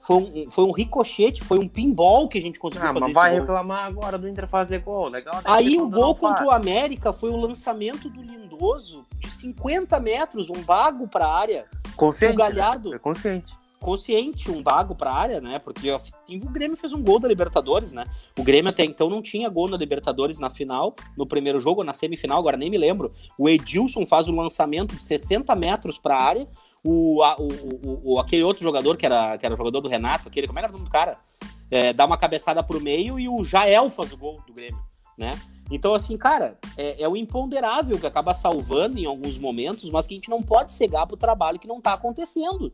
Foi 0.00 0.16
um, 0.16 0.50
foi 0.50 0.64
um 0.64 0.70
ricochete, 0.70 1.44
foi 1.44 1.58
um 1.58 1.68
pinball 1.68 2.28
que 2.28 2.38
a 2.38 2.40
gente 2.40 2.58
conseguiu 2.58 2.88
ah, 2.88 2.94
fazer. 2.94 3.06
Mas 3.06 3.14
vai 3.14 3.30
gol. 3.32 3.40
reclamar 3.40 3.84
agora 3.84 4.16
do 4.16 4.28
Inter 4.28 4.46
fazer 4.46 4.78
gol, 4.78 5.08
legal. 5.08 5.34
Né? 5.34 5.42
Aí 5.44 5.76
o 5.76 5.88
gol 5.88 6.14
contra 6.14 6.46
o 6.46 6.50
América 6.50 7.12
foi 7.12 7.30
o 7.30 7.36
lançamento 7.36 8.08
do 8.08 8.22
Lindoso 8.22 9.04
de 9.18 9.28
50 9.28 9.98
metros, 10.00 10.48
um 10.48 10.62
bago 10.62 11.08
para 11.08 11.26
a 11.26 11.34
área. 11.36 11.66
Consciente. 11.96 12.34
O 12.34 12.38
Galhardo. 12.38 12.90
Né? 12.90 12.96
É 12.96 12.98
consciente 12.98 13.58
consciente, 13.80 14.50
um 14.50 14.62
bago 14.62 14.94
para 14.94 15.10
a 15.10 15.14
área, 15.14 15.40
né? 15.40 15.58
Porque 15.58 15.90
assim, 15.90 16.12
o 16.42 16.50
Grêmio 16.50 16.76
fez 16.76 16.92
um 16.92 17.02
gol 17.02 17.18
da 17.18 17.28
Libertadores, 17.28 17.92
né? 17.92 18.04
O 18.38 18.42
Grêmio 18.42 18.70
até 18.70 18.84
então 18.84 19.08
não 19.08 19.22
tinha 19.22 19.48
gol 19.48 19.68
na 19.68 19.76
Libertadores 19.76 20.38
na 20.38 20.50
final, 20.50 20.94
no 21.16 21.26
primeiro 21.26 21.60
jogo, 21.60 21.84
na 21.84 21.92
semifinal, 21.92 22.38
agora 22.38 22.56
nem 22.56 22.70
me 22.70 22.78
lembro. 22.78 23.12
O 23.38 23.48
Edilson 23.48 24.06
faz 24.06 24.28
o 24.28 24.32
lançamento 24.32 24.94
de 24.96 25.02
60 25.02 25.54
metros 25.54 25.98
para 25.98 26.16
a 26.16 26.22
área. 26.22 26.46
O, 26.84 27.22
o, 27.22 28.14
o, 28.14 28.20
aquele 28.20 28.44
outro 28.44 28.62
jogador 28.62 28.96
que 28.96 29.04
era, 29.04 29.36
que 29.36 29.44
era 29.44 29.56
jogador 29.56 29.80
do 29.80 29.88
Renato, 29.88 30.28
aquele, 30.28 30.46
como 30.46 30.58
era 30.58 30.68
o 30.68 30.72
nome 30.72 30.84
do 30.84 30.90
cara? 30.90 31.18
É, 31.70 31.92
dá 31.92 32.06
uma 32.06 32.16
cabeçada 32.16 32.62
pro 32.62 32.80
meio 32.80 33.18
e 33.18 33.28
o 33.28 33.44
Jael 33.44 33.90
faz 33.90 34.12
o 34.12 34.16
gol 34.16 34.40
do 34.46 34.54
Grêmio, 34.54 34.80
né? 35.16 35.32
Então, 35.70 35.94
assim, 35.94 36.16
cara, 36.16 36.58
é, 36.76 37.02
é, 37.02 37.08
o 37.08 37.16
imponderável 37.16 37.98
que 37.98 38.06
acaba 38.06 38.32
salvando 38.32 38.98
em 38.98 39.04
alguns 39.04 39.36
momentos, 39.36 39.90
mas 39.90 40.06
que 40.06 40.14
a 40.14 40.16
gente 40.16 40.30
não 40.30 40.42
pode 40.42 40.72
cegar 40.72 41.06
pro 41.06 41.16
trabalho 41.16 41.58
que 41.58 41.68
não 41.68 41.80
tá 41.80 41.92
acontecendo, 41.92 42.72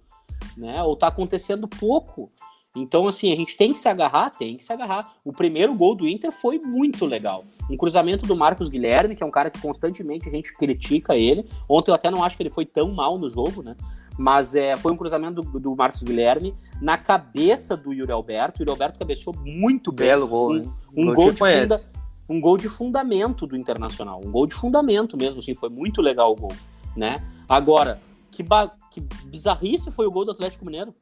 né? 0.57 0.83
Ou 0.83 0.97
tá 0.97 1.09
acontecendo 1.09 1.67
pouco. 1.69 2.31
Então, 2.77 3.07
assim, 3.07 3.33
a 3.33 3.37
gente 3.37 3.57
tem 3.57 3.73
que 3.73 3.79
se 3.79 3.89
agarrar, 3.89 4.31
tem 4.31 4.57
que 4.57 4.65
se 4.65 4.73
agarrar. 4.73 5.15
O 5.25 5.33
primeiro 5.33 5.73
gol 5.75 5.95
do 5.95 6.07
Inter 6.07 6.33
foi 6.33 6.59
muito 6.59 7.07
legal. 7.07 7.45
Um 7.71 7.77
cruzamento 7.77 8.27
do 8.27 8.37
Marcos 8.37 8.69
Guilherme, 8.69 9.15
que 9.15 9.23
é 9.23 9.27
um 9.27 9.31
cara 9.31 9.49
que 9.49 9.61
constantemente 9.61 10.29
a 10.29 10.33
gente 10.33 10.53
critica 10.53 11.15
ele. 11.15 11.49
Ontem 11.71 11.93
eu 11.93 11.95
até 11.95 12.11
não 12.11 12.25
acho 12.25 12.37
que 12.37 12.43
ele 12.43 12.51
foi 12.51 12.67
tão 12.67 12.91
mal 12.93 13.17
no 13.17 13.29
jogo, 13.29 13.63
né? 13.63 13.77
Mas 14.19 14.57
é, 14.57 14.77
foi 14.77 14.93
um 14.93 14.97
cruzamento 14.97 15.41
do, 15.41 15.61
do 15.61 15.77
Marcos 15.77 16.03
Guilherme 16.03 16.53
na 16.83 16.99
cabeça 16.99 17.77
do 17.77 17.93
Yuri 17.93 18.11
Alberto. 18.11 18.59
O 18.59 18.63
Yuri 18.63 18.71
Alberto 18.71 18.99
cabeceou 18.99 19.35
muito 19.45 19.93
bem. 19.93 20.09
Belo 20.09 20.27
gol, 20.27 20.55
um? 20.55 20.73
Um, 20.97 21.15
gol 21.15 21.31
de 21.31 21.39
funda, 21.39 21.81
um 22.29 22.41
gol 22.41 22.57
de 22.57 22.69
fundamento 22.69 23.47
do 23.47 23.57
Internacional. 23.57 24.21
Um 24.25 24.33
gol 24.33 24.49
de 24.49 24.55
fundamento 24.55 25.17
mesmo, 25.17 25.39
assim. 25.39 25.55
Foi 25.55 25.69
muito 25.69 26.03
legal 26.03 26.33
o 26.33 26.37
gol, 26.37 26.53
né? 26.97 27.25
Agora, 27.49 28.01
que, 28.35 28.45
que 28.91 29.01
bizarrice 29.27 29.91
foi 29.91 30.07
o 30.07 30.11
gol 30.11 30.25
do 30.25 30.33
Atlético 30.33 30.65
Mineiro. 30.65 30.95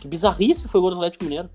Que 0.00 0.08
bizarrice 0.08 0.68
foi 0.68 0.78
o 0.78 0.82
gol 0.82 0.90
do 0.90 0.96
Atlético 0.96 1.24
Mineiro, 1.24 1.50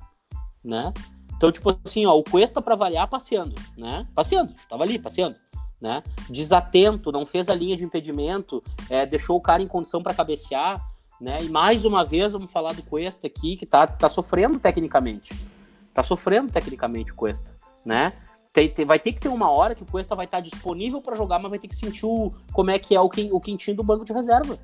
né? 0.63 0.93
Então, 1.35 1.51
tipo 1.51 1.79
assim, 1.85 2.05
ó, 2.05 2.17
o 2.17 2.23
Cuesta 2.23 2.61
para 2.61 2.75
variar 2.75 3.07
passeando, 3.07 3.55
né? 3.77 4.07
Passeando, 4.15 4.53
tava 4.67 4.83
ali, 4.83 4.97
passeando, 4.97 5.35
né? 5.79 6.01
Desatento, 6.29 7.11
não 7.11 7.25
fez 7.25 7.47
a 7.47 7.53
linha 7.53 7.75
de 7.75 7.85
impedimento, 7.85 8.63
é, 8.89 9.05
deixou 9.05 9.37
o 9.37 9.41
cara 9.41 9.61
em 9.61 9.67
condição 9.67 10.01
para 10.01 10.15
cabecear, 10.15 10.83
né? 11.21 11.43
E 11.43 11.49
mais 11.49 11.85
uma 11.85 12.03
vez 12.03 12.33
vamos 12.33 12.51
falar 12.51 12.73
do 12.73 12.81
Cuesta 12.81 13.27
aqui, 13.27 13.55
que 13.55 13.65
tá, 13.65 13.85
tá 13.85 14.09
sofrendo 14.09 14.59
tecnicamente. 14.59 15.35
Tá 15.93 16.01
sofrendo 16.01 16.51
tecnicamente 16.51 17.11
o 17.11 17.15
Cuesta, 17.15 17.55
né? 17.85 18.13
Tem, 18.51 18.69
tem, 18.69 18.85
vai 18.85 18.97
ter 18.97 19.13
que 19.13 19.19
ter 19.19 19.29
uma 19.29 19.51
hora 19.51 19.75
que 19.75 19.83
o 19.83 19.85
Cuesta 19.85 20.15
vai 20.15 20.25
estar 20.25 20.39
disponível 20.39 20.99
para 21.01 21.15
jogar, 21.15 21.37
mas 21.37 21.51
vai 21.51 21.59
ter 21.59 21.67
que 21.67 21.75
sentir 21.75 22.05
o, 22.05 22.31
como 22.51 22.71
é 22.71 22.79
que 22.79 22.95
é 22.95 22.99
o, 22.99 23.05
o 23.05 23.39
quentinho 23.39 23.77
do 23.77 23.83
banco 23.83 24.03
de 24.03 24.13
reserva. 24.13 24.57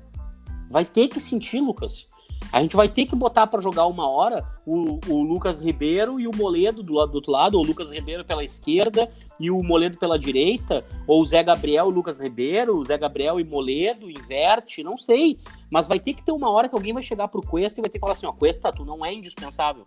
Vai 0.74 0.84
ter 0.84 1.06
que 1.06 1.20
sentir, 1.20 1.60
Lucas. 1.60 2.08
A 2.52 2.60
gente 2.60 2.74
vai 2.74 2.88
ter 2.88 3.06
que 3.06 3.14
botar 3.14 3.46
para 3.46 3.62
jogar 3.62 3.86
uma 3.86 4.08
hora 4.08 4.44
o, 4.66 4.98
o, 5.06 5.22
Lucas 5.22 5.60
Ribeiro 5.60 6.18
e 6.18 6.26
o 6.26 6.34
Moledo 6.34 6.82
do, 6.82 6.94
lado, 6.94 7.12
do 7.12 7.14
outro 7.14 7.30
lado, 7.30 7.54
ou 7.54 7.62
o 7.62 7.64
Lucas 7.64 7.92
Ribeiro 7.92 8.24
pela 8.24 8.42
esquerda 8.42 9.08
e 9.38 9.52
o 9.52 9.62
Moledo 9.62 9.96
pela 9.98 10.18
direita, 10.18 10.84
ou 11.06 11.22
o 11.22 11.24
Zé 11.24 11.44
Gabriel 11.44 11.86
e 11.86 11.92
o 11.92 11.94
Lucas 11.94 12.18
Ribeiro, 12.18 12.76
o 12.76 12.84
Zé 12.84 12.98
Gabriel 12.98 13.38
e 13.38 13.44
Moledo, 13.44 14.10
inverte, 14.10 14.82
não 14.82 14.96
sei. 14.96 15.38
Mas 15.70 15.86
vai 15.86 16.00
ter 16.00 16.12
que 16.12 16.24
ter 16.24 16.32
uma 16.32 16.50
hora 16.50 16.68
que 16.68 16.74
alguém 16.74 16.92
vai 16.92 17.04
chegar 17.04 17.28
pro 17.28 17.40
Cuesta 17.40 17.78
e 17.78 17.82
vai 17.82 17.88
ter 17.88 17.98
que 17.98 18.00
falar 18.00 18.14
assim, 18.14 18.26
ó, 18.26 18.32
Cuesta, 18.32 18.72
tu 18.72 18.84
não 18.84 19.06
é 19.06 19.14
indispensável. 19.14 19.86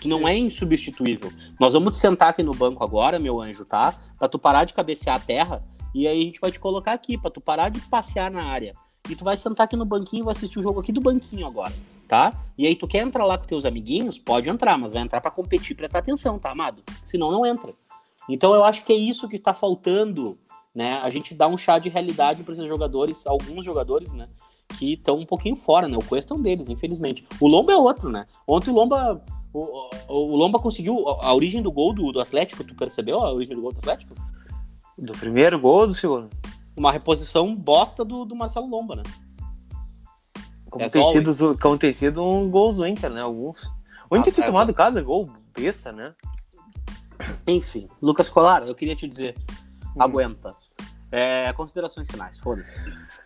Tu 0.00 0.06
não 0.06 0.28
é 0.28 0.38
insubstituível. 0.38 1.32
Nós 1.58 1.72
vamos 1.72 1.96
te 1.96 1.96
sentar 1.96 2.28
aqui 2.28 2.44
no 2.44 2.52
banco 2.52 2.84
agora, 2.84 3.18
meu 3.18 3.40
anjo, 3.40 3.64
tá? 3.64 3.92
Pra 4.16 4.28
tu 4.28 4.38
parar 4.38 4.62
de 4.62 4.74
cabecear 4.74 5.16
a 5.16 5.20
terra, 5.20 5.60
e 5.92 6.06
aí 6.06 6.20
a 6.20 6.24
gente 6.24 6.40
vai 6.40 6.52
te 6.52 6.60
colocar 6.60 6.92
aqui, 6.92 7.18
pra 7.18 7.32
tu 7.32 7.40
parar 7.40 7.68
de 7.68 7.80
passear 7.80 8.30
na 8.30 8.44
área 8.44 8.72
e 9.08 9.16
tu 9.16 9.24
vai 9.24 9.36
sentar 9.36 9.64
aqui 9.64 9.76
no 9.76 9.84
banquinho 9.84 10.22
e 10.22 10.24
vai 10.24 10.32
assistir 10.32 10.58
o 10.58 10.62
jogo 10.62 10.80
aqui 10.80 10.92
do 10.92 11.00
banquinho 11.00 11.46
agora, 11.46 11.72
tá? 12.06 12.32
E 12.56 12.66
aí 12.66 12.76
tu 12.76 12.86
quer 12.86 12.98
entrar 12.98 13.24
lá 13.24 13.38
com 13.38 13.46
teus 13.46 13.64
amiguinhos? 13.64 14.18
Pode 14.18 14.48
entrar, 14.48 14.76
mas 14.76 14.92
vai 14.92 15.02
entrar 15.02 15.20
para 15.20 15.30
competir, 15.30 15.76
prestar 15.76 16.00
atenção, 16.00 16.38
tá, 16.38 16.50
amado? 16.50 16.82
Senão 17.04 17.30
não 17.30 17.46
entra. 17.46 17.72
Então 18.28 18.54
eu 18.54 18.64
acho 18.64 18.84
que 18.84 18.92
é 18.92 18.96
isso 18.96 19.28
que 19.28 19.38
tá 19.38 19.54
faltando, 19.54 20.38
né? 20.74 21.00
A 21.02 21.08
gente 21.10 21.34
dá 21.34 21.48
um 21.48 21.56
chá 21.56 21.78
de 21.78 21.88
realidade 21.88 22.44
para 22.44 22.52
esses 22.52 22.66
jogadores, 22.66 23.26
alguns 23.26 23.64
jogadores, 23.64 24.12
né? 24.12 24.28
Que 24.78 24.92
estão 24.92 25.16
um 25.16 25.26
pouquinho 25.26 25.56
fora, 25.56 25.88
né? 25.88 25.96
O 25.96 26.04
Cuesta 26.04 26.34
é 26.34 26.36
um 26.36 26.42
deles, 26.42 26.68
infelizmente. 26.68 27.26
O 27.40 27.48
Lomba 27.48 27.72
é 27.72 27.76
outro, 27.76 28.10
né? 28.10 28.26
Ontem 28.46 28.70
o 28.70 28.74
Lomba 28.74 29.22
o, 29.52 29.88
o, 30.08 30.36
Lomba 30.36 30.58
conseguiu 30.58 31.08
a, 31.08 31.26
a 31.26 31.34
origem 31.34 31.62
do 31.62 31.72
gol 31.72 31.94
do, 31.94 32.12
do 32.12 32.20
Atlético, 32.20 32.62
tu 32.62 32.74
percebeu 32.74 33.18
a 33.18 33.32
origem 33.32 33.56
do 33.56 33.62
gol 33.62 33.72
do 33.72 33.78
Atlético? 33.78 34.14
Do 34.98 35.12
primeiro 35.12 35.58
gol 35.58 35.78
ou 35.78 35.86
do 35.86 35.94
segundo? 35.94 36.28
Uma 36.78 36.92
reposição 36.92 37.54
bosta 37.54 38.04
do, 38.04 38.24
do 38.24 38.36
Marcelo 38.36 38.68
Lomba, 38.68 38.96
né? 38.96 39.02
Como, 40.70 40.84
é 40.84 40.88
tem 40.88 41.04
sido, 41.12 41.58
como 41.58 41.78
tem 41.78 41.92
sido 41.92 42.22
um 42.22 42.50
gols 42.50 42.76
do 42.76 42.86
Inter, 42.86 43.10
né? 43.10 43.20
Alguns. 43.20 43.60
O 44.08 44.16
Inter 44.16 44.32
tem 44.32 44.44
tomado 44.44 44.72
cada 44.72 45.02
gol 45.02 45.30
besta, 45.54 45.92
né? 45.92 46.14
Enfim, 47.46 47.88
Lucas 48.00 48.30
Colar, 48.30 48.66
eu 48.66 48.74
queria 48.74 48.94
te 48.94 49.08
dizer, 49.08 49.34
hum. 49.96 50.02
aguenta. 50.02 50.52
É, 51.10 51.50
considerações 51.54 52.06
finais, 52.06 52.38
foda-se. 52.38 52.78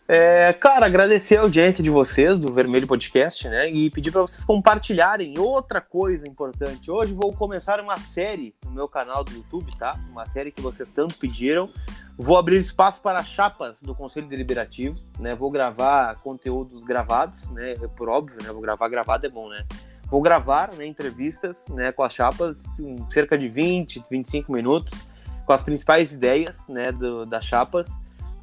É, 0.06 0.52
cara, 0.52 0.86
agradecer 0.86 1.36
a 1.36 1.40
audiência 1.40 1.82
de 1.82 1.90
vocês 1.90 2.38
do 2.38 2.52
Vermelho 2.52 2.86
Podcast, 2.86 3.48
né? 3.48 3.68
E 3.68 3.90
pedir 3.90 4.12
para 4.12 4.22
vocês 4.22 4.44
compartilharem 4.44 5.36
outra 5.36 5.80
coisa 5.80 6.26
importante. 6.28 6.90
Hoje 6.92 7.12
vou 7.12 7.32
começar 7.32 7.80
uma 7.80 7.98
série 7.98 8.54
no 8.64 8.70
meu 8.70 8.88
canal 8.88 9.24
do 9.24 9.32
YouTube, 9.32 9.76
tá? 9.76 9.98
Uma 10.10 10.26
série 10.26 10.52
que 10.52 10.62
vocês 10.62 10.92
tanto 10.92 11.18
pediram. 11.18 11.68
Vou 12.16 12.36
abrir 12.36 12.58
espaço 12.58 13.00
para 13.00 13.20
chapas 13.24 13.82
do 13.82 13.96
Conselho 13.96 14.28
Deliberativo, 14.28 14.96
né? 15.18 15.34
Vou 15.34 15.50
gravar 15.50 16.14
conteúdos 16.22 16.84
gravados, 16.84 17.48
né? 17.50 17.74
Por 17.96 18.08
óbvio, 18.08 18.38
né? 18.44 18.52
Vou 18.52 18.60
gravar 18.60 18.88
gravado 18.88 19.26
é 19.26 19.28
bom, 19.28 19.48
né? 19.48 19.66
Vou 20.08 20.20
gravar 20.20 20.72
né, 20.72 20.84
entrevistas 20.84 21.64
né, 21.70 21.90
com 21.90 22.02
as 22.02 22.12
chapas, 22.12 22.62
cerca 23.08 23.38
de 23.38 23.48
20, 23.48 24.02
25 24.10 24.52
minutos 24.52 25.11
com 25.52 25.56
as 25.56 25.62
principais 25.62 26.12
ideias 26.14 26.66
né, 26.66 26.90
do, 26.90 27.26
das 27.26 27.44
chapas 27.44 27.86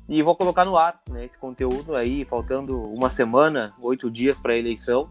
e 0.07 0.21
vou 0.21 0.35
colocar 0.35 0.63
no 0.63 0.77
ar 0.77 1.01
né, 1.09 1.25
esse 1.25 1.35
conteúdo 1.35 1.95
aí, 1.95 2.23
faltando 2.23 2.79
uma 2.83 3.09
semana, 3.09 3.73
oito 3.81 4.11
dias 4.11 4.39
para 4.39 4.53
a 4.53 4.57
eleição. 4.57 5.09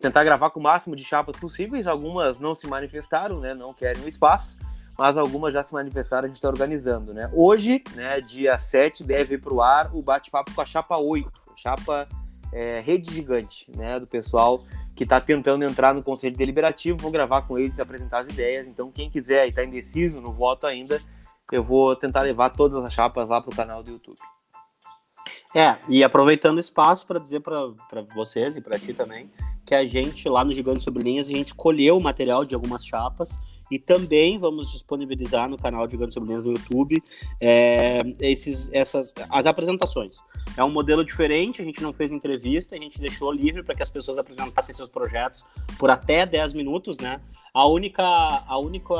Tentar 0.00 0.22
gravar 0.22 0.50
com 0.50 0.60
o 0.60 0.62
máximo 0.62 0.94
de 0.94 1.02
chapas 1.02 1.36
possíveis. 1.36 1.88
Algumas 1.88 2.38
não 2.38 2.54
se 2.54 2.68
manifestaram, 2.68 3.40
né, 3.40 3.52
não 3.52 3.74
querem 3.74 4.04
o 4.04 4.08
espaço, 4.08 4.56
mas 4.96 5.16
algumas 5.16 5.52
já 5.52 5.64
se 5.64 5.72
manifestaram, 5.72 6.26
a 6.26 6.28
gente 6.28 6.36
está 6.36 6.48
organizando. 6.48 7.12
Né? 7.12 7.28
Hoje, 7.34 7.82
né, 7.96 8.20
dia 8.20 8.56
7, 8.56 9.02
deve 9.02 9.34
ir 9.34 9.38
para 9.38 9.52
o 9.52 9.60
ar 9.60 9.90
o 9.92 10.00
bate-papo 10.00 10.54
com 10.54 10.60
a 10.60 10.66
chapa 10.66 10.96
8, 10.98 11.28
chapa 11.56 12.06
é, 12.52 12.80
Rede 12.80 13.12
Gigante, 13.12 13.66
né, 13.76 13.98
do 13.98 14.06
pessoal 14.06 14.64
que 14.94 15.02
está 15.02 15.20
tentando 15.20 15.64
entrar 15.64 15.94
no 15.94 16.02
Conselho 16.02 16.36
Deliberativo. 16.36 16.98
Vou 16.98 17.10
gravar 17.10 17.42
com 17.42 17.58
eles 17.58 17.80
apresentar 17.80 18.18
as 18.18 18.28
ideias. 18.28 18.68
Então, 18.68 18.92
quem 18.92 19.10
quiser 19.10 19.46
e 19.46 19.48
está 19.48 19.64
indeciso 19.64 20.20
no 20.20 20.32
voto 20.32 20.64
ainda, 20.64 21.00
eu 21.52 21.62
vou 21.62 21.94
tentar 21.96 22.22
levar 22.22 22.50
todas 22.50 22.84
as 22.84 22.92
chapas 22.92 23.28
lá 23.28 23.40
para 23.40 23.52
o 23.52 23.56
canal 23.56 23.82
do 23.82 23.90
YouTube. 23.90 24.18
É, 25.54 25.78
e 25.88 26.04
aproveitando 26.04 26.58
o 26.58 26.60
espaço 26.60 27.06
para 27.06 27.18
dizer 27.18 27.40
para 27.40 27.72
vocês 28.14 28.56
e 28.56 28.60
para 28.60 28.78
ti 28.78 28.94
também, 28.94 29.30
que 29.66 29.74
a 29.74 29.86
gente 29.86 30.28
lá 30.28 30.44
no 30.44 30.52
Gigante 30.52 30.82
Sobre 30.82 31.02
Linhas, 31.02 31.28
a 31.28 31.32
gente 31.32 31.54
colheu 31.54 31.96
o 31.96 32.00
material 32.00 32.44
de 32.44 32.54
algumas 32.54 32.84
chapas 32.86 33.38
e 33.70 33.78
também 33.78 34.38
vamos 34.38 34.70
disponibilizar 34.72 35.48
no 35.48 35.56
canal 35.56 35.88
Gigante 35.88 36.14
Sobre 36.14 36.28
Linhas 36.28 36.44
no 36.44 36.52
YouTube 36.52 36.96
é, 37.40 38.00
esses, 38.20 38.68
essas, 38.72 39.14
as 39.28 39.46
apresentações. 39.46 40.18
É 40.56 40.64
um 40.64 40.70
modelo 40.70 41.04
diferente, 41.04 41.60
a 41.60 41.64
gente 41.64 41.82
não 41.82 41.92
fez 41.92 42.10
entrevista, 42.10 42.74
a 42.74 42.78
gente 42.78 43.00
deixou 43.00 43.32
livre 43.32 43.62
para 43.62 43.74
que 43.74 43.82
as 43.82 43.90
pessoas 43.90 44.18
apresentassem 44.18 44.74
seus 44.74 44.88
projetos 44.88 45.44
por 45.78 45.90
até 45.90 46.26
10 46.26 46.52
minutos, 46.52 46.98
né? 46.98 47.20
A 47.52 47.66
única, 47.66 48.04
a 48.04 48.58
única 48.58 48.94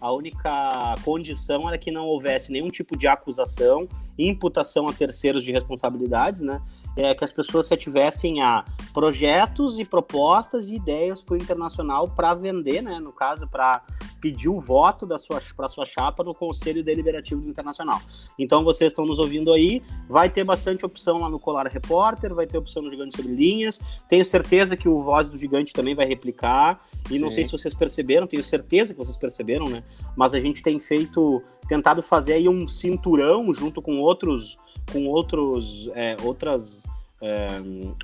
a 0.00 0.12
única 0.12 0.94
condição 1.04 1.68
era 1.68 1.78
que 1.78 1.90
não 1.90 2.06
houvesse 2.06 2.52
nenhum 2.52 2.68
tipo 2.68 2.96
de 2.96 3.06
acusação, 3.06 3.86
imputação 4.18 4.88
a 4.88 4.92
terceiros 4.92 5.44
de 5.44 5.52
responsabilidades, 5.52 6.42
né? 6.42 6.60
É, 6.96 7.14
que 7.14 7.24
as 7.24 7.30
pessoas 7.30 7.66
se 7.66 7.74
ativessem 7.74 8.42
a 8.42 8.64
projetos 8.92 9.78
e 9.78 9.84
propostas 9.84 10.70
e 10.70 10.76
ideias 10.76 11.22
para 11.22 11.34
o 11.34 11.36
internacional 11.36 12.08
para 12.08 12.34
vender, 12.34 12.82
né? 12.82 12.98
No 12.98 13.12
caso, 13.12 13.46
para 13.46 13.82
pedir 14.20 14.48
o 14.48 14.60
voto 14.60 15.06
da 15.06 15.18
sua 15.18 15.40
para 15.54 15.68
sua 15.68 15.84
chapa 15.84 16.24
no 16.24 16.34
Conselho 16.34 16.82
Deliberativo 16.82 17.42
do 17.42 17.48
Internacional. 17.48 18.00
Então 18.38 18.64
vocês 18.64 18.92
estão 18.92 19.04
nos 19.04 19.18
ouvindo 19.18 19.52
aí, 19.52 19.82
vai 20.08 20.30
ter 20.30 20.42
bastante 20.42 20.84
opção 20.84 21.18
lá 21.18 21.28
no 21.28 21.38
Colar 21.38 21.68
Repórter, 21.68 22.34
vai 22.34 22.46
ter 22.46 22.56
opção 22.56 22.82
no 22.82 22.90
Gigante 22.90 23.16
sobre 23.16 23.32
Linhas. 23.32 23.78
Tenho 24.08 24.24
certeza 24.24 24.76
que 24.76 24.88
o 24.88 25.02
Voz 25.02 25.28
do 25.28 25.36
Gigante 25.36 25.72
também 25.72 25.94
vai 25.94 26.06
replicar. 26.06 26.80
E 27.10 27.14
Sim. 27.14 27.18
não 27.18 27.30
sei 27.30 27.44
se 27.44 27.52
vocês 27.52 27.74
perceberam, 27.74 28.26
tenho 28.26 28.42
certeza 28.42 28.94
que 28.94 28.98
vocês 28.98 29.16
perceberam, 29.16 29.68
né? 29.68 29.84
Mas 30.16 30.32
a 30.32 30.40
gente 30.40 30.62
tem 30.62 30.80
feito, 30.80 31.42
tentado 31.68 32.02
fazer 32.02 32.32
aí 32.34 32.48
um 32.48 32.66
cinturão 32.66 33.52
junto 33.52 33.82
com 33.82 34.00
outros 34.00 34.56
com 34.92 35.06
outros, 35.06 35.90
é, 35.94 36.16
outras, 36.22 36.84
é, 37.22 37.46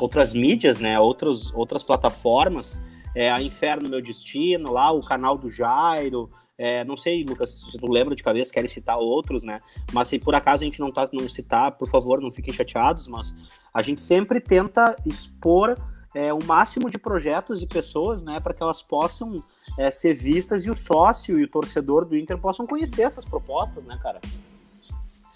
outras 0.01 0.33
mídias, 0.33 0.79
né? 0.79 0.99
Outros, 0.99 1.53
outras 1.55 1.83
plataformas. 1.83 2.81
É, 3.15 3.31
a 3.31 3.43
Inferno 3.43 3.89
Meu 3.89 4.01
Destino, 4.01 4.73
lá 4.73 4.91
o 4.91 5.03
canal 5.03 5.37
do 5.37 5.49
Jairo. 5.49 6.31
É, 6.57 6.85
não 6.85 6.97
sei, 6.97 7.25
Lucas, 7.25 7.61
se 7.71 7.79
tu 7.79 7.91
lembra 7.91 8.15
de 8.15 8.23
cabeça, 8.23 8.53
querem 8.53 8.69
citar 8.69 8.97
outros, 8.99 9.43
né? 9.43 9.59
Mas 9.93 10.09
se 10.09 10.19
por 10.19 10.35
acaso 10.35 10.63
a 10.63 10.67
gente 10.67 10.81
não 10.81 10.93
tá 10.93 11.09
não 11.13 11.29
citar, 11.29 11.73
por 11.73 11.89
favor, 11.89 12.21
não 12.21 12.31
fiquem 12.31 12.53
chateados, 12.55 13.09
mas 13.09 13.35
a 13.75 13.83
gente 13.83 14.01
sempre 14.01 14.41
tenta 14.41 14.95
expor 15.05 15.77
é, 16.15 16.33
o 16.33 16.39
máximo 16.45 16.91
de 16.91 16.99
projetos 16.99 17.63
e 17.63 17.67
pessoas, 17.67 18.23
né, 18.23 18.39
para 18.39 18.53
que 18.53 18.63
elas 18.63 18.83
possam 18.83 19.43
é, 19.79 19.91
ser 19.91 20.15
vistas 20.15 20.65
e 20.65 20.71
o 20.71 20.77
sócio 20.77 21.39
e 21.39 21.45
o 21.45 21.49
torcedor 21.49 22.05
do 22.05 22.17
Inter 22.17 22.39
possam 22.39 22.67
conhecer 22.67 23.03
essas 23.03 23.25
propostas, 23.25 23.85
né, 23.85 23.99
cara? 24.01 24.21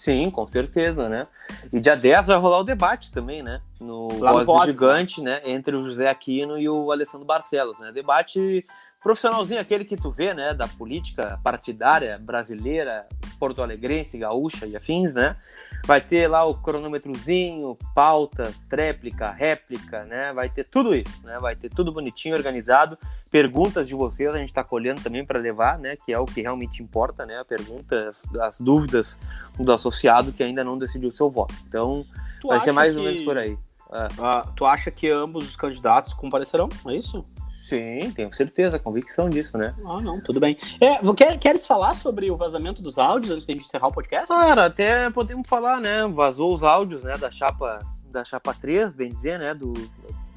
Sim, 0.07 0.31
com 0.31 0.47
certeza, 0.47 1.09
né? 1.09 1.27
E 1.71 1.81
dia 1.81 1.93
10 1.93 2.27
vai 2.27 2.37
rolar 2.37 2.59
o 2.59 2.63
debate 2.63 3.11
também, 3.11 3.43
né? 3.43 3.59
No 3.77 4.07
Lá 4.21 4.31
Voz, 4.31 4.45
Voz 4.45 4.65
do 4.67 4.71
Gigante, 4.71 5.21
né? 5.21 5.39
Entre 5.43 5.75
o 5.75 5.81
José 5.81 6.09
Aquino 6.09 6.57
e 6.57 6.69
o 6.69 6.93
Alessandro 6.93 7.27
Barcelos, 7.27 7.77
né? 7.77 7.91
Debate 7.91 8.65
profissionalzinho, 9.07 9.61
aquele 9.61 9.85
que 9.85 9.95
tu 9.95 10.11
vê, 10.11 10.33
né? 10.33 10.53
Da 10.53 10.67
política 10.67 11.39
partidária 11.41 12.19
brasileira, 12.19 13.07
porto 13.39 13.63
alegrense, 13.63 14.17
gaúcha 14.17 14.67
e 14.67 14.75
afins, 14.75 15.13
né? 15.13 15.37
Vai 15.85 16.01
ter 16.01 16.27
lá 16.27 16.43
o 16.43 16.53
cronômetrozinho, 16.53 17.77
pautas, 17.95 18.59
tréplica, 18.69 19.31
réplica, 19.31 20.03
né? 20.03 20.33
Vai 20.33 20.49
ter 20.49 20.65
tudo 20.65 20.93
isso, 20.93 21.25
né? 21.25 21.39
Vai 21.39 21.55
ter 21.55 21.69
tudo 21.69 21.89
bonitinho, 21.89 22.35
organizado. 22.35 22.97
Perguntas 23.31 23.87
de 23.87 23.95
vocês 23.95 24.35
a 24.35 24.39
gente 24.39 24.49
está 24.49 24.61
colhendo 24.61 25.01
também 25.01 25.25
para 25.25 25.39
levar, 25.39 25.79
né? 25.79 25.95
Que 25.95 26.11
é 26.11 26.19
o 26.19 26.25
que 26.25 26.41
realmente 26.41 26.83
importa, 26.83 27.25
né? 27.25 27.41
Perguntas, 27.47 28.25
as 28.41 28.59
dúvidas 28.59 29.21
do 29.57 29.71
associado 29.71 30.33
que 30.33 30.43
ainda 30.43 30.65
não 30.65 30.77
decidiu 30.77 31.07
o 31.07 31.13
seu 31.13 31.29
voto. 31.29 31.55
Então, 31.65 32.05
tu 32.41 32.49
vai 32.49 32.59
ser 32.59 32.73
mais 32.73 32.91
que... 32.91 32.97
ou 32.97 33.05
menos 33.05 33.21
por 33.21 33.37
aí. 33.37 33.57
É. 33.93 34.07
Ah, 34.19 34.45
tu 34.53 34.65
acha 34.65 34.91
que 34.91 35.09
ambos 35.09 35.47
os 35.47 35.55
candidatos 35.55 36.13
comparecerão? 36.13 36.67
É 36.87 36.93
isso? 36.93 37.23
Sim, 37.67 38.11
tenho 38.11 38.31
certeza, 38.31 38.79
convicção 38.79 39.29
disso, 39.29 39.57
né? 39.57 39.75
Ah, 39.85 39.99
não, 39.99 40.21
tudo 40.21 40.39
bem. 40.39 40.55
É, 40.79 40.99
quer, 41.13 41.37
queres 41.37 41.65
falar 41.65 41.95
sobre 41.95 42.31
o 42.31 42.37
vazamento 42.37 42.81
dos 42.81 42.97
áudios 42.97 43.33
antes 43.33 43.45
de 43.45 43.57
encerrar 43.57 43.87
o 43.87 43.91
podcast? 43.91 44.25
Cara, 44.25 44.67
até 44.67 45.09
podemos 45.09 45.45
falar, 45.45 45.81
né? 45.81 46.07
Vazou 46.07 46.53
os 46.53 46.63
áudios, 46.63 47.03
né, 47.03 47.17
da 47.17 47.29
chapa 47.29 47.79
da 48.09 48.23
chapa 48.23 48.53
3, 48.53 48.93
bem 48.93 49.09
dizer, 49.09 49.37
né, 49.37 49.53
do 49.53 49.73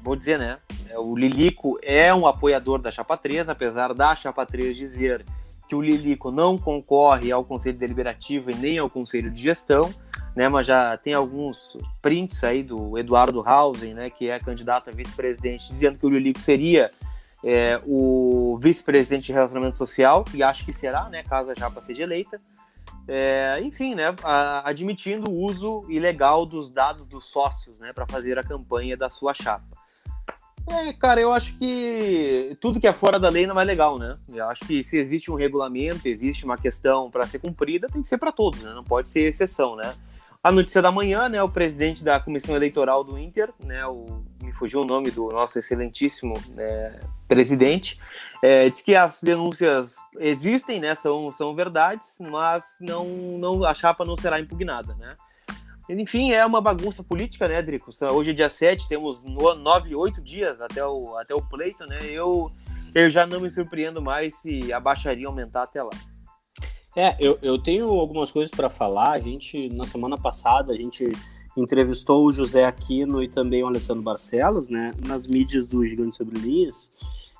vou 0.03 0.17
dizer, 0.17 0.37
né, 0.37 0.57
é, 0.89 0.99
o 0.99 1.15
Lilico 1.15 1.79
é 1.81 2.13
um 2.13 2.27
apoiador 2.27 2.79
da 2.79 2.91
chapa 2.91 3.15
3, 3.15 3.47
apesar 3.47 3.93
da 3.93 4.13
chapa 4.13 4.45
3 4.45 4.75
dizer 4.75 5.25
que 5.69 5.75
o 5.75 5.81
Lilico 5.81 6.31
não 6.31 6.57
concorre 6.57 7.31
ao 7.31 7.45
conselho 7.45 7.77
deliberativo 7.77 8.51
e 8.51 8.55
nem 8.55 8.77
ao 8.77 8.89
conselho 8.89 9.31
de 9.31 9.41
gestão, 9.41 9.89
né, 10.35 10.49
mas 10.49 10.67
já 10.67 10.97
tem 10.97 11.13
alguns 11.13 11.77
prints 12.01 12.43
aí 12.43 12.61
do 12.61 12.97
Eduardo 12.97 13.41
Hausen, 13.47 13.93
né, 13.93 14.09
que 14.09 14.29
é 14.29 14.37
candidato 14.37 14.89
a 14.89 14.93
vice-presidente, 14.93 15.69
dizendo 15.69 15.97
que 15.97 16.05
o 16.05 16.09
Lilico 16.09 16.41
seria 16.41 16.91
é, 17.43 17.79
o 17.85 18.57
vice-presidente 18.61 19.25
de 19.25 19.33
relacionamento 19.33 19.77
social, 19.77 20.25
e 20.33 20.43
acho 20.43 20.65
que 20.65 20.73
será, 20.73 21.09
né, 21.09 21.23
caso 21.23 21.51
a 21.51 21.55
Japa 21.55 21.81
seja 21.81 22.03
eleita. 22.03 22.39
É, 23.07 23.59
enfim, 23.63 23.95
né, 23.95 24.15
a, 24.23 24.67
admitindo 24.69 25.29
o 25.29 25.43
uso 25.43 25.83
ilegal 25.89 26.45
dos 26.45 26.69
dados 26.69 27.07
dos 27.07 27.25
sócios, 27.25 27.79
né, 27.79 27.91
para 27.93 28.05
fazer 28.05 28.37
a 28.37 28.43
campanha 28.43 28.95
da 28.95 29.09
sua 29.09 29.33
chapa. 29.33 29.81
É, 30.67 30.93
cara, 30.93 31.19
eu 31.19 31.31
acho 31.31 31.57
que 31.57 32.55
tudo 32.61 32.79
que 32.79 32.87
é 32.87 32.93
fora 32.93 33.19
da 33.19 33.29
lei 33.29 33.47
não 33.47 33.59
é 33.59 33.63
legal, 33.63 33.97
né? 33.97 34.17
Eu 34.29 34.47
acho 34.47 34.63
que 34.65 34.83
se 34.83 34.95
existe 34.95 35.31
um 35.31 35.35
regulamento, 35.35 36.07
existe 36.07 36.45
uma 36.45 36.55
questão 36.55 37.09
para 37.09 37.25
ser 37.25 37.39
cumprida, 37.39 37.87
tem 37.87 38.01
que 38.01 38.07
ser 38.07 38.19
para 38.19 38.31
todos, 38.31 38.61
né? 38.61 38.71
Não 38.73 38.83
pode 38.83 39.09
ser 39.09 39.21
exceção, 39.21 39.75
né? 39.75 39.95
A 40.43 40.51
notícia 40.51 40.81
da 40.81 40.91
manhã, 40.91 41.29
né, 41.29 41.41
o 41.43 41.49
presidente 41.49 42.03
da 42.03 42.19
comissão 42.19 42.55
eleitoral 42.55 43.03
do 43.03 43.15
Inter, 43.15 43.53
né, 43.63 43.85
o, 43.85 44.23
me 44.41 44.51
fugiu 44.51 44.81
o 44.81 44.85
nome 44.85 45.11
do 45.11 45.27
nosso 45.29 45.59
excelentíssimo 45.59 46.33
né, 46.55 46.99
presidente, 47.27 47.99
é, 48.41 48.67
diz 48.67 48.81
que 48.81 48.95
as 48.95 49.21
denúncias 49.21 49.95
existem, 50.19 50.79
né, 50.79 50.95
são, 50.95 51.31
são 51.31 51.53
verdades, 51.53 52.17
mas 52.19 52.65
não, 52.79 53.05
não, 53.37 53.63
a 53.63 53.75
chapa 53.75 54.03
não 54.03 54.17
será 54.17 54.39
impugnada, 54.39 54.95
né. 54.95 55.15
Enfim, 55.87 56.31
é 56.31 56.43
uma 56.43 56.61
bagunça 56.61 57.03
política, 57.03 57.47
né, 57.47 57.61
Drico? 57.61 57.91
Hoje 58.11 58.31
é 58.31 58.33
dia 58.33 58.49
7, 58.49 58.87
temos 58.87 59.23
9, 59.23 59.95
8 59.95 60.21
dias 60.21 60.59
até 60.59 60.83
o, 60.83 61.17
até 61.17 61.35
o 61.35 61.41
pleito, 61.41 61.85
né? 61.85 61.99
Eu, 62.03 62.49
eu 62.95 63.09
já 63.09 63.27
não 63.27 63.41
me 63.41 63.49
surpreendo 63.51 64.01
mais 64.01 64.35
se 64.35 64.71
a 64.71 64.79
baixaria 64.79 65.27
aumentar 65.27 65.63
até 65.63 65.83
lá. 65.83 65.91
É, 66.95 67.15
eu, 67.19 67.37
eu 67.41 67.57
tenho 67.57 67.87
algumas 67.89 68.31
coisas 68.31 68.51
para 68.51 68.69
falar. 68.69 69.11
A 69.11 69.19
gente, 69.19 69.69
na 69.69 69.85
semana 69.85 70.17
passada, 70.17 70.73
a 70.73 70.75
gente 70.75 71.09
entrevistou 71.55 72.25
o 72.25 72.31
José 72.31 72.65
Aquino 72.65 73.21
e 73.21 73.27
também 73.27 73.63
o 73.63 73.67
Alessandro 73.67 74.03
Barcelos, 74.03 74.69
né, 74.69 74.91
nas 75.05 75.27
mídias 75.27 75.67
do 75.67 75.85
Gigante 75.85 76.15
Sobre 76.15 76.39
Linhas. 76.39 76.91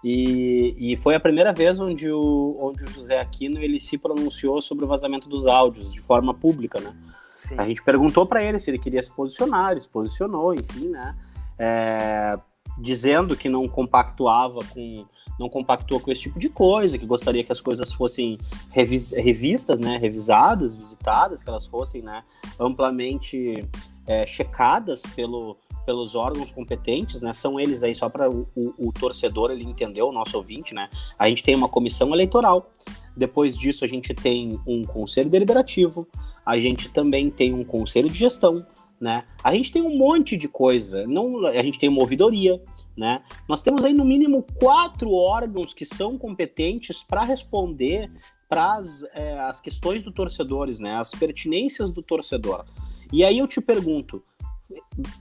E, 0.03 0.75
e 0.77 0.97
foi 0.97 1.15
a 1.15 1.19
primeira 1.19 1.53
vez 1.53 1.79
onde 1.79 2.09
o, 2.09 2.57
onde 2.59 2.83
o 2.83 2.89
José 2.89 3.19
Aquino 3.19 3.59
ele 3.59 3.79
se 3.79 3.97
pronunciou 3.97 4.59
sobre 4.59 4.83
o 4.83 4.87
vazamento 4.87 5.29
dos 5.29 5.45
áudios 5.45 5.93
de 5.93 6.01
forma 6.01 6.33
pública, 6.33 6.79
né? 6.79 6.95
Sim. 7.37 7.55
A 7.57 7.67
gente 7.67 7.83
perguntou 7.83 8.25
para 8.25 8.43
ele 8.43 8.57
se 8.57 8.71
ele 8.71 8.79
queria 8.79 9.01
se 9.03 9.11
posicionar, 9.11 9.71
ele 9.71 9.81
se 9.81 9.89
posicionou, 9.89 10.53
enfim, 10.55 10.89
né? 10.89 11.15
É, 11.59 12.39
dizendo 12.79 13.35
que 13.35 13.47
não 13.47 13.67
compactuava 13.67 14.59
com 14.73 15.05
não 15.39 15.49
compactua 15.49 15.99
com 15.99 16.11
esse 16.11 16.21
tipo 16.21 16.39
de 16.39 16.49
coisa, 16.49 16.97
que 16.97 17.05
gostaria 17.05 17.43
que 17.43 17.51
as 17.51 17.61
coisas 17.61 17.91
fossem 17.91 18.37
revis, 18.69 19.11
revistas, 19.11 19.79
né, 19.79 19.97
revisadas, 19.97 20.75
visitadas, 20.75 21.43
que 21.43 21.49
elas 21.49 21.65
fossem 21.65 22.01
né, 22.01 22.23
amplamente 22.59 23.67
é, 24.05 24.25
checadas 24.25 25.03
pelo, 25.15 25.57
pelos 25.85 26.15
órgãos 26.15 26.51
competentes, 26.51 27.21
né? 27.21 27.33
São 27.33 27.59
eles 27.59 27.83
aí 27.83 27.93
só 27.93 28.09
para 28.09 28.29
o, 28.29 28.47
o, 28.55 28.87
o, 28.87 28.91
torcedor 28.91 29.51
ele 29.51 29.63
entender, 29.63 30.01
o 30.01 30.11
nosso 30.11 30.37
ouvinte, 30.37 30.73
né? 30.73 30.89
A 31.17 31.27
gente 31.27 31.43
tem 31.43 31.55
uma 31.55 31.69
comissão 31.69 32.13
eleitoral. 32.13 32.69
Depois 33.15 33.57
disso 33.57 33.83
a 33.83 33.87
gente 33.87 34.13
tem 34.13 34.59
um 34.65 34.83
conselho 34.83 35.29
deliberativo. 35.29 36.07
A 36.45 36.57
gente 36.59 36.89
também 36.89 37.29
tem 37.29 37.53
um 37.53 37.63
conselho 37.63 38.09
de 38.09 38.17
gestão, 38.17 38.65
né? 38.99 39.23
A 39.43 39.53
gente 39.53 39.71
tem 39.71 39.81
um 39.81 39.97
monte 39.97 40.37
de 40.37 40.47
coisa. 40.47 41.05
Não, 41.07 41.45
a 41.45 41.61
gente 41.61 41.79
tem 41.79 41.89
uma 41.89 42.01
ouvidoria. 42.01 42.61
Né? 42.95 43.23
Nós 43.47 43.61
temos 43.61 43.85
aí 43.85 43.93
no 43.93 44.05
mínimo 44.05 44.45
quatro 44.55 45.11
órgãos 45.13 45.73
que 45.73 45.85
são 45.85 46.17
competentes 46.17 47.01
para 47.03 47.23
responder 47.23 48.11
para 48.49 48.73
as, 48.75 49.03
é, 49.13 49.39
as 49.39 49.61
questões 49.61 50.03
do 50.03 50.11
torcedores, 50.11 50.79
né? 50.79 50.97
as 50.97 51.11
pertinências 51.11 51.89
do 51.89 52.03
torcedor. 52.03 52.65
E 53.11 53.23
aí 53.23 53.37
eu 53.37 53.47
te 53.47 53.61
pergunto, 53.61 54.21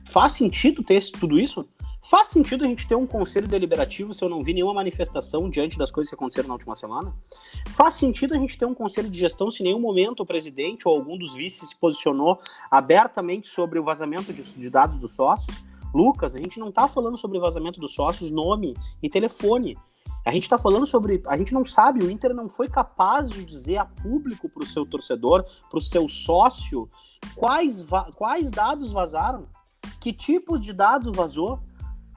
faz 0.05 0.33
sentido 0.33 0.83
ter 0.83 1.01
tudo 1.13 1.39
isso? 1.39 1.65
Faz 2.03 2.29
sentido 2.29 2.65
a 2.65 2.67
gente 2.67 2.89
ter 2.89 2.95
um 2.95 3.07
conselho 3.07 3.47
deliberativo 3.47 4.13
se 4.15 4.25
eu 4.25 4.29
não 4.29 4.43
vi 4.43 4.55
nenhuma 4.55 4.75
manifestação 4.75 5.51
diante 5.51 5.77
das 5.77 5.91
coisas 5.91 6.09
que 6.09 6.15
aconteceram 6.15 6.49
na 6.49 6.55
última 6.55 6.75
semana? 6.75 7.15
Faz 7.69 7.95
sentido 7.95 8.35
a 8.35 8.39
gente 8.39 8.57
ter 8.57 8.65
um 8.65 8.75
conselho 8.75 9.11
de 9.11 9.19
gestão 9.19 9.51
se 9.51 9.63
em 9.63 9.67
nenhum 9.67 9.81
momento 9.81 10.21
o 10.21 10.27
presidente 10.27 10.89
ou 10.89 10.95
algum 10.95 11.17
dos 11.17 11.35
vices 11.35 11.69
se 11.69 11.77
posicionou 11.77 12.41
abertamente 12.71 13.49
sobre 13.49 13.79
o 13.79 13.85
vazamento 13.85 14.33
de, 14.33 14.43
de 14.43 14.71
dados 14.71 14.99
dos 14.99 15.13
sócios? 15.13 15.63
Lucas, 15.95 16.35
a 16.35 16.39
gente 16.39 16.59
não 16.59 16.69
está 16.69 16.89
falando 16.89 17.19
sobre 17.19 17.39
vazamento 17.39 17.81
dos 17.81 17.95
sócios, 17.95 18.31
nome 18.31 18.77
e 19.03 19.09
telefone. 19.09 19.77
A 20.25 20.31
gente 20.31 20.43
está 20.43 20.59
falando 20.59 20.87
sobre. 20.87 21.23
A 21.27 21.37
gente 21.37 21.55
não 21.55 21.65
sabe, 21.65 22.05
o 22.05 22.11
Inter 22.11 22.35
não 22.35 22.49
foi 22.49 22.69
capaz 22.69 23.31
de 23.31 23.45
dizer 23.45 23.79
a 23.79 23.87
público 23.87 24.49
para 24.49 24.65
o 24.65 24.67
seu 24.67 24.85
torcedor, 24.85 25.45
para 25.69 25.79
o 25.79 25.83
seu 25.83 26.09
sócio, 26.09 26.89
quais, 27.35 27.85
quais 28.17 28.51
dados 28.51 28.93
vazaram, 28.93 29.47
que 29.99 30.13
tipo 30.13 30.59
de 30.59 30.73
dado 30.73 31.13
vazou. 31.13 31.61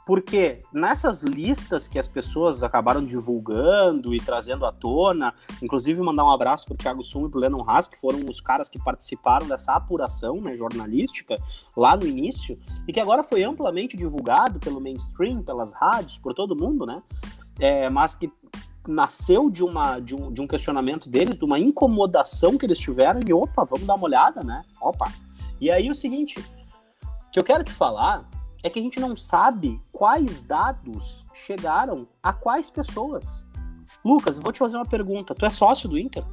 Porque 0.05 0.61
nessas 0.73 1.23
listas 1.23 1.87
que 1.87 1.97
as 1.97 2.07
pessoas 2.07 2.61
acabaram 2.61 3.03
divulgando 3.03 4.13
e 4.13 4.19
trazendo 4.19 4.65
à 4.65 4.71
tona, 4.71 5.33
inclusive 5.61 6.01
mandar 6.01 6.25
um 6.25 6.31
abraço 6.31 6.65
para 6.65 6.73
o 6.73 6.77
Thiago 6.77 7.03
Sum 7.03 7.25
e 7.25 7.29
para 7.29 7.37
o 7.37 7.41
Lennon 7.41 7.63
Haas, 7.65 7.87
que 7.87 7.97
foram 7.97 8.19
os 8.29 8.41
caras 8.41 8.67
que 8.67 8.77
participaram 8.77 9.47
dessa 9.47 9.73
apuração 9.73 10.41
né, 10.41 10.55
jornalística 10.55 11.37
lá 11.75 11.95
no 11.95 12.05
início, 12.05 12.59
e 12.85 12.91
que 12.91 12.99
agora 12.99 13.23
foi 13.23 13.43
amplamente 13.43 13.95
divulgado 13.95 14.59
pelo 14.59 14.81
mainstream, 14.81 15.41
pelas 15.41 15.71
rádios, 15.71 16.19
por 16.19 16.33
todo 16.33 16.55
mundo, 16.55 16.85
né? 16.85 17.01
É, 17.59 17.89
mas 17.89 18.13
que 18.13 18.31
nasceu 18.87 19.49
de, 19.49 19.63
uma, 19.63 19.99
de, 19.99 20.13
um, 20.13 20.31
de 20.31 20.41
um 20.41 20.47
questionamento 20.47 21.07
deles, 21.07 21.37
de 21.37 21.45
uma 21.45 21.57
incomodação 21.57 22.57
que 22.57 22.65
eles 22.65 22.77
tiveram, 22.77 23.21
e 23.25 23.33
opa, 23.33 23.63
vamos 23.63 23.85
dar 23.85 23.95
uma 23.95 24.05
olhada, 24.05 24.43
né? 24.43 24.63
Opa. 24.81 25.09
E 25.61 25.71
aí 25.71 25.89
o 25.89 25.95
seguinte, 25.95 26.43
que 27.31 27.39
eu 27.39 27.43
quero 27.43 27.63
te 27.63 27.71
falar 27.71 28.29
é 28.63 28.69
que 28.69 28.79
a 28.79 28.81
gente 28.81 28.99
não 28.99 29.15
sabe 29.15 29.79
quais 29.91 30.41
dados 30.41 31.25
chegaram 31.33 32.07
a 32.23 32.31
quais 32.31 32.69
pessoas. 32.69 33.43
Lucas, 34.03 34.37
vou 34.37 34.51
te 34.51 34.59
fazer 34.59 34.77
uma 34.77 34.85
pergunta. 34.85 35.35
Tu 35.35 35.45
é 35.45 35.49
sócio 35.49 35.87
do 35.89 35.99
Inter? 35.99 36.23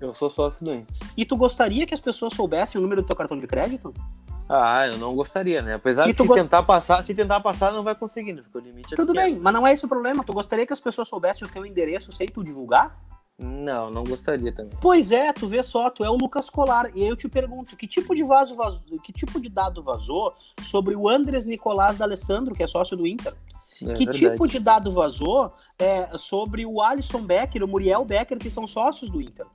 Eu 0.00 0.14
sou 0.14 0.28
sócio 0.28 0.64
do 0.64 0.74
Inter. 0.74 0.96
E 1.16 1.24
tu 1.24 1.36
gostaria 1.36 1.86
que 1.86 1.94
as 1.94 2.00
pessoas 2.00 2.34
soubessem 2.34 2.78
o 2.78 2.82
número 2.82 3.02
do 3.02 3.06
teu 3.06 3.16
cartão 3.16 3.38
de 3.38 3.46
crédito? 3.46 3.94
Ah, 4.48 4.86
eu 4.86 4.98
não 4.98 5.14
gostaria, 5.14 5.62
né? 5.62 5.74
Apesar 5.74 6.06
de 6.06 6.12
gost... 6.12 6.42
tentar 6.42 6.62
passar, 6.64 7.02
se 7.02 7.14
tentar 7.14 7.40
passar, 7.40 7.72
não 7.72 7.82
vai 7.82 7.94
conseguir, 7.94 8.34
né? 8.34 8.42
Porque 8.42 8.58
o 8.58 8.60
limite 8.60 8.92
é 8.92 8.96
Tudo 8.96 9.12
pequeno. 9.12 9.34
bem, 9.34 9.40
mas 9.40 9.54
não 9.54 9.66
é 9.66 9.72
esse 9.72 9.84
o 9.84 9.88
problema. 9.88 10.22
Tu 10.22 10.32
gostaria 10.32 10.66
que 10.66 10.72
as 10.72 10.80
pessoas 10.80 11.08
soubessem 11.08 11.48
o 11.48 11.50
teu 11.50 11.64
endereço 11.64 12.12
sem 12.12 12.26
tu 12.26 12.44
divulgar? 12.44 12.98
Não, 13.38 13.90
não 13.90 14.04
gostaria 14.04 14.52
também. 14.52 14.78
Pois 14.80 15.10
é, 15.10 15.32
tu 15.32 15.48
vê 15.48 15.62
só, 15.62 15.90
tu 15.90 16.04
é 16.04 16.10
o 16.10 16.16
Lucas 16.16 16.48
Colar. 16.48 16.90
E 16.94 17.02
aí 17.02 17.08
eu 17.08 17.16
te 17.16 17.28
pergunto, 17.28 17.76
que 17.76 17.86
tipo 17.86 18.14
de 18.14 18.22
vaso 18.22 18.54
vazou, 18.54 18.82
que 19.02 19.12
tipo 19.12 19.40
de 19.40 19.48
dado 19.48 19.82
vazou 19.82 20.32
sobre 20.62 20.94
o 20.94 21.08
Andres 21.08 21.44
Nicolás 21.44 21.98
D'Alessandro, 21.98 22.54
que 22.54 22.62
é 22.62 22.66
sócio 22.66 22.96
do 22.96 23.06
Inter? 23.06 23.34
É, 23.82 23.94
que 23.94 24.04
verdade. 24.04 24.18
tipo 24.18 24.46
de 24.46 24.60
dado 24.60 24.92
vazou 24.92 25.50
é, 25.78 26.16
sobre 26.16 26.64
o 26.64 26.80
Alisson 26.80 27.22
Becker, 27.22 27.64
o 27.64 27.68
Muriel 27.68 28.04
Becker, 28.04 28.38
que 28.38 28.50
são 28.50 28.66
sócios 28.66 29.10
do 29.10 29.20
Inter? 29.20 29.46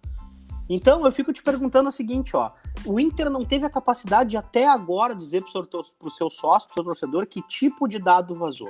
Então 0.69 1.05
eu 1.05 1.11
fico 1.11 1.33
te 1.33 1.41
perguntando 1.41 1.89
o 1.89 1.91
seguinte, 1.91 2.35
ó. 2.35 2.51
O 2.85 2.99
Inter 2.99 3.29
não 3.29 3.43
teve 3.43 3.65
a 3.65 3.69
capacidade 3.69 4.31
de 4.31 4.37
até 4.37 4.67
agora 4.67 5.15
dizer 5.15 5.41
pro 5.41 5.51
seu, 5.51 5.63
pro 5.63 6.11
seu 6.11 6.29
sócio, 6.29 6.67
pro 6.67 6.75
seu 6.75 6.83
torcedor, 6.83 7.25
que 7.25 7.41
tipo 7.41 7.87
de 7.87 7.97
dado 7.97 8.35
vazou, 8.35 8.69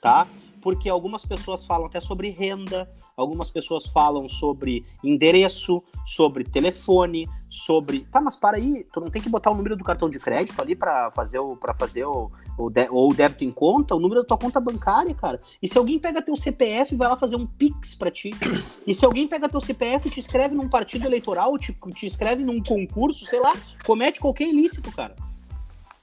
tá? 0.00 0.26
Porque 0.66 0.88
algumas 0.88 1.24
pessoas 1.24 1.64
falam 1.64 1.86
até 1.86 2.00
sobre 2.00 2.28
renda, 2.28 2.90
algumas 3.16 3.48
pessoas 3.48 3.86
falam 3.86 4.26
sobre 4.26 4.84
endereço, 5.04 5.80
sobre 6.04 6.42
telefone, 6.42 7.24
sobre. 7.48 8.00
Tá, 8.00 8.20
mas 8.20 8.34
para 8.34 8.56
aí, 8.56 8.84
tu 8.92 9.00
não 9.00 9.08
tem 9.08 9.22
que 9.22 9.28
botar 9.28 9.52
o 9.52 9.54
número 9.54 9.76
do 9.76 9.84
cartão 9.84 10.10
de 10.10 10.18
crédito 10.18 10.60
ali 10.60 10.74
para 10.74 11.08
fazer 11.12 11.38
o 11.38 11.54
para 11.54 11.72
fazer 11.72 12.04
o, 12.04 12.28
o, 12.58 12.68
de, 12.68 12.88
ou 12.90 13.12
o 13.12 13.14
débito 13.14 13.44
em 13.44 13.50
conta, 13.52 13.94
o 13.94 14.00
número 14.00 14.22
da 14.22 14.26
tua 14.26 14.36
conta 14.36 14.58
bancária, 14.58 15.14
cara. 15.14 15.40
E 15.62 15.68
se 15.68 15.78
alguém 15.78 16.00
pega 16.00 16.20
teu 16.20 16.34
CPF 16.34 16.94
e 16.94 16.98
vai 16.98 17.06
lá 17.06 17.16
fazer 17.16 17.36
um 17.36 17.46
Pix 17.46 17.94
para 17.94 18.10
ti? 18.10 18.30
E 18.84 18.92
se 18.92 19.04
alguém 19.04 19.28
pega 19.28 19.48
teu 19.48 19.60
CPF 19.60 20.08
e 20.08 20.10
te 20.10 20.18
escreve 20.18 20.56
num 20.56 20.68
partido 20.68 21.06
eleitoral, 21.06 21.56
te, 21.58 21.72
te 21.94 22.06
escreve 22.08 22.42
num 22.42 22.60
concurso, 22.60 23.24
sei 23.24 23.38
lá, 23.38 23.54
comete 23.84 24.18
qualquer 24.18 24.48
ilícito, 24.48 24.90
cara. 24.90 25.14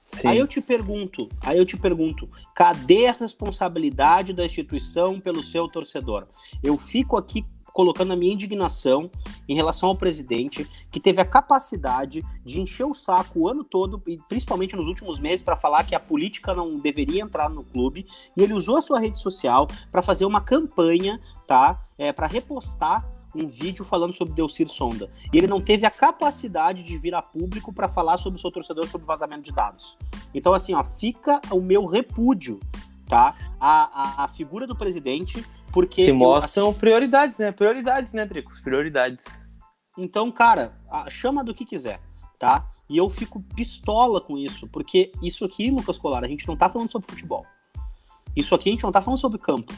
Sim. 0.06 0.28
Aí 0.28 0.38
eu 0.38 0.46
te 0.46 0.60
pergunto, 0.60 1.28
aí 1.40 1.58
eu 1.58 1.64
te 1.64 1.76
pergunto, 1.76 2.28
cadê 2.54 3.06
a 3.06 3.12
responsabilidade 3.12 4.32
da 4.32 4.44
instituição 4.44 5.18
pelo 5.18 5.42
seu 5.42 5.66
torcedor? 5.68 6.26
Eu 6.62 6.78
fico 6.78 7.16
aqui 7.16 7.44
colocando 7.74 8.12
a 8.12 8.16
minha 8.16 8.32
indignação 8.32 9.10
em 9.48 9.54
relação 9.56 9.88
ao 9.88 9.96
presidente 9.96 10.64
que 10.92 11.00
teve 11.00 11.20
a 11.20 11.24
capacidade 11.24 12.24
de 12.44 12.60
encher 12.60 12.86
o 12.86 12.94
saco 12.94 13.40
o 13.40 13.48
ano 13.48 13.64
todo 13.64 14.00
e 14.06 14.16
principalmente 14.28 14.76
nos 14.76 14.86
últimos 14.86 15.18
meses 15.18 15.42
para 15.42 15.56
falar 15.56 15.82
que 15.82 15.92
a 15.92 15.98
política 15.98 16.54
não 16.54 16.78
deveria 16.78 17.22
entrar 17.22 17.50
no 17.50 17.64
clube 17.64 18.06
e 18.36 18.42
ele 18.42 18.54
usou 18.54 18.76
a 18.76 18.80
sua 18.80 19.00
rede 19.00 19.18
social 19.18 19.66
para 19.90 20.02
fazer 20.02 20.24
uma 20.24 20.40
campanha, 20.40 21.20
tá? 21.48 21.82
É, 21.98 22.12
para 22.12 22.28
repostar 22.28 23.04
um 23.34 23.46
vídeo 23.46 23.84
falando 23.84 24.12
sobre 24.12 24.34
Delcir 24.34 24.68
Sonda. 24.68 25.10
E 25.32 25.38
ele 25.38 25.46
não 25.46 25.60
teve 25.60 25.84
a 25.84 25.90
capacidade 25.90 26.82
de 26.82 26.96
vir 26.96 27.14
a 27.14 27.22
público 27.22 27.72
para 27.72 27.88
falar 27.88 28.16
sobre 28.16 28.38
o 28.38 28.40
seu 28.40 28.50
torcedor 28.50 28.86
sobre 28.86 29.06
vazamento 29.06 29.42
de 29.42 29.52
dados. 29.52 29.98
Então, 30.32 30.54
assim, 30.54 30.74
ó, 30.74 30.82
fica 30.84 31.40
o 31.50 31.60
meu 31.60 31.86
repúdio, 31.86 32.60
tá? 33.08 33.36
A, 33.60 34.22
a, 34.22 34.24
a 34.24 34.28
figura 34.28 34.66
do 34.66 34.76
presidente, 34.76 35.44
porque. 35.72 36.04
Se 36.04 36.12
mostram 36.12 36.70
assim... 36.70 36.78
prioridades, 36.78 37.38
né? 37.38 37.52
Prioridades, 37.52 38.12
né, 38.12 38.26
Tricos? 38.26 38.60
Prioridades. 38.60 39.42
Então, 39.96 40.30
cara, 40.30 40.76
chama 41.08 41.44
do 41.44 41.54
que 41.54 41.64
quiser, 41.64 42.00
tá? 42.38 42.68
E 42.88 42.98
eu 42.98 43.08
fico 43.08 43.42
pistola 43.54 44.20
com 44.20 44.36
isso, 44.36 44.68
porque 44.68 45.12
isso 45.22 45.44
aqui, 45.44 45.70
Lucas 45.70 45.96
Colar, 45.96 46.24
a 46.24 46.28
gente 46.28 46.46
não 46.46 46.56
tá 46.56 46.68
falando 46.68 46.90
sobre 46.90 47.08
futebol. 47.08 47.46
Isso 48.36 48.54
aqui 48.54 48.68
a 48.68 48.72
gente 48.72 48.82
não 48.82 48.92
tá 48.92 49.00
falando 49.00 49.20
sobre 49.20 49.38
campo. 49.38 49.72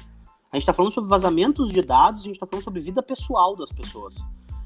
A 0.57 0.59
gente 0.59 0.63
está 0.63 0.73
falando 0.73 0.91
sobre 0.91 1.11
vazamentos 1.11 1.71
de 1.71 1.83
dados, 1.83 2.23
a 2.23 2.25
gente 2.25 2.37
está 2.37 2.47
falando 2.47 2.65
sobre 2.65 2.81
vida 2.81 3.03
pessoal 3.03 3.55
das 3.55 3.71
pessoas. 3.71 4.17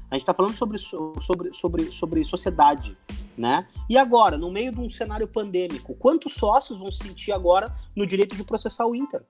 A 0.09 0.15
gente 0.15 0.21
está 0.21 0.33
falando 0.33 0.55
sobre, 0.55 0.77
sobre, 0.77 1.53
sobre, 1.53 1.91
sobre 1.91 2.23
sociedade, 2.23 2.95
né? 3.37 3.67
E 3.89 3.97
agora, 3.97 4.37
no 4.37 4.49
meio 4.49 4.71
de 4.71 4.79
um 4.79 4.89
cenário 4.89 5.27
pandêmico, 5.27 5.93
quantos 5.95 6.35
sócios 6.35 6.79
vão 6.79 6.89
se 6.89 6.99
sentir 6.99 7.33
agora 7.33 7.69
no 7.93 8.07
direito 8.07 8.37
de 8.37 8.43
processar 8.45 8.85
o 8.85 8.95
Inter? 8.95 9.21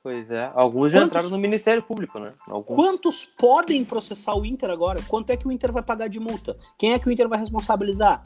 Pois 0.00 0.30
é, 0.30 0.52
alguns 0.54 0.92
já 0.92 1.00
quantos, 1.00 1.08
entraram 1.08 1.30
no 1.30 1.38
Ministério 1.38 1.82
Público, 1.82 2.20
né? 2.20 2.34
Alguns. 2.46 2.76
Quantos 2.76 3.24
podem 3.24 3.84
processar 3.84 4.36
o 4.36 4.46
Inter 4.46 4.70
agora? 4.70 5.02
Quanto 5.08 5.30
é 5.30 5.36
que 5.36 5.48
o 5.48 5.50
Inter 5.50 5.72
vai 5.72 5.82
pagar 5.82 6.06
de 6.06 6.20
multa? 6.20 6.56
Quem 6.78 6.92
é 6.92 7.00
que 7.00 7.08
o 7.08 7.10
Inter 7.10 7.28
vai 7.28 7.40
responsabilizar? 7.40 8.22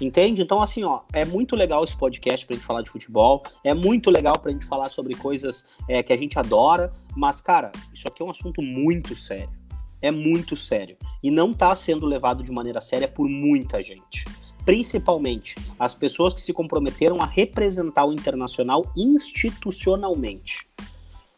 Entende? 0.00 0.42
Então, 0.42 0.62
assim, 0.62 0.84
ó, 0.84 1.00
é 1.12 1.24
muito 1.24 1.56
legal 1.56 1.82
esse 1.82 1.96
podcast 1.96 2.46
pra 2.46 2.54
gente 2.54 2.64
falar 2.64 2.82
de 2.82 2.90
futebol, 2.90 3.42
é 3.64 3.74
muito 3.74 4.10
legal 4.10 4.38
pra 4.38 4.52
gente 4.52 4.64
falar 4.64 4.88
sobre 4.90 5.14
coisas 5.14 5.64
é, 5.88 6.02
que 6.02 6.12
a 6.12 6.16
gente 6.16 6.38
adora, 6.38 6.92
mas, 7.16 7.40
cara, 7.40 7.72
isso 7.92 8.06
aqui 8.06 8.22
é 8.22 8.24
um 8.24 8.30
assunto 8.30 8.62
muito 8.62 9.16
sério. 9.16 9.50
É 10.00 10.12
muito 10.12 10.54
sério. 10.54 10.96
E 11.22 11.30
não 11.30 11.52
tá 11.52 11.74
sendo 11.74 12.06
levado 12.06 12.44
de 12.44 12.52
maneira 12.52 12.80
séria 12.80 13.08
por 13.08 13.28
muita 13.28 13.82
gente. 13.82 14.24
Principalmente 14.64 15.56
as 15.78 15.94
pessoas 15.94 16.32
que 16.32 16.40
se 16.40 16.52
comprometeram 16.52 17.20
a 17.20 17.26
representar 17.26 18.04
o 18.04 18.12
internacional 18.12 18.84
institucionalmente. 18.96 20.68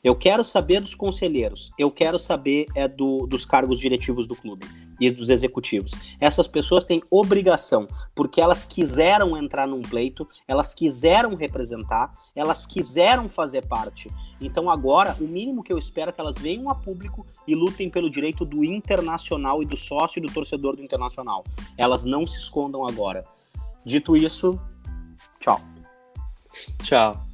Eu 0.02 0.16
quero 0.16 0.42
saber 0.42 0.80
dos 0.80 0.94
conselheiros, 0.94 1.70
eu 1.78 1.90
quero 1.90 2.18
saber 2.18 2.66
é 2.74 2.88
do, 2.88 3.26
dos 3.26 3.44
cargos 3.44 3.78
diretivos 3.78 4.26
do 4.26 4.34
clube 4.34 4.66
e 4.98 5.10
dos 5.10 5.28
executivos. 5.28 5.92
Essas 6.18 6.48
pessoas 6.48 6.84
têm 6.86 7.02
obrigação, 7.10 7.86
porque 8.14 8.40
elas 8.40 8.64
quiseram 8.64 9.36
entrar 9.36 9.66
num 9.66 9.82
pleito, 9.82 10.26
elas 10.48 10.74
quiseram 10.74 11.34
representar, 11.34 12.12
elas 12.34 12.64
quiseram 12.64 13.28
fazer 13.28 13.66
parte. 13.66 14.10
Então 14.40 14.70
agora, 14.70 15.16
o 15.20 15.24
mínimo 15.24 15.62
que 15.62 15.72
eu 15.72 15.78
espero 15.78 16.10
é 16.10 16.12
que 16.12 16.20
elas 16.20 16.38
venham 16.38 16.70
a 16.70 16.74
público 16.74 17.26
e 17.46 17.54
lutem 17.54 17.90
pelo 17.90 18.10
direito 18.10 18.44
do 18.44 18.64
internacional 18.64 19.62
e 19.62 19.66
do 19.66 19.76
sócio 19.76 20.18
e 20.18 20.22
do 20.22 20.32
torcedor 20.32 20.76
do 20.76 20.82
internacional. 20.82 21.44
Elas 21.76 22.06
não 22.06 22.26
se 22.26 22.38
escondam 22.38 22.86
agora. 22.86 23.24
Dito 23.84 24.16
isso, 24.16 24.58
tchau. 25.38 25.60
Tchau. 26.82 27.29